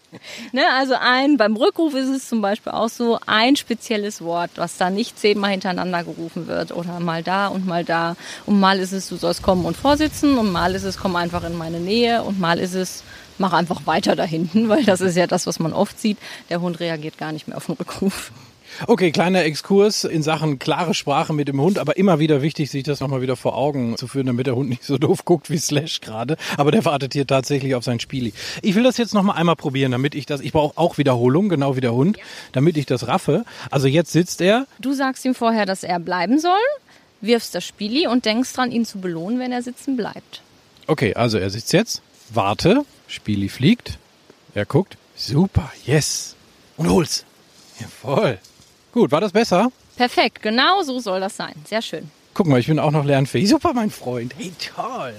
ne, 0.52 0.64
also 0.74 0.96
ein, 1.00 1.38
beim 1.38 1.56
Rückruf 1.56 1.94
ist 1.94 2.10
es 2.10 2.28
zum 2.28 2.42
Beispiel 2.42 2.72
auch 2.72 2.90
so 2.90 3.20
ein 3.26 3.56
spezielles 3.56 4.22
Wort, 4.22 4.52
was 4.56 4.78
da 4.78 4.90
nicht 4.90 5.20
zehnmal 5.20 5.52
hintereinander 5.52 6.04
gerufen 6.04 6.48
wird 6.48 6.72
oder 6.72 7.00
mal 7.00 7.24
da 7.24 7.48
und 7.48 7.66
mal 7.66 7.84
da. 7.84 8.16
Und 8.46 8.60
mal 8.60 8.80
ist 8.80 8.92
es, 8.92 9.10
du 9.10 9.16
sollst 9.16 9.44
kommen 9.44 9.66
und 9.66 9.78
vorsitzen 9.78 10.38
und 10.38 10.52
mal 10.52 10.76
ist 10.76 10.84
es, 10.84 10.98
komm 10.98 11.16
einfach 11.16 11.44
in 11.44 11.58
meine 11.58 11.80
Nähe 11.80 12.24
und 12.24 12.40
mal 12.40 12.60
ist 12.60 12.74
es, 12.74 13.04
mach 13.38 13.54
einfach 13.54 13.86
weiter 13.86 14.16
da 14.16 14.24
hinten, 14.24 14.70
weil 14.70 14.84
das 14.84 15.02
ist 15.02 15.16
ja 15.18 15.28
das, 15.28 15.48
was 15.48 15.60
man 15.60 15.74
oft 15.74 16.00
sieht. 16.00 16.18
Der 16.50 16.62
Hund 16.62 16.80
reagiert 16.80 17.18
gar 17.18 17.32
nicht 17.32 17.48
mehr 17.48 17.58
auf 17.58 17.66
den 17.66 17.76
Rückruf. 17.76 18.32
Okay, 18.88 19.12
kleiner 19.12 19.44
Exkurs 19.44 20.04
in 20.04 20.22
Sachen 20.22 20.60
klare 20.60 20.94
Sprache 20.94 21.34
mit 21.34 21.48
dem 21.48 21.62
Hund, 21.62 21.80
aber 21.80 21.96
immer 21.98 22.20
wieder 22.20 22.42
wichtig, 22.42 22.70
sich 22.70 22.84
das 22.84 23.00
nochmal 23.00 23.22
wieder 23.22 23.36
vor 23.36 23.56
Augen 23.56 23.96
zu 23.98 24.08
führen, 24.08 24.28
damit 24.28 24.48
der 24.48 24.56
Hund 24.56 24.70
nicht 24.70 24.84
so 24.84 24.98
doof 25.00 25.24
guckt 25.24 25.50
wie 25.50 25.58
Slash 25.58 26.02
gerade. 26.02 26.36
Aber 26.58 26.72
der 26.72 26.84
wartet 26.84 27.14
hier 27.14 27.26
tatsächlich 27.26 27.76
auf 27.76 27.84
sein 27.84 28.00
Spieli. 28.00 28.34
Ich 28.62 28.76
will 28.76 28.84
das 28.84 28.98
jetzt 28.98 29.14
nochmal 29.14 29.38
einmal 29.38 29.56
probieren, 29.56 29.92
damit 29.92 30.14
ich 30.14 30.26
das, 30.26 30.42
ich 30.42 30.52
brauche 30.52 30.78
auch 30.78 30.98
Wiederholung, 30.98 31.50
genau 31.50 31.76
wie 31.76 31.82
der 31.82 31.94
Hund, 31.94 32.18
damit 32.52 32.76
ich 32.78 32.86
das 32.86 33.08
raffe. 33.08 33.46
Also 33.72 33.88
jetzt 33.88 34.12
sitzt 34.12 34.42
er. 34.42 34.68
Du 34.80 34.94
sagst 34.94 35.24
ihm 35.26 35.36
vorher, 35.36 35.66
dass 35.66 35.84
er 35.84 36.00
bleiben 36.00 36.40
soll, 36.40 36.54
wirfst 37.22 37.56
das 37.56 37.64
Spieli 37.64 38.08
und 38.08 38.26
denkst 38.26 38.52
dran, 38.54 38.72
ihn 38.72 38.86
zu 38.86 39.00
belohnen, 39.00 39.40
wenn 39.40 39.52
er 39.52 39.62
sitzen 39.62 39.96
bleibt. 39.96 40.42
Okay, 40.88 41.16
also 41.16 41.38
er 41.38 41.50
sitzt 41.50 41.74
jetzt, 41.74 42.02
warte, 42.34 42.84
Spieli 43.08 43.50
fliegt, 43.50 43.98
er 44.54 44.66
guckt, 44.66 44.98
super, 45.16 45.72
yes, 45.86 46.36
und 46.78 46.90
hol's. 46.90 47.26
Jawohl. 47.80 48.40
Gut, 48.96 49.12
war 49.12 49.20
das 49.20 49.34
besser? 49.34 49.74
Perfekt, 49.98 50.42
genau 50.42 50.82
so 50.82 51.00
soll 51.00 51.20
das 51.20 51.36
sein. 51.36 51.54
Sehr 51.66 51.82
schön. 51.82 52.10
Guck 52.34 52.48
mal, 52.48 52.62
ich 52.62 52.68
bin 52.68 52.80
auch 52.80 52.92
noch 52.92 53.04
lernfähig. 53.04 53.50
Super, 53.50 53.74
mein 53.74 53.92
Freund. 53.92 54.34
Hey, 54.38 54.54
toll. 54.74 55.14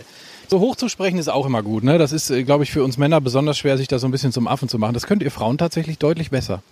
So 0.48 0.61
hoch 0.61 0.76
zu 0.76 0.88
sprechen 0.88 1.18
ist 1.18 1.28
auch 1.28 1.44
immer 1.44 1.62
gut. 1.62 1.82
Ne? 1.82 1.98
Das 1.98 2.12
ist, 2.12 2.30
äh, 2.30 2.44
glaube 2.44 2.62
ich, 2.62 2.70
für 2.70 2.85
uns 2.85 2.98
Männer 2.98 3.20
besonders 3.20 3.59
schwer, 3.59 3.76
sich 3.76 3.88
da 3.88 3.98
so 3.98 4.06
ein 4.06 4.12
bisschen 4.12 4.30
zum 4.30 4.46
Affen 4.46 4.68
zu 4.68 4.78
machen. 4.78 4.94
Das 4.94 5.06
könnt 5.06 5.22
ihr 5.22 5.32
Frauen 5.32 5.59
tatsächlich 5.59 5.98
deutlich 5.98 6.30
besser. 6.30 6.62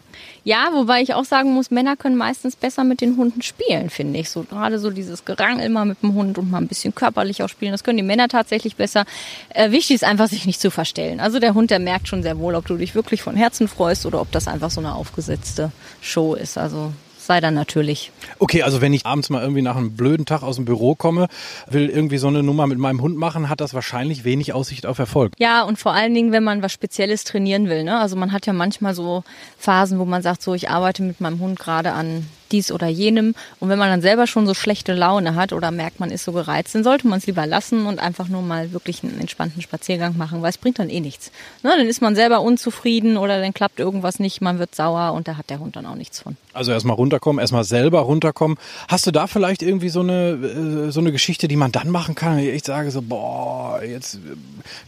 Ja, 0.44 0.68
wobei 0.72 1.02
ich 1.02 1.14
auch 1.14 1.24
sagen 1.24 1.54
muss, 1.54 1.72
Männer 1.72 1.96
können 1.96 2.16
meistens 2.16 2.54
besser 2.54 2.84
mit 2.84 3.00
den 3.00 3.16
Hunden 3.16 3.42
spielen, 3.42 3.90
finde 3.90 4.20
ich. 4.20 4.30
So 4.30 4.44
gerade 4.44 4.78
so 4.78 4.90
dieses 4.90 5.24
Gerangel 5.24 5.68
mal 5.70 5.84
mit 5.86 6.02
dem 6.02 6.14
Hund 6.14 6.38
und 6.38 6.50
mal 6.50 6.58
ein 6.58 6.68
bisschen 6.68 6.94
körperlich 6.94 7.42
auch 7.42 7.48
spielen. 7.48 7.72
Das 7.72 7.82
können 7.82 7.96
die 7.96 8.04
Männer 8.04 8.28
tatsächlich 8.28 8.76
besser. 8.76 9.06
Äh, 9.48 9.72
wichtig 9.72 9.96
ist 9.96 10.04
einfach, 10.04 10.28
sich 10.28 10.46
nicht 10.46 10.60
zu 10.60 10.70
verstellen. 10.70 11.18
Also 11.18 11.40
der 11.40 11.54
Hund, 11.54 11.70
der 11.70 11.80
merkt 11.80 12.06
schon 12.06 12.22
sehr 12.22 12.38
wohl, 12.38 12.54
ob 12.54 12.66
du 12.66 12.76
dich 12.76 12.94
wirklich 12.94 13.22
von 13.22 13.36
Herzen 13.36 13.66
freust 13.66 14.06
oder 14.06 14.20
ob 14.20 14.30
das 14.30 14.46
einfach 14.46 14.70
so 14.70 14.80
eine 14.80 14.94
aufgesetzte 14.94 15.72
Show 16.00 16.34
ist. 16.34 16.58
Also 16.58 16.92
sei 17.26 17.40
dann 17.40 17.54
natürlich. 17.54 18.12
Okay, 18.38 18.62
also 18.62 18.80
wenn 18.80 18.92
ich 18.92 19.06
abends 19.06 19.30
mal 19.30 19.42
irgendwie 19.42 19.62
nach 19.62 19.76
einem 19.76 19.96
blöden 19.96 20.26
Tag 20.26 20.42
aus 20.42 20.56
dem 20.56 20.64
Büro 20.64 20.94
komme, 20.94 21.28
will 21.68 21.88
irgendwie 21.88 22.18
so 22.18 22.28
eine 22.28 22.42
Nummer 22.42 22.66
mit 22.66 22.78
meinem 22.78 23.00
Hund 23.00 23.16
machen, 23.16 23.48
hat 23.48 23.60
das 23.60 23.74
wahrscheinlich 23.74 24.24
wenig 24.24 24.52
Aussicht 24.52 24.86
auf 24.86 24.98
Erfolg. 24.98 25.32
Ja, 25.38 25.62
und 25.62 25.78
vor 25.78 25.92
allen 25.92 26.14
Dingen, 26.14 26.32
wenn 26.32 26.44
man 26.44 26.62
was 26.62 26.72
Spezielles 26.72 27.24
trainieren 27.24 27.68
will. 27.68 27.84
Ne? 27.84 27.98
Also 27.98 28.16
man 28.16 28.32
hat 28.32 28.46
ja 28.46 28.52
manchmal 28.52 28.94
so 28.94 29.24
Phasen, 29.58 29.98
wo 29.98 30.04
man 30.04 30.22
sagt, 30.22 30.42
so 30.42 30.54
ich 30.54 30.70
arbeite 30.70 31.02
mit 31.02 31.20
meinem 31.20 31.40
Hund 31.40 31.58
gerade 31.58 31.92
an 31.92 32.26
dies 32.52 32.72
oder 32.72 32.88
jenem. 32.88 33.34
Und 33.60 33.68
wenn 33.68 33.78
man 33.78 33.88
dann 33.88 34.02
selber 34.02 34.26
schon 34.26 34.46
so 34.46 34.54
schlechte 34.54 34.94
Laune 34.94 35.34
hat 35.34 35.52
oder 35.52 35.70
merkt, 35.70 36.00
man 36.00 36.10
ist 36.10 36.24
so 36.24 36.32
gereizt, 36.32 36.74
dann 36.74 36.84
sollte 36.84 37.06
man 37.06 37.18
es 37.18 37.26
lieber 37.26 37.46
lassen 37.46 37.86
und 37.86 37.98
einfach 37.98 38.28
nur 38.28 38.42
mal 38.42 38.72
wirklich 38.72 39.02
einen 39.02 39.20
entspannten 39.20 39.62
Spaziergang 39.62 40.16
machen, 40.16 40.42
weil 40.42 40.50
es 40.50 40.58
bringt 40.58 40.78
dann 40.78 40.90
eh 40.90 41.00
nichts. 41.00 41.30
Ne, 41.62 41.72
dann 41.76 41.86
ist 41.86 42.02
man 42.02 42.14
selber 42.14 42.40
unzufrieden 42.40 43.16
oder 43.16 43.40
dann 43.40 43.54
klappt 43.54 43.80
irgendwas 43.80 44.18
nicht, 44.18 44.40
man 44.40 44.58
wird 44.58 44.74
sauer 44.74 45.12
und 45.12 45.28
da 45.28 45.36
hat 45.36 45.50
der 45.50 45.60
Hund 45.60 45.76
dann 45.76 45.86
auch 45.86 45.96
nichts 45.96 46.20
von. 46.20 46.36
Also 46.52 46.72
erstmal 46.72 46.96
runterkommen, 46.96 47.40
erstmal 47.40 47.64
selber 47.64 48.00
runterkommen. 48.00 48.58
Hast 48.88 49.06
du 49.06 49.10
da 49.10 49.26
vielleicht 49.26 49.62
irgendwie 49.62 49.88
so 49.88 50.00
eine, 50.00 50.88
äh, 50.88 50.90
so 50.90 51.00
eine 51.00 51.12
Geschichte, 51.12 51.48
die 51.48 51.56
man 51.56 51.72
dann 51.72 51.90
machen 51.90 52.14
kann? 52.14 52.38
Ich 52.38 52.64
sage 52.64 52.90
so, 52.90 53.02
boah, 53.02 53.80
jetzt 53.82 54.16
äh, 54.16 54.18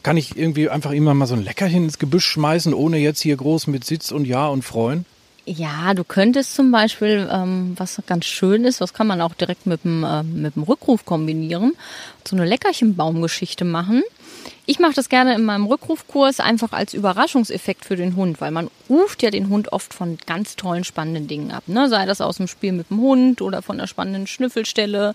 kann 0.03 0.17
ich 0.17 0.37
irgendwie 0.37 0.69
einfach 0.69 0.93
immer 0.93 1.15
mal 1.15 1.27
so 1.27 1.35
ein 1.35 1.43
Leckerchen 1.43 1.85
ins 1.85 1.99
Gebüsch 1.99 2.27
schmeißen, 2.27 2.73
ohne 2.75 2.99
jetzt 2.99 3.21
hier 3.21 3.37
groß 3.37 3.67
mit 3.67 3.85
Sitz 3.85 4.13
und 4.13 4.27
Ja 4.27 4.47
und 4.49 4.63
Freuen? 4.63 5.05
Ja, 5.49 5.95
du 5.95 6.03
könntest 6.03 6.57
zum 6.57 6.73
Beispiel, 6.73 7.29
ähm, 7.31 7.75
was 7.77 8.03
ganz 8.07 8.25
schön 8.25 8.65
ist, 8.65 8.81
was 8.81 8.93
kann 8.93 9.07
man 9.07 9.21
auch 9.21 9.33
direkt 9.33 9.65
mit 9.65 9.85
dem, 9.85 10.03
äh, 10.03 10.25
mit 10.25 10.57
dem 10.57 10.65
Rückruf 10.65 11.05
kombinieren, 11.05 11.75
so 12.27 12.35
eine 12.35 12.45
Leckerchenbaumgeschichte 12.45 13.65
machen. 13.65 14.03
Ich 14.67 14.81
mache 14.81 14.95
das 14.95 15.09
gerne 15.09 15.37
in 15.37 15.45
meinem 15.45 15.67
Rückrufkurs 15.67 16.41
einfach 16.41 16.73
als 16.73 16.95
Überraschungseffekt 16.95 17.85
für 17.85 17.95
den 17.95 18.17
Hund, 18.17 18.41
weil 18.41 18.51
man 18.51 18.69
ruft 18.91 19.23
ja 19.23 19.31
den 19.31 19.49
Hund 19.49 19.73
oft 19.73 19.95
von 19.95 20.19
ganz 20.27 20.57
tollen, 20.57 20.83
spannenden 20.83 21.29
Dingen 21.29 21.53
ab. 21.53 21.63
Ne? 21.69 21.89
Sei 21.89 22.07
das 22.07 22.21
aus 22.21 22.39
dem 22.39 22.49
Spiel 22.49 22.73
mit 22.73 22.91
dem 22.91 22.99
Hund 22.99 23.41
oder 23.41 23.63
von 23.63 23.79
der 23.79 23.87
spannenden 23.87 24.27
Schnüffelstelle 24.27 25.15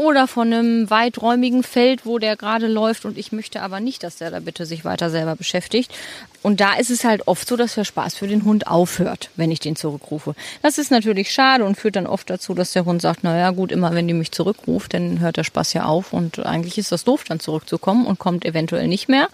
oder 0.00 0.26
von 0.26 0.50
einem 0.50 0.88
weiträumigen 0.88 1.62
Feld, 1.62 2.06
wo 2.06 2.18
der 2.18 2.34
gerade 2.34 2.66
läuft 2.68 3.04
und 3.04 3.18
ich 3.18 3.32
möchte 3.32 3.60
aber 3.60 3.80
nicht, 3.80 4.02
dass 4.02 4.16
der 4.16 4.30
da 4.30 4.40
bitte 4.40 4.64
sich 4.64 4.82
weiter 4.82 5.10
selber 5.10 5.36
beschäftigt. 5.36 5.92
Und 6.40 6.62
da 6.62 6.72
ist 6.72 6.88
es 6.88 7.04
halt 7.04 7.28
oft 7.28 7.46
so, 7.46 7.54
dass 7.54 7.74
der 7.74 7.84
Spaß 7.84 8.14
für 8.14 8.26
den 8.26 8.46
Hund 8.46 8.66
aufhört, 8.66 9.28
wenn 9.36 9.50
ich 9.50 9.60
den 9.60 9.76
zurückrufe. 9.76 10.34
Das 10.62 10.78
ist 10.78 10.90
natürlich 10.90 11.30
schade 11.30 11.66
und 11.66 11.74
führt 11.74 11.96
dann 11.96 12.06
oft 12.06 12.30
dazu, 12.30 12.54
dass 12.54 12.72
der 12.72 12.86
Hund 12.86 13.02
sagt, 13.02 13.24
naja 13.24 13.50
gut, 13.50 13.70
immer 13.70 13.94
wenn 13.94 14.08
die 14.08 14.14
mich 14.14 14.32
zurückruft, 14.32 14.94
dann 14.94 15.20
hört 15.20 15.36
der 15.36 15.44
Spaß 15.44 15.74
ja 15.74 15.84
auf 15.84 16.14
und 16.14 16.38
eigentlich 16.46 16.78
ist 16.78 16.92
das 16.92 17.04
doof, 17.04 17.24
dann 17.24 17.38
zurückzukommen 17.38 18.06
und 18.06 18.18
kommt 18.18 18.46
eventuell 18.46 18.88
nicht 18.88 19.10
mehr. 19.10 19.28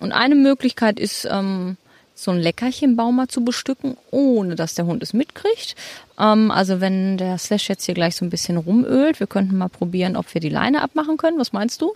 Und 0.00 0.12
eine 0.12 0.34
Möglichkeit 0.34 1.00
ist, 1.00 1.26
ähm, 1.30 1.78
so 2.14 2.30
ein 2.30 2.38
Leckerchenbaum 2.38 3.16
mal 3.16 3.28
zu 3.28 3.44
bestücken, 3.44 3.96
ohne 4.10 4.54
dass 4.54 4.74
der 4.74 4.86
Hund 4.86 5.02
es 5.02 5.12
mitkriegt. 5.12 5.74
Ähm, 6.18 6.50
also 6.50 6.80
wenn 6.80 7.18
der 7.18 7.38
Slash 7.38 7.68
jetzt 7.68 7.84
hier 7.84 7.94
gleich 7.94 8.16
so 8.16 8.24
ein 8.24 8.30
bisschen 8.30 8.56
rumölt, 8.56 9.20
wir 9.20 9.26
könnten 9.26 9.56
mal 9.56 9.68
probieren, 9.68 10.16
ob 10.16 10.32
wir 10.32 10.40
die 10.40 10.48
Leine 10.48 10.82
abmachen 10.82 11.16
können. 11.16 11.38
Was 11.38 11.52
meinst 11.52 11.82
du? 11.82 11.92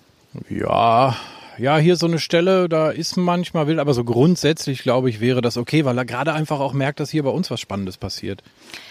Ja, 0.51 1.17
ja, 1.59 1.79
hier 1.79 1.97
so 1.97 2.07
eine 2.07 2.19
Stelle, 2.19 2.69
da 2.69 2.91
ist 2.91 3.17
manchmal 3.17 3.67
wild, 3.67 3.79
aber 3.79 3.95
so 3.95 4.05
grundsätzlich 4.05 4.83
glaube 4.83 5.11
ich 5.11 5.21
wäre 5.21 5.41
das 5.41 5.57
okay, 5.57 5.85
weil 5.85 5.99
er 5.99 6.05
gerade 6.05 6.33
einfach 6.33 6.61
auch 6.61 6.73
merkt, 6.73 7.01
dass 7.01 7.11
hier 7.11 7.23
bei 7.23 7.31
uns 7.31 7.51
was 7.51 7.61
Spannendes 7.61 7.97
passiert. 7.97 8.43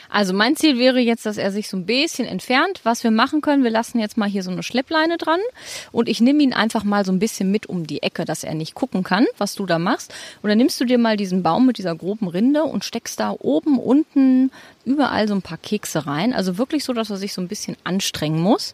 Also 0.10 0.34
mein 0.34 0.56
Ziel 0.56 0.78
wäre 0.78 1.00
jetzt, 1.00 1.26
dass 1.26 1.38
er 1.38 1.52
sich 1.52 1.68
so 1.68 1.78
ein 1.78 1.86
bisschen 1.86 2.26
entfernt. 2.28 2.82
Was 2.84 3.04
wir 3.04 3.12
machen 3.12 3.42
können, 3.42 3.64
wir 3.64 3.72
lassen 3.72 4.00
jetzt 4.00 4.18
mal 4.18 4.30
hier 4.30 4.44
so 4.44 4.52
eine 4.52 4.64
Schleppleine 4.64 5.18
dran 5.18 5.40
und 5.92 6.08
ich 6.08 6.22
nehme 6.22 6.44
ihn 6.44 6.54
einfach 6.54 6.84
mal 6.84 7.06
so 7.06 7.12
ein 7.12 7.20
bisschen 7.20 7.52
mit 7.52 7.68
um 7.68 7.86
die 7.88 8.04
Ecke, 8.04 8.26
dass 8.26 8.44
er 8.44 8.54
nicht 8.54 8.74
gucken 8.74 9.04
kann, 9.04 9.26
was 9.38 9.56
du 9.56 9.66
da 9.66 9.80
machst. 9.80 10.14
Und 10.42 10.50
dann 10.50 10.58
nimmst 10.58 10.80
du 10.80 10.86
dir 10.86 10.98
mal 10.98 11.18
diesen 11.18 11.44
Baum 11.44 11.66
mit 11.66 11.78
dieser 11.78 11.96
groben 11.96 12.28
Rinde 12.28 12.64
und 12.64 12.86
steckst 12.86 13.20
da 13.20 13.36
oben, 13.38 13.80
unten, 13.80 14.52
überall 14.86 15.28
so 15.28 15.36
ein 15.36 15.42
paar 15.42 15.58
Kekse 15.58 16.08
rein. 16.08 16.34
Also 16.34 16.58
wirklich 16.58 16.84
so, 16.84 16.94
dass 16.94 17.10
er 17.10 17.18
sich 17.18 17.34
so 17.34 17.42
ein 17.42 17.48
bisschen 17.48 17.76
anstrengen 17.84 18.40
muss. 18.40 18.74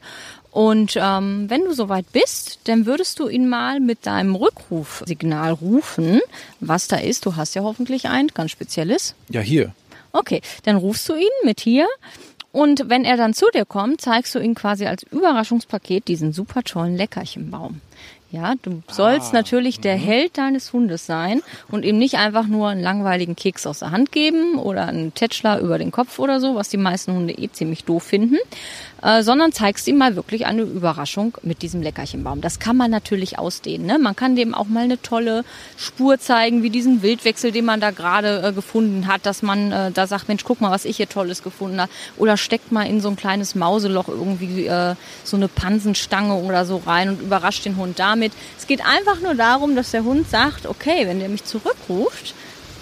Und 0.53 0.99
ähm, 1.01 1.49
wenn 1.49 1.61
du 1.61 1.73
soweit 1.73 2.11
bist, 2.11 2.59
dann 2.65 2.85
würdest 2.85 3.19
du 3.19 3.27
ihn 3.27 3.49
mal 3.49 3.79
mit 3.79 4.05
deinem 4.05 4.35
Rückrufsignal 4.35 5.51
rufen, 5.51 6.21
was 6.59 6.87
da 6.87 6.97
ist. 6.97 7.25
Du 7.25 7.35
hast 7.35 7.55
ja 7.55 7.63
hoffentlich 7.63 8.07
ein 8.07 8.27
ganz 8.27 8.51
spezielles. 8.51 9.15
Ja, 9.29 9.41
hier. 9.41 9.73
Okay, 10.11 10.41
dann 10.61 10.75
rufst 10.75 11.09
du 11.09 11.15
ihn 11.15 11.25
mit 11.43 11.59
hier. 11.59 11.87
Und 12.51 12.87
wenn 12.87 13.03
er 13.03 13.17
dann 13.17 13.33
zu 13.33 13.47
dir 13.51 13.65
kommt, 13.65 14.01
zeigst 14.01 14.35
du 14.35 14.39
ihm 14.39 14.53
quasi 14.53 14.85
als 14.85 15.01
Überraschungspaket 15.01 16.07
diesen 16.07 16.33
super 16.33 16.61
tollen 16.61 16.95
Leckerchenbaum. 16.95 17.81
Ja, 18.33 18.55
du 18.63 18.81
sollst 18.89 19.29
Ah, 19.29 19.35
natürlich 19.35 19.79
der 19.79 19.95
Held 19.95 20.39
deines 20.39 20.73
Hundes 20.73 21.05
sein 21.05 21.43
und 21.69 21.85
ihm 21.85 21.99
nicht 21.99 22.15
einfach 22.15 22.47
nur 22.47 22.69
einen 22.69 22.81
langweiligen 22.81 23.35
Keks 23.35 23.67
aus 23.67 23.79
der 23.79 23.91
Hand 23.91 24.11
geben 24.11 24.57
oder 24.57 24.87
einen 24.87 25.13
Tätschler 25.13 25.59
über 25.59 25.77
den 25.77 25.91
Kopf 25.91 26.17
oder 26.17 26.39
so, 26.39 26.55
was 26.55 26.69
die 26.69 26.77
meisten 26.77 27.13
Hunde 27.13 27.35
eh 27.37 27.51
ziemlich 27.51 27.83
doof 27.83 28.01
finden, 28.01 28.39
äh, 29.03 29.21
sondern 29.21 29.51
zeigst 29.51 29.87
ihm 29.87 29.97
mal 29.97 30.15
wirklich 30.15 30.47
eine 30.47 30.63
Überraschung 30.63 31.37
mit 31.43 31.61
diesem 31.61 31.83
Leckerchenbaum. 31.83 32.41
Das 32.41 32.57
kann 32.57 32.75
man 32.75 32.89
natürlich 32.89 33.37
ausdehnen. 33.37 33.85
Ne? 33.85 33.99
Man 33.99 34.15
kann 34.15 34.35
dem 34.35 34.55
auch 34.55 34.65
mal 34.65 34.85
eine 34.85 34.99
tolle 34.99 35.45
Spur 35.77 36.17
zeigen, 36.17 36.63
wie 36.63 36.71
diesen 36.71 37.03
Wildwechsel, 37.03 37.51
den 37.51 37.65
man 37.65 37.81
da 37.81 37.91
gerade 37.91 38.41
äh, 38.47 38.51
gefunden 38.51 39.05
hat, 39.05 39.27
dass 39.27 39.43
man 39.43 39.71
äh, 39.71 39.91
da 39.91 40.07
sagt, 40.07 40.27
Mensch, 40.27 40.43
guck 40.43 40.59
mal, 40.59 40.71
was 40.71 40.85
ich 40.85 40.97
hier 40.97 41.07
Tolles 41.07 41.43
gefunden 41.43 41.79
habe. 41.79 41.91
Oder 42.17 42.37
steckt 42.37 42.71
mal 42.71 42.87
in 42.87 42.99
so 42.99 43.09
ein 43.09 43.15
kleines 43.15 43.53
Mauseloch 43.53 44.07
irgendwie 44.07 44.65
äh, 44.65 44.95
so 45.23 45.37
eine 45.37 45.47
Pansenstange 45.47 46.33
oder 46.33 46.65
so 46.65 46.77
rein 46.83 47.09
und 47.09 47.21
überrascht 47.21 47.65
den 47.65 47.77
Hund 47.77 47.92
damit. 47.93 48.33
Es 48.57 48.67
geht 48.67 48.85
einfach 48.85 49.21
nur 49.21 49.35
darum, 49.35 49.75
dass 49.75 49.91
der 49.91 50.03
Hund 50.03 50.29
sagt, 50.29 50.65
okay, 50.65 51.07
wenn 51.07 51.19
der 51.19 51.29
mich 51.29 51.43
zurückruft, 51.43 52.33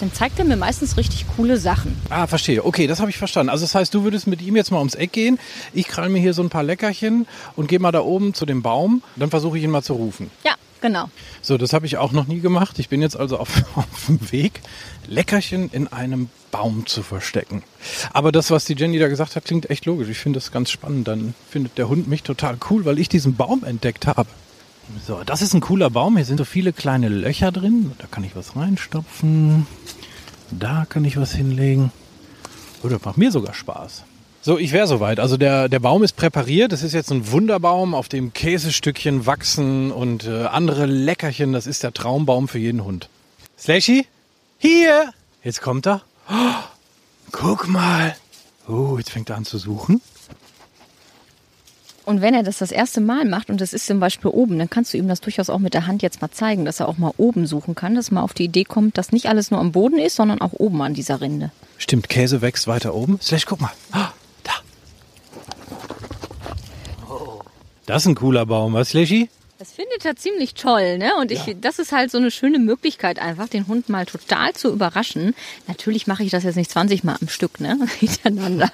dann 0.02 0.12
zeigt 0.12 0.40
er 0.40 0.46
mir 0.46 0.58
meistens 0.58 0.98
richtig 0.98 1.26
coole 1.36 1.58
Sachen. 1.58 1.96
Ah, 2.10 2.26
verstehe. 2.26 2.66
Okay, 2.66 2.88
das 2.88 3.00
habe 3.00 3.12
ich 3.12 3.18
verstanden. 3.18 3.50
Also 3.50 3.66
das 3.66 3.76
heißt, 3.76 3.94
du 3.94 4.04
würdest 4.04 4.26
mit 4.26 4.42
ihm 4.42 4.56
jetzt 4.56 4.72
mal 4.72 4.80
ums 4.80 4.96
Eck 4.96 5.12
gehen. 5.12 5.40
Ich 5.74 5.88
krall 5.88 6.10
mir 6.10 6.20
hier 6.20 6.34
so 6.34 6.42
ein 6.42 6.50
paar 6.50 6.64
Leckerchen 6.64 7.28
und 7.56 7.68
gehe 7.68 7.80
mal 7.80 7.92
da 7.92 8.02
oben 8.02 8.34
zu 8.34 8.46
dem 8.46 8.64
Baum. 8.64 9.04
Dann 9.16 9.30
versuche 9.30 9.58
ich 9.58 9.64
ihn 9.64 9.70
mal 9.70 9.84
zu 9.84 9.94
rufen. 9.94 10.32
Ja, 10.44 10.56
genau. 10.82 11.10
So, 11.42 11.58
das 11.58 11.74
habe 11.74 11.86
ich 11.86 11.98
auch 11.98 12.12
noch 12.14 12.26
nie 12.26 12.40
gemacht. 12.40 12.80
Ich 12.80 12.90
bin 12.90 13.02
jetzt 13.02 13.16
also 13.16 13.38
auf, 13.38 13.50
auf 13.76 14.06
dem 14.08 14.32
Weg, 14.32 14.62
Leckerchen 15.08 15.70
in 15.72 15.88
einem 15.88 16.30
Baum 16.50 16.88
zu 16.88 17.04
verstecken. 17.04 17.64
Aber 18.12 18.32
das, 18.32 18.50
was 18.50 18.66
die 18.66 18.74
Jenny 18.74 18.98
da 18.98 19.08
gesagt 19.08 19.36
hat, 19.36 19.46
klingt 19.46 19.70
echt 19.70 19.86
logisch. 19.86 20.10
Ich 20.10 20.18
finde 20.18 20.38
das 20.38 20.52
ganz 20.52 20.72
spannend. 20.72 21.08
Dann 21.08 21.36
findet 21.50 21.78
der 21.78 21.90
Hund 21.90 22.08
mich 22.08 22.24
total 22.24 22.58
cool, 22.70 22.86
weil 22.86 22.98
ich 22.98 23.08
diesen 23.08 23.36
Baum 23.36 23.64
entdeckt 23.64 24.08
habe. 24.08 24.28
So, 25.06 25.22
das 25.26 25.42
ist 25.42 25.54
ein 25.54 25.62
cooler 25.62 25.90
Baum. 25.90 26.16
Hier 26.16 26.26
sind 26.26 26.38
so 26.38 26.46
viele 26.46 26.74
kleine 26.74 27.10
Löcher 27.10 27.52
drin. 27.52 27.92
Da 27.98 28.08
kann 28.08 28.24
ich 28.24 28.36
was 28.36 28.56
reinstopfen. 28.56 29.66
Da 30.52 30.86
kann 30.88 31.06
ich 31.06 31.18
was 31.18 31.34
hinlegen. 31.34 31.92
Oh, 32.84 32.88
das 32.88 33.04
macht 33.04 33.18
mir 33.18 33.32
sogar 33.32 33.54
Spaß. 33.54 34.04
So, 34.42 34.58
ich 34.58 34.72
wäre 34.72 34.88
soweit. 34.88 35.20
Also 35.20 35.38
der, 35.38 35.70
der 35.70 35.80
Baum 35.80 36.04
ist 36.04 36.16
präpariert. 36.16 36.72
Das 36.72 36.82
ist 36.82 36.94
jetzt 36.94 37.12
ein 37.12 37.32
Wunderbaum, 37.32 37.94
auf 37.94 38.10
dem 38.10 38.34
Käsestückchen 38.34 39.26
wachsen 39.26 39.92
und 39.92 40.26
äh, 40.26 40.46
andere 40.46 40.88
Leckerchen. 40.88 41.54
Das 41.54 41.68
ist 41.68 41.84
der 41.84 41.94
Traumbaum 41.94 42.48
für 42.48 42.58
jeden 42.58 42.84
Hund. 42.84 43.08
Slashy? 43.58 44.08
Hier! 44.58 45.14
Jetzt 45.44 45.62
kommt 45.62 45.88
er. 45.88 46.02
Oh, 46.30 46.34
guck 47.32 47.68
mal. 47.68 48.16
Oh, 48.68 48.96
jetzt 48.98 49.12
fängt 49.12 49.30
er 49.30 49.38
an 49.38 49.46
zu 49.46 49.58
suchen. 49.58 50.02
Und 52.06 52.22
wenn 52.22 52.34
er 52.34 52.44
das 52.44 52.58
das 52.58 52.72
erste 52.72 53.00
Mal 53.00 53.26
macht 53.26 53.50
und 53.50 53.62
das 53.62 53.74
ist 53.74 53.86
zum 53.86 54.00
Beispiel 54.00 54.32
oben, 54.32 54.58
dann 54.58 54.70
kannst 54.70 54.94
du 54.94 54.98
ihm 54.98 55.08
das 55.08 55.22
durchaus 55.22 55.50
auch 55.50 55.60
mit 55.60 55.74
der 55.74 55.86
Hand 55.86 56.02
jetzt 56.02 56.22
mal 56.22 56.32
zeigen, 56.32 56.66
dass 56.66 56.80
er 56.80 56.88
auch 56.88 56.98
mal 56.98 57.14
oben 57.18 57.46
suchen 57.46 57.76
kann, 57.76 57.96
dass 57.96 58.10
man 58.10 58.24
auf 58.24 58.34
die 58.34 58.46
Idee 58.46 58.64
kommt, 58.64 58.98
dass 58.98 59.12
nicht 59.12 59.28
alles 59.28 59.52
nur 59.52 59.60
am 59.60 59.72
Boden 59.72 60.00
ist, 60.00 60.16
sondern 60.16 60.42
auch 60.42 60.54
oben 60.54 60.82
an 60.82 60.94
dieser 60.94 61.22
Rinde. 61.22 61.52
Stimmt, 61.78 62.10
Käse 62.10 62.42
wächst 62.42 62.68
weiter 62.68 62.96
oben. 62.96 63.20
Slash, 63.22 63.46
guck 63.46 63.62
mal. 63.62 63.72
Ah, 63.92 64.10
da. 64.44 64.52
Oh. 67.08 67.42
Das 67.86 68.04
ist 68.04 68.08
ein 68.08 68.16
cooler 68.16 68.46
Baum, 68.46 68.74
was, 68.74 68.90
Slashy? 68.90 69.30
Das 69.62 69.74
findet 69.74 70.04
er 70.06 70.16
ziemlich 70.16 70.56
toll, 70.56 70.98
ne? 70.98 71.12
Und 71.20 71.32
ich, 71.32 71.56
das 71.62 71.78
ist 71.78 71.92
halt 71.92 72.10
so 72.10 72.18
eine 72.18 72.32
schöne 72.32 72.58
Möglichkeit, 72.58 73.20
einfach 73.20 73.48
den 73.48 73.68
Hund 73.68 73.90
mal 73.90 74.08
total 74.08 74.54
zu 74.54 74.74
überraschen. 74.74 75.36
Natürlich 75.68 76.08
mache 76.08 76.24
ich 76.24 76.32
das 76.32 76.44
jetzt 76.44 76.56
nicht 76.56 76.72
20 76.72 77.04
Mal 77.04 77.18
am 77.22 77.28
Stück, 77.28 77.60
ne? 77.60 77.78
Hintereinander. 78.00 78.72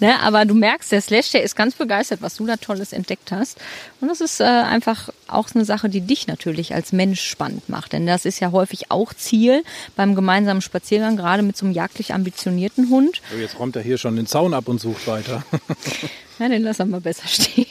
ne? 0.00 0.18
Aber 0.22 0.44
du 0.44 0.54
merkst, 0.54 0.90
der 0.90 1.00
Slash, 1.00 1.30
der 1.30 1.44
ist 1.44 1.54
ganz 1.54 1.76
begeistert, 1.76 2.22
was 2.22 2.34
du 2.34 2.44
da 2.44 2.56
Tolles 2.56 2.92
entdeckt 2.92 3.30
hast. 3.30 3.58
Und 4.00 4.08
das 4.08 4.20
ist 4.20 4.40
äh, 4.40 4.46
einfach 4.46 5.10
auch 5.28 5.46
eine 5.54 5.64
Sache, 5.64 5.88
die 5.88 6.00
dich 6.00 6.26
natürlich 6.26 6.74
als 6.74 6.92
Mensch 6.92 7.20
spannend 7.20 7.68
macht. 7.68 7.92
Denn 7.92 8.04
das 8.04 8.24
ist 8.24 8.40
ja 8.40 8.50
häufig 8.50 8.90
auch 8.90 9.14
Ziel 9.14 9.62
beim 9.94 10.16
gemeinsamen 10.16 10.60
Spaziergang, 10.60 11.16
gerade 11.16 11.44
mit 11.44 11.56
so 11.56 11.66
einem 11.66 11.72
jagdlich 11.72 12.14
ambitionierten 12.14 12.90
Hund. 12.90 13.22
Oh, 13.32 13.38
jetzt 13.38 13.60
räumt 13.60 13.76
er 13.76 13.82
hier 13.82 13.96
schon 13.96 14.16
den 14.16 14.26
Zaun 14.26 14.54
ab 14.54 14.66
und 14.66 14.80
sucht 14.80 15.06
weiter. 15.06 15.44
Ja, 16.38 16.48
den 16.48 16.62
lassen 16.62 16.90
wir 16.90 17.00
besser 17.00 17.26
stehen. 17.28 17.66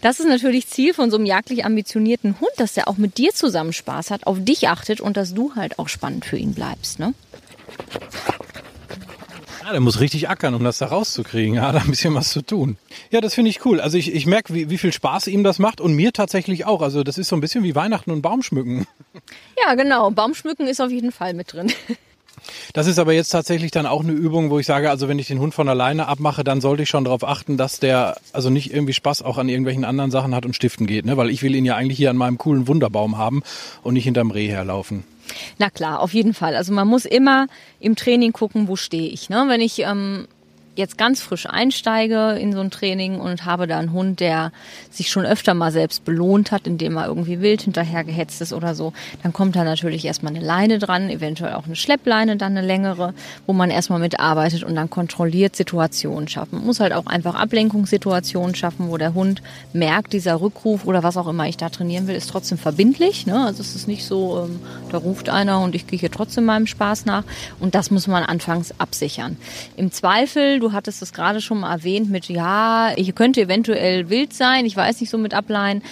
Das 0.00 0.20
ist 0.20 0.26
natürlich 0.26 0.68
Ziel 0.68 0.94
von 0.94 1.10
so 1.10 1.16
einem 1.16 1.26
jagdlich 1.26 1.64
ambitionierten 1.64 2.40
Hund, 2.40 2.52
dass 2.56 2.74
der 2.74 2.88
auch 2.88 2.96
mit 2.96 3.18
dir 3.18 3.32
zusammen 3.32 3.72
Spaß 3.72 4.10
hat, 4.10 4.26
auf 4.26 4.38
dich 4.40 4.68
achtet 4.68 5.00
und 5.00 5.16
dass 5.16 5.34
du 5.34 5.54
halt 5.56 5.78
auch 5.78 5.88
spannend 5.88 6.24
für 6.24 6.36
ihn 6.36 6.54
bleibst. 6.54 6.98
Ne? 6.98 7.14
Ja, 9.64 9.72
der 9.72 9.80
muss 9.80 10.00
richtig 10.00 10.30
ackern, 10.30 10.54
um 10.54 10.64
das 10.64 10.78
da 10.78 10.86
rauszukriegen. 10.86 11.54
Ja, 11.54 11.72
da 11.72 11.80
ein 11.80 11.90
bisschen 11.90 12.14
was 12.14 12.30
zu 12.30 12.40
tun. 12.42 12.78
Ja, 13.10 13.20
das 13.20 13.34
finde 13.34 13.50
ich 13.50 13.64
cool. 13.66 13.80
Also 13.80 13.98
ich, 13.98 14.14
ich 14.14 14.26
merke, 14.26 14.54
wie, 14.54 14.70
wie 14.70 14.78
viel 14.78 14.92
Spaß 14.92 15.26
ihm 15.26 15.44
das 15.44 15.58
macht 15.58 15.80
und 15.80 15.94
mir 15.94 16.12
tatsächlich 16.12 16.64
auch. 16.64 16.80
Also 16.80 17.02
das 17.02 17.18
ist 17.18 17.28
so 17.28 17.36
ein 17.36 17.40
bisschen 17.40 17.64
wie 17.64 17.74
Weihnachten 17.74 18.10
und 18.10 18.22
Baumschmücken. 18.22 18.86
Ja, 19.62 19.74
genau. 19.74 20.10
Baumschmücken 20.10 20.66
ist 20.68 20.80
auf 20.80 20.90
jeden 20.90 21.12
Fall 21.12 21.34
mit 21.34 21.52
drin. 21.52 21.72
Das 22.72 22.86
ist 22.86 22.98
aber 22.98 23.12
jetzt 23.12 23.30
tatsächlich 23.30 23.70
dann 23.70 23.86
auch 23.86 24.02
eine 24.02 24.12
Übung, 24.12 24.50
wo 24.50 24.58
ich 24.58 24.66
sage, 24.66 24.90
also 24.90 25.08
wenn 25.08 25.18
ich 25.18 25.26
den 25.28 25.38
Hund 25.38 25.54
von 25.54 25.68
alleine 25.68 26.06
abmache, 26.06 26.44
dann 26.44 26.60
sollte 26.60 26.82
ich 26.82 26.88
schon 26.88 27.04
darauf 27.04 27.24
achten, 27.24 27.56
dass 27.56 27.80
der 27.80 28.16
also 28.32 28.50
nicht 28.50 28.72
irgendwie 28.72 28.92
Spaß 28.92 29.22
auch 29.22 29.38
an 29.38 29.48
irgendwelchen 29.48 29.84
anderen 29.84 30.10
Sachen 30.10 30.34
hat 30.34 30.46
und 30.46 30.54
stiften 30.54 30.86
geht. 30.86 31.06
Ne? 31.06 31.16
Weil 31.16 31.30
ich 31.30 31.42
will 31.42 31.54
ihn 31.54 31.64
ja 31.64 31.76
eigentlich 31.76 31.98
hier 31.98 32.10
an 32.10 32.16
meinem 32.16 32.38
coolen 32.38 32.68
Wunderbaum 32.68 33.18
haben 33.18 33.42
und 33.82 33.94
nicht 33.94 34.04
hinterm 34.04 34.30
Reh 34.30 34.48
herlaufen. 34.48 35.04
Na 35.58 35.70
klar, 35.70 36.00
auf 36.00 36.14
jeden 36.14 36.34
Fall. 36.34 36.56
Also 36.56 36.72
man 36.72 36.88
muss 36.88 37.04
immer 37.04 37.46
im 37.80 37.96
Training 37.96 38.32
gucken, 38.32 38.68
wo 38.68 38.76
stehe 38.76 39.08
ich. 39.10 39.28
Ne? 39.28 39.44
Wenn 39.48 39.60
ich 39.60 39.80
ähm, 39.80 40.26
jetzt 40.78 40.96
ganz 40.96 41.20
frisch 41.20 41.46
einsteige 41.46 42.38
in 42.40 42.52
so 42.52 42.60
ein 42.60 42.70
Training 42.70 43.18
und 43.18 43.44
habe 43.44 43.66
da 43.66 43.78
einen 43.78 43.92
Hund, 43.92 44.20
der 44.20 44.52
sich 44.90 45.10
schon 45.10 45.26
öfter 45.26 45.52
mal 45.52 45.72
selbst 45.72 46.04
belohnt 46.04 46.52
hat, 46.52 46.68
indem 46.68 46.96
er 46.96 47.06
irgendwie 47.06 47.40
wild 47.40 47.62
hinterhergehetzt 47.62 48.40
ist 48.40 48.52
oder 48.52 48.76
so, 48.76 48.92
dann 49.24 49.32
kommt 49.32 49.56
da 49.56 49.64
natürlich 49.64 50.04
erstmal 50.04 50.34
eine 50.34 50.44
Leine 50.44 50.78
dran, 50.78 51.10
eventuell 51.10 51.54
auch 51.54 51.66
eine 51.66 51.74
Schleppleine, 51.74 52.36
dann 52.36 52.56
eine 52.56 52.64
längere, 52.64 53.12
wo 53.46 53.52
man 53.52 53.70
erstmal 53.70 53.98
mitarbeitet 53.98 54.62
und 54.62 54.76
dann 54.76 54.88
kontrolliert 54.88 55.56
Situationen 55.56 56.28
schaffen. 56.28 56.58
Man 56.58 56.66
muss 56.66 56.78
halt 56.78 56.92
auch 56.92 57.06
einfach 57.06 57.34
Ablenkungssituationen 57.34 58.54
schaffen, 58.54 58.88
wo 58.88 58.96
der 58.96 59.14
Hund 59.14 59.42
merkt, 59.72 60.12
dieser 60.12 60.40
Rückruf 60.40 60.86
oder 60.86 61.02
was 61.02 61.16
auch 61.16 61.26
immer 61.26 61.48
ich 61.48 61.56
da 61.56 61.70
trainieren 61.70 62.06
will, 62.06 62.14
ist 62.14 62.30
trotzdem 62.30 62.56
verbindlich. 62.56 63.26
Ne? 63.26 63.44
Also 63.44 63.62
es 63.62 63.74
ist 63.74 63.88
nicht 63.88 64.04
so, 64.04 64.44
ähm, 64.44 64.60
da 64.90 64.98
ruft 64.98 65.28
einer 65.28 65.60
und 65.60 65.74
ich 65.74 65.88
gehe 65.88 65.98
hier 65.98 66.12
trotzdem 66.12 66.44
meinem 66.44 66.68
Spaß 66.68 67.04
nach. 67.04 67.24
Und 67.58 67.74
das 67.74 67.90
muss 67.90 68.06
man 68.06 68.22
anfangs 68.22 68.72
absichern. 68.78 69.36
Im 69.76 69.90
Zweifel, 69.90 70.60
du 70.60 70.67
hattest 70.72 71.02
es 71.02 71.12
gerade 71.12 71.40
schon 71.40 71.60
mal 71.60 71.72
erwähnt 71.72 72.10
mit, 72.10 72.28
ja, 72.28 72.92
ich 72.96 73.14
könnte 73.14 73.42
eventuell 73.42 74.10
wild 74.10 74.32
sein, 74.32 74.66
ich 74.66 74.76
weiß 74.76 75.00
nicht 75.00 75.10
so 75.10 75.18
mit 75.18 75.34
Ableihen. 75.34 75.82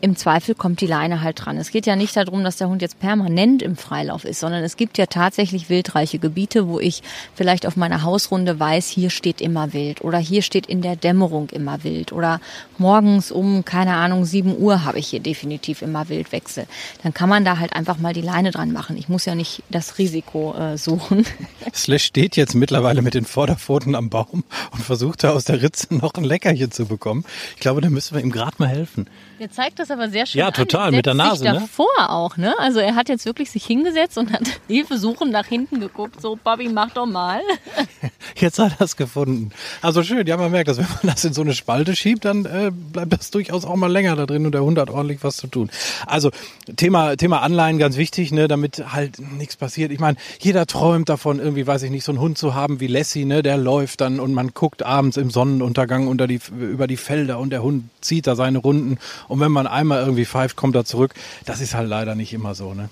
Im 0.00 0.14
Zweifel 0.14 0.54
kommt 0.54 0.80
die 0.80 0.86
Leine 0.86 1.22
halt 1.22 1.44
dran. 1.44 1.56
Es 1.56 1.72
geht 1.72 1.84
ja 1.84 1.96
nicht 1.96 2.16
darum, 2.16 2.44
dass 2.44 2.56
der 2.56 2.68
Hund 2.68 2.82
jetzt 2.82 3.00
permanent 3.00 3.62
im 3.62 3.76
Freilauf 3.76 4.24
ist, 4.24 4.38
sondern 4.38 4.62
es 4.62 4.76
gibt 4.76 4.96
ja 4.96 5.06
tatsächlich 5.06 5.68
wildreiche 5.70 6.20
Gebiete, 6.20 6.68
wo 6.68 6.78
ich 6.78 7.02
vielleicht 7.34 7.66
auf 7.66 7.76
meiner 7.76 8.02
Hausrunde 8.02 8.60
weiß, 8.60 8.88
hier 8.88 9.10
steht 9.10 9.40
immer 9.40 9.72
wild 9.72 10.02
oder 10.02 10.18
hier 10.18 10.42
steht 10.42 10.66
in 10.66 10.82
der 10.82 10.94
Dämmerung 10.94 11.48
immer 11.50 11.82
wild 11.82 12.12
oder 12.12 12.40
morgens 12.78 13.32
um, 13.32 13.64
keine 13.64 13.94
Ahnung, 13.94 14.24
7 14.24 14.56
Uhr 14.56 14.84
habe 14.84 15.00
ich 15.00 15.08
hier 15.08 15.18
definitiv 15.18 15.82
immer 15.82 16.08
Wildwechsel. 16.08 16.66
Dann 17.02 17.12
kann 17.12 17.28
man 17.28 17.44
da 17.44 17.58
halt 17.58 17.72
einfach 17.72 17.98
mal 17.98 18.12
die 18.12 18.20
Leine 18.20 18.52
dran 18.52 18.70
machen. 18.70 18.96
Ich 18.96 19.08
muss 19.08 19.24
ja 19.24 19.34
nicht 19.34 19.64
das 19.68 19.98
Risiko 19.98 20.54
äh, 20.54 20.78
suchen. 20.78 21.26
Slash 21.74 22.04
steht 22.04 22.36
jetzt 22.36 22.54
mittlerweile 22.54 23.02
mit 23.02 23.14
den 23.14 23.24
Vorderpfoten 23.24 23.96
am 23.96 24.10
Baum 24.10 24.44
und 24.70 24.82
versucht 24.82 25.24
da 25.24 25.30
aus 25.30 25.44
der 25.44 25.60
Ritze 25.60 25.92
noch 25.94 26.14
ein 26.14 26.24
Leckerchen 26.24 26.70
zu 26.70 26.86
bekommen. 26.86 27.24
Ich 27.54 27.60
glaube, 27.60 27.80
da 27.80 27.90
müssen 27.90 28.14
wir 28.14 28.22
ihm 28.22 28.30
gerade 28.30 28.54
mal 28.58 28.68
helfen. 28.68 29.08
Der 29.40 29.50
zeigt 29.50 29.78
das 29.78 29.87
aber 29.90 30.08
sehr 30.10 30.26
schön 30.26 30.38
Ja, 30.38 30.50
total, 30.50 30.88
an. 30.88 30.94
mit 30.94 31.06
der 31.06 31.14
Nase, 31.14 31.38
sich 31.44 31.52
ne? 31.52 31.60
davor 31.60 31.86
auch, 32.10 32.36
ne? 32.36 32.54
Also 32.58 32.80
er 32.80 32.94
hat 32.94 33.08
jetzt 33.08 33.26
wirklich 33.26 33.50
sich 33.50 33.64
hingesetzt 33.64 34.18
und 34.18 34.32
hat 34.32 34.42
Hilfe 34.68 34.98
suchen 34.98 35.30
nach 35.30 35.46
hinten 35.46 35.80
geguckt. 35.80 36.20
So, 36.20 36.38
Bobby, 36.42 36.68
mach 36.68 36.90
doch 36.90 37.06
mal. 37.06 37.40
Jetzt 38.36 38.58
hat 38.58 38.72
er 38.78 38.84
es 38.84 38.96
gefunden. 38.96 39.50
Also 39.82 40.02
schön, 40.02 40.26
ja, 40.26 40.36
man 40.36 40.50
merkt, 40.50 40.68
dass 40.68 40.78
wenn 40.78 40.86
man 40.88 41.14
das 41.14 41.24
in 41.24 41.32
so 41.32 41.40
eine 41.42 41.54
Spalte 41.54 41.96
schiebt, 41.96 42.24
dann 42.24 42.44
äh, 42.44 42.70
bleibt 42.72 43.12
das 43.12 43.30
durchaus 43.30 43.64
auch 43.64 43.76
mal 43.76 43.90
länger 43.90 44.16
da 44.16 44.26
drin 44.26 44.44
und 44.46 44.52
der 44.52 44.62
Hund 44.62 44.78
hat 44.78 44.90
ordentlich 44.90 45.22
was 45.22 45.36
zu 45.36 45.46
tun. 45.46 45.70
Also 46.06 46.30
Thema, 46.76 47.16
Thema 47.16 47.42
Anleihen 47.42 47.78
ganz 47.78 47.96
wichtig, 47.96 48.30
ne, 48.32 48.46
damit 48.48 48.92
halt 48.92 49.18
nichts 49.18 49.56
passiert. 49.56 49.90
Ich 49.92 49.98
meine, 49.98 50.16
jeder 50.40 50.66
träumt 50.66 51.08
davon, 51.08 51.38
irgendwie, 51.38 51.66
weiß 51.66 51.82
ich 51.82 51.90
nicht, 51.90 52.04
so 52.04 52.12
einen 52.12 52.20
Hund 52.20 52.38
zu 52.38 52.54
haben 52.54 52.80
wie 52.80 52.86
Lassie, 52.86 53.24
ne, 53.24 53.42
der 53.42 53.56
läuft 53.56 54.00
dann 54.00 54.20
und 54.20 54.34
man 54.34 54.48
guckt 54.54 54.82
abends 54.82 55.16
im 55.16 55.30
Sonnenuntergang 55.30 56.06
unter 56.06 56.26
die, 56.26 56.40
über 56.60 56.86
die 56.86 56.96
Felder 56.96 57.38
und 57.38 57.50
der 57.50 57.62
Hund 57.62 57.84
zieht 58.00 58.26
da 58.26 58.36
seine 58.36 58.58
Runden 58.58 58.98
und 59.28 59.40
wenn 59.40 59.52
man 59.52 59.66
einmal 59.78 60.00
irgendwie 60.00 60.26
pfeift, 60.26 60.56
kommt 60.56 60.76
er 60.76 60.84
zurück. 60.84 61.14
Das 61.46 61.60
ist 61.60 61.74
halt 61.74 61.88
leider 61.88 62.14
nicht 62.14 62.32
immer 62.32 62.54
so, 62.54 62.74
ne? 62.74 62.88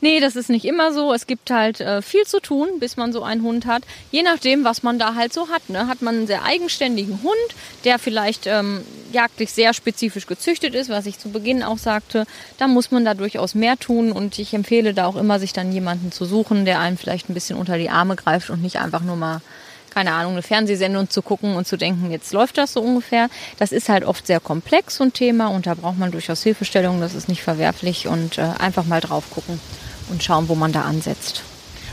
Nee, 0.00 0.20
das 0.20 0.36
ist 0.36 0.48
nicht 0.48 0.64
immer 0.64 0.92
so. 0.92 1.12
Es 1.12 1.26
gibt 1.26 1.50
halt 1.50 1.80
äh, 1.80 2.02
viel 2.02 2.24
zu 2.24 2.38
tun, 2.40 2.68
bis 2.78 2.96
man 2.96 3.12
so 3.12 3.24
einen 3.24 3.42
Hund 3.42 3.66
hat. 3.66 3.82
Je 4.12 4.22
nachdem, 4.22 4.62
was 4.62 4.84
man 4.84 5.00
da 5.00 5.16
halt 5.16 5.32
so 5.32 5.48
hat. 5.48 5.68
Ne? 5.68 5.88
Hat 5.88 6.02
man 6.02 6.14
einen 6.14 6.26
sehr 6.28 6.44
eigenständigen 6.44 7.20
Hund, 7.24 7.34
der 7.82 7.98
vielleicht 7.98 8.46
ähm, 8.46 8.82
jagdlich 9.12 9.50
sehr 9.52 9.74
spezifisch 9.74 10.28
gezüchtet 10.28 10.76
ist, 10.76 10.88
was 10.88 11.06
ich 11.06 11.18
zu 11.18 11.30
Beginn 11.30 11.64
auch 11.64 11.78
sagte, 11.78 12.26
dann 12.58 12.70
muss 12.70 12.92
man 12.92 13.04
da 13.04 13.14
durchaus 13.14 13.56
mehr 13.56 13.76
tun. 13.76 14.12
Und 14.12 14.38
ich 14.38 14.54
empfehle 14.54 14.94
da 14.94 15.06
auch 15.06 15.16
immer, 15.16 15.40
sich 15.40 15.52
dann 15.52 15.72
jemanden 15.72 16.12
zu 16.12 16.24
suchen, 16.26 16.64
der 16.64 16.78
einem 16.78 16.96
vielleicht 16.96 17.28
ein 17.28 17.34
bisschen 17.34 17.58
unter 17.58 17.76
die 17.76 17.90
Arme 17.90 18.14
greift 18.14 18.50
und 18.50 18.62
nicht 18.62 18.78
einfach 18.78 19.02
nur 19.02 19.16
mal 19.16 19.40
keine 19.98 20.12
Ahnung, 20.12 20.34
eine 20.34 20.42
Fernsehsendung 20.42 21.10
zu 21.10 21.22
gucken 21.22 21.56
und 21.56 21.66
zu 21.66 21.76
denken, 21.76 22.12
jetzt 22.12 22.32
läuft 22.32 22.56
das 22.56 22.74
so 22.74 22.80
ungefähr. 22.80 23.28
Das 23.58 23.72
ist 23.72 23.88
halt 23.88 24.04
oft 24.04 24.28
sehr 24.28 24.38
komplex, 24.38 24.94
so 24.94 25.10
Thema, 25.10 25.48
und 25.48 25.66
da 25.66 25.74
braucht 25.74 25.98
man 25.98 26.12
durchaus 26.12 26.44
Hilfestellung, 26.44 27.00
das 27.00 27.16
ist 27.16 27.28
nicht 27.28 27.42
verwerflich 27.42 28.06
und 28.06 28.38
äh, 28.38 28.42
einfach 28.60 28.84
mal 28.84 29.00
drauf 29.00 29.24
gucken 29.28 29.58
und 30.08 30.22
schauen, 30.22 30.48
wo 30.48 30.54
man 30.54 30.70
da 30.70 30.82
ansetzt. 30.82 31.42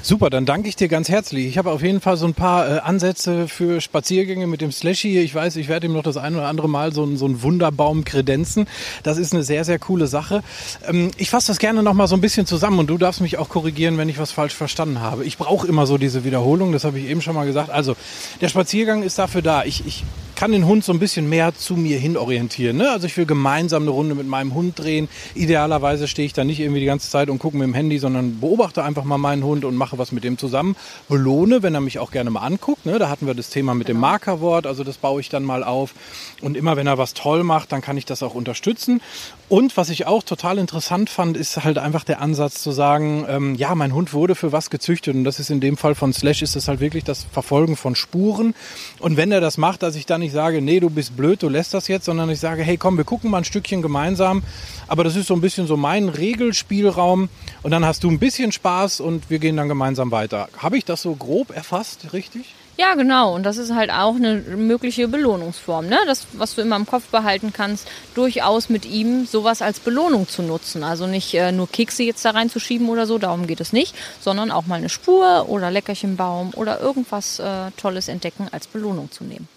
Super, 0.08 0.30
dann 0.30 0.46
danke 0.46 0.70
ich 0.70 0.76
dir 0.76 0.88
ganz 0.88 1.10
herzlich. 1.10 1.48
Ich 1.48 1.58
habe 1.58 1.72
auf 1.72 1.82
jeden 1.82 2.00
Fall 2.00 2.16
so 2.16 2.28
ein 2.28 2.36
paar 2.36 2.70
äh, 2.70 2.80
Ansätze 2.82 3.48
für 3.48 3.82
Spaziergänge 3.82 4.46
mit 4.46 4.62
dem 4.62 4.72
Slashy. 4.72 5.18
Ich 5.18 5.34
weiß, 5.34 5.56
ich 5.56 5.68
werde 5.68 5.88
ihm 5.88 5.94
noch 5.94 6.04
das 6.04 6.16
ein 6.16 6.36
oder 6.36 6.48
andere 6.48 6.70
Mal 6.70 6.94
so, 6.94 7.04
ein, 7.04 7.18
so 7.18 7.26
einen 7.26 7.42
Wunderbaum 7.42 8.06
kredenzen. 8.06 8.68
Das 9.02 9.18
ist 9.18 9.34
eine 9.34 9.42
sehr, 9.42 9.66
sehr 9.66 9.80
coole 9.80 10.06
Sache. 10.06 10.44
Ähm, 10.88 11.10
ich 11.18 11.32
fasse 11.32 11.48
das 11.48 11.58
gerne 11.58 11.82
noch 11.82 11.96
mal 11.96 12.06
so 12.06 12.14
ein 12.14 12.22
bisschen 12.22 12.46
zusammen 12.46 12.78
und 12.78 12.88
du 12.88 13.00
darfst 13.00 13.20
mich 13.20 13.40
auch 13.40 13.50
korrigieren, 13.50 13.98
wenn 13.98 14.08
ich 14.08 14.20
was 14.20 14.32
falsch 14.32 14.54
verstanden 14.54 15.00
habe. 15.02 15.26
Ich 15.26 15.40
brauche 15.40 15.66
immer 15.66 15.88
so 15.88 15.98
diese 15.98 16.24
Wiederholung, 16.24 16.72
das 16.72 16.84
habe 16.84 17.00
ich 17.00 17.10
eben 17.10 17.24
schon 17.24 17.34
mal 17.34 17.48
gesagt. 17.48 17.72
Also, 17.72 17.96
der 18.42 18.50
Spaziergang 18.50 19.02
ist 19.02 19.18
dafür 19.18 19.42
da. 19.42 19.64
Ich, 19.64 19.88
ich 19.88 20.04
kann 20.36 20.52
den 20.52 20.66
Hund 20.66 20.84
so 20.84 20.92
ein 20.92 21.00
bisschen 21.00 21.30
mehr 21.30 21.56
zu 21.56 21.76
mir 21.76 21.98
hin 21.98 22.18
orientieren. 22.18 22.78
Ne? 22.78 22.92
Also 22.92 23.08
ich 23.08 23.18
will 23.18 23.26
gemeinsam 23.26 23.84
eine 23.84 23.92
Runde 23.92 24.16
mit 24.16 24.28
meinem 24.28 24.54
Hund 24.54 24.78
drehen. 24.78 25.08
Idealerweise 25.34 26.08
stehe 26.08 26.26
ich 26.26 26.34
da 26.34 26.44
nicht 26.44 26.60
irgendwie 26.60 26.82
die 26.82 26.86
ganze 26.86 27.10
Zeit 27.10 27.30
und 27.30 27.40
gucke 27.40 27.58
mit 27.58 27.66
dem 27.66 27.74
Handy, 27.74 27.98
sondern 27.98 28.40
beobachte 28.40 28.84
einfach 28.84 29.06
mal 29.06 29.18
meinen 29.18 29.44
Hund 29.44 29.66
und 29.66 29.76
mache 29.76 29.95
was 29.98 30.12
mit 30.12 30.24
dem 30.24 30.38
zusammen. 30.38 30.76
Belohne, 31.10 31.64
wenn 31.64 31.74
er 31.74 31.82
mich 31.82 32.00
auch 32.00 32.12
gerne 32.12 32.30
mal 32.30 32.42
anguckt. 32.42 32.86
Ne? 32.86 33.00
Da 33.00 33.10
hatten 33.10 33.28
wir 33.28 33.34
das 33.34 33.50
Thema 33.50 33.74
mit 33.74 33.88
genau. 33.88 33.98
dem 33.98 34.02
Markerwort, 34.02 34.68
also 34.68 34.84
das 34.84 34.98
baue 34.98 35.22
ich 35.22 35.30
dann 35.30 35.44
mal 35.44 35.64
auf. 35.64 35.94
Und 36.42 36.58
immer 36.58 36.76
wenn 36.76 36.88
er 36.88 36.98
was 36.98 37.14
toll 37.14 37.44
macht, 37.44 37.72
dann 37.72 37.82
kann 37.82 37.98
ich 37.98 38.06
das 38.06 38.24
auch 38.24 38.36
unterstützen. 38.36 39.02
Und 39.48 39.78
was 39.78 39.90
ich 39.90 40.08
auch 40.08 40.24
total 40.24 40.58
interessant 40.58 41.10
fand, 41.10 41.38
ist 41.38 41.64
halt 41.64 41.78
einfach 41.78 42.04
der 42.04 42.20
Ansatz 42.20 42.64
zu 42.64 42.72
sagen, 42.72 43.26
ähm, 43.30 43.54
ja, 43.56 43.76
mein 43.76 43.94
Hund 43.94 44.12
wurde 44.12 44.34
für 44.34 44.52
was 44.52 44.72
gezüchtet 44.72 45.16
und 45.16 45.24
das 45.24 45.40
ist 45.40 45.52
in 45.52 45.60
dem 45.60 45.78
Fall 45.78 45.94
von 45.94 46.14
Slash 46.14 46.42
ist 46.42 46.56
es 46.56 46.68
halt 46.68 46.80
wirklich 46.80 47.04
das 47.04 47.26
Verfolgen 47.32 47.76
von 47.76 47.94
Spuren. 47.94 48.56
Und 49.00 49.18
wenn 49.18 49.32
er 49.32 49.42
das 49.42 49.60
macht, 49.60 49.84
dass 49.84 49.96
ich 49.96 50.08
dann 50.08 50.22
nicht 50.22 50.32
sage, 50.32 50.62
nee, 50.62 50.80
du 50.80 50.90
bist 50.90 51.16
blöd, 51.16 51.44
du 51.44 51.50
lässt 51.50 51.76
das 51.76 51.88
jetzt, 51.88 52.06
sondern 52.06 52.30
ich 52.32 52.40
sage, 52.40 52.64
hey, 52.64 52.78
komm, 52.78 52.98
wir 52.98 53.04
gucken 53.04 53.30
mal 53.30 53.38
ein 53.38 53.46
Stückchen 53.46 53.84
gemeinsam. 53.84 54.42
Aber 54.88 55.04
das 55.04 55.16
ist 55.16 55.28
so 55.28 55.36
ein 55.36 55.42
bisschen 55.42 55.68
so 55.68 55.78
mein 55.78 56.10
Regelspielraum 56.10 57.30
und 57.62 57.72
dann 57.72 57.86
hast 57.86 58.04
du 58.04 58.10
ein 58.10 58.20
bisschen 58.20 58.52
Spaß 58.52 59.00
und 59.00 59.30
wir 59.30 59.38
gehen 59.38 59.58
dann 59.58 59.70
gemeinsam 59.86 60.10
weiter. 60.10 60.50
Habe 60.58 60.80
ich 60.80 60.86
das 60.86 61.04
so 61.04 61.14
grob 61.14 61.56
erfasst, 61.56 62.12
richtig? 62.12 62.56
Ja, 62.76 62.96
genau. 62.96 63.36
Und 63.36 63.44
das 63.44 63.58
ist 63.58 63.74
halt 63.74 63.92
auch 63.92 64.16
eine 64.16 64.34
mögliche 64.34 65.08
Belohnungsform. 65.08 65.88
Ne? 65.88 65.98
Das, 66.08 66.26
was 66.34 66.56
du 66.56 66.62
immer 66.62 66.76
im 66.76 66.88
Kopf 66.88 67.08
behalten 67.10 67.54
kannst, 67.54 67.88
durchaus 68.16 68.68
mit 68.68 68.86
ihm 68.86 69.28
sowas 69.28 69.62
als 69.62 69.80
Belohnung 69.80 70.28
zu 70.28 70.42
nutzen. 70.42 70.84
Also 70.84 71.06
nicht 71.06 71.36
äh, 71.36 71.52
nur 71.52 71.70
Kekse 71.70 72.02
jetzt 72.02 72.26
da 72.26 72.32
reinzuschieben 72.32 72.90
oder 72.90 73.06
so, 73.06 73.20
darum 73.20 73.46
geht 73.46 73.62
es 73.62 73.74
nicht, 73.74 73.96
sondern 74.20 74.50
auch 74.50 74.66
mal 74.66 74.76
eine 74.76 74.90
Spur 74.90 75.48
oder 75.50 75.70
Leckerchenbaum 75.70 76.52
oder 76.56 76.82
irgendwas 76.82 77.40
äh, 77.40 77.70
Tolles 77.78 78.08
entdecken 78.08 78.48
als 78.52 78.66
Belohnung 78.66 79.12
zu 79.12 79.24
nehmen. 79.24 79.48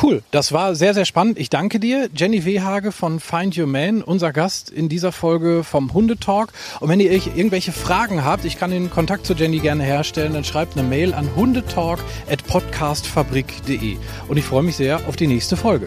Cool, 0.00 0.22
das 0.32 0.52
war 0.52 0.74
sehr, 0.74 0.94
sehr 0.94 1.04
spannend. 1.04 1.38
Ich 1.38 1.50
danke 1.50 1.78
dir. 1.78 2.08
Jenny 2.14 2.44
Wehage 2.44 2.90
von 2.90 3.20
Find 3.20 3.56
Your 3.56 3.66
Man, 3.66 4.02
unser 4.02 4.32
Gast 4.32 4.70
in 4.70 4.88
dieser 4.88 5.12
Folge 5.12 5.62
vom 5.62 5.94
Hundetalk. 5.94 6.52
Und 6.80 6.88
wenn 6.88 6.98
ihr 7.00 7.12
irgendwelche 7.12 7.70
Fragen 7.72 8.24
habt, 8.24 8.44
ich 8.44 8.58
kann 8.58 8.72
den 8.72 8.90
Kontakt 8.90 9.24
zu 9.24 9.34
Jenny 9.34 9.60
gerne 9.60 9.84
herstellen, 9.84 10.32
dann 10.34 10.42
schreibt 10.44 10.76
eine 10.76 10.88
Mail 10.88 11.14
an 11.14 11.30
hundetalk.podcastfabrik.de. 11.36 13.96
Und 14.28 14.36
ich 14.36 14.44
freue 14.44 14.64
mich 14.64 14.74
sehr 14.76 15.00
auf 15.06 15.14
die 15.16 15.28
nächste 15.28 15.56
Folge. 15.56 15.86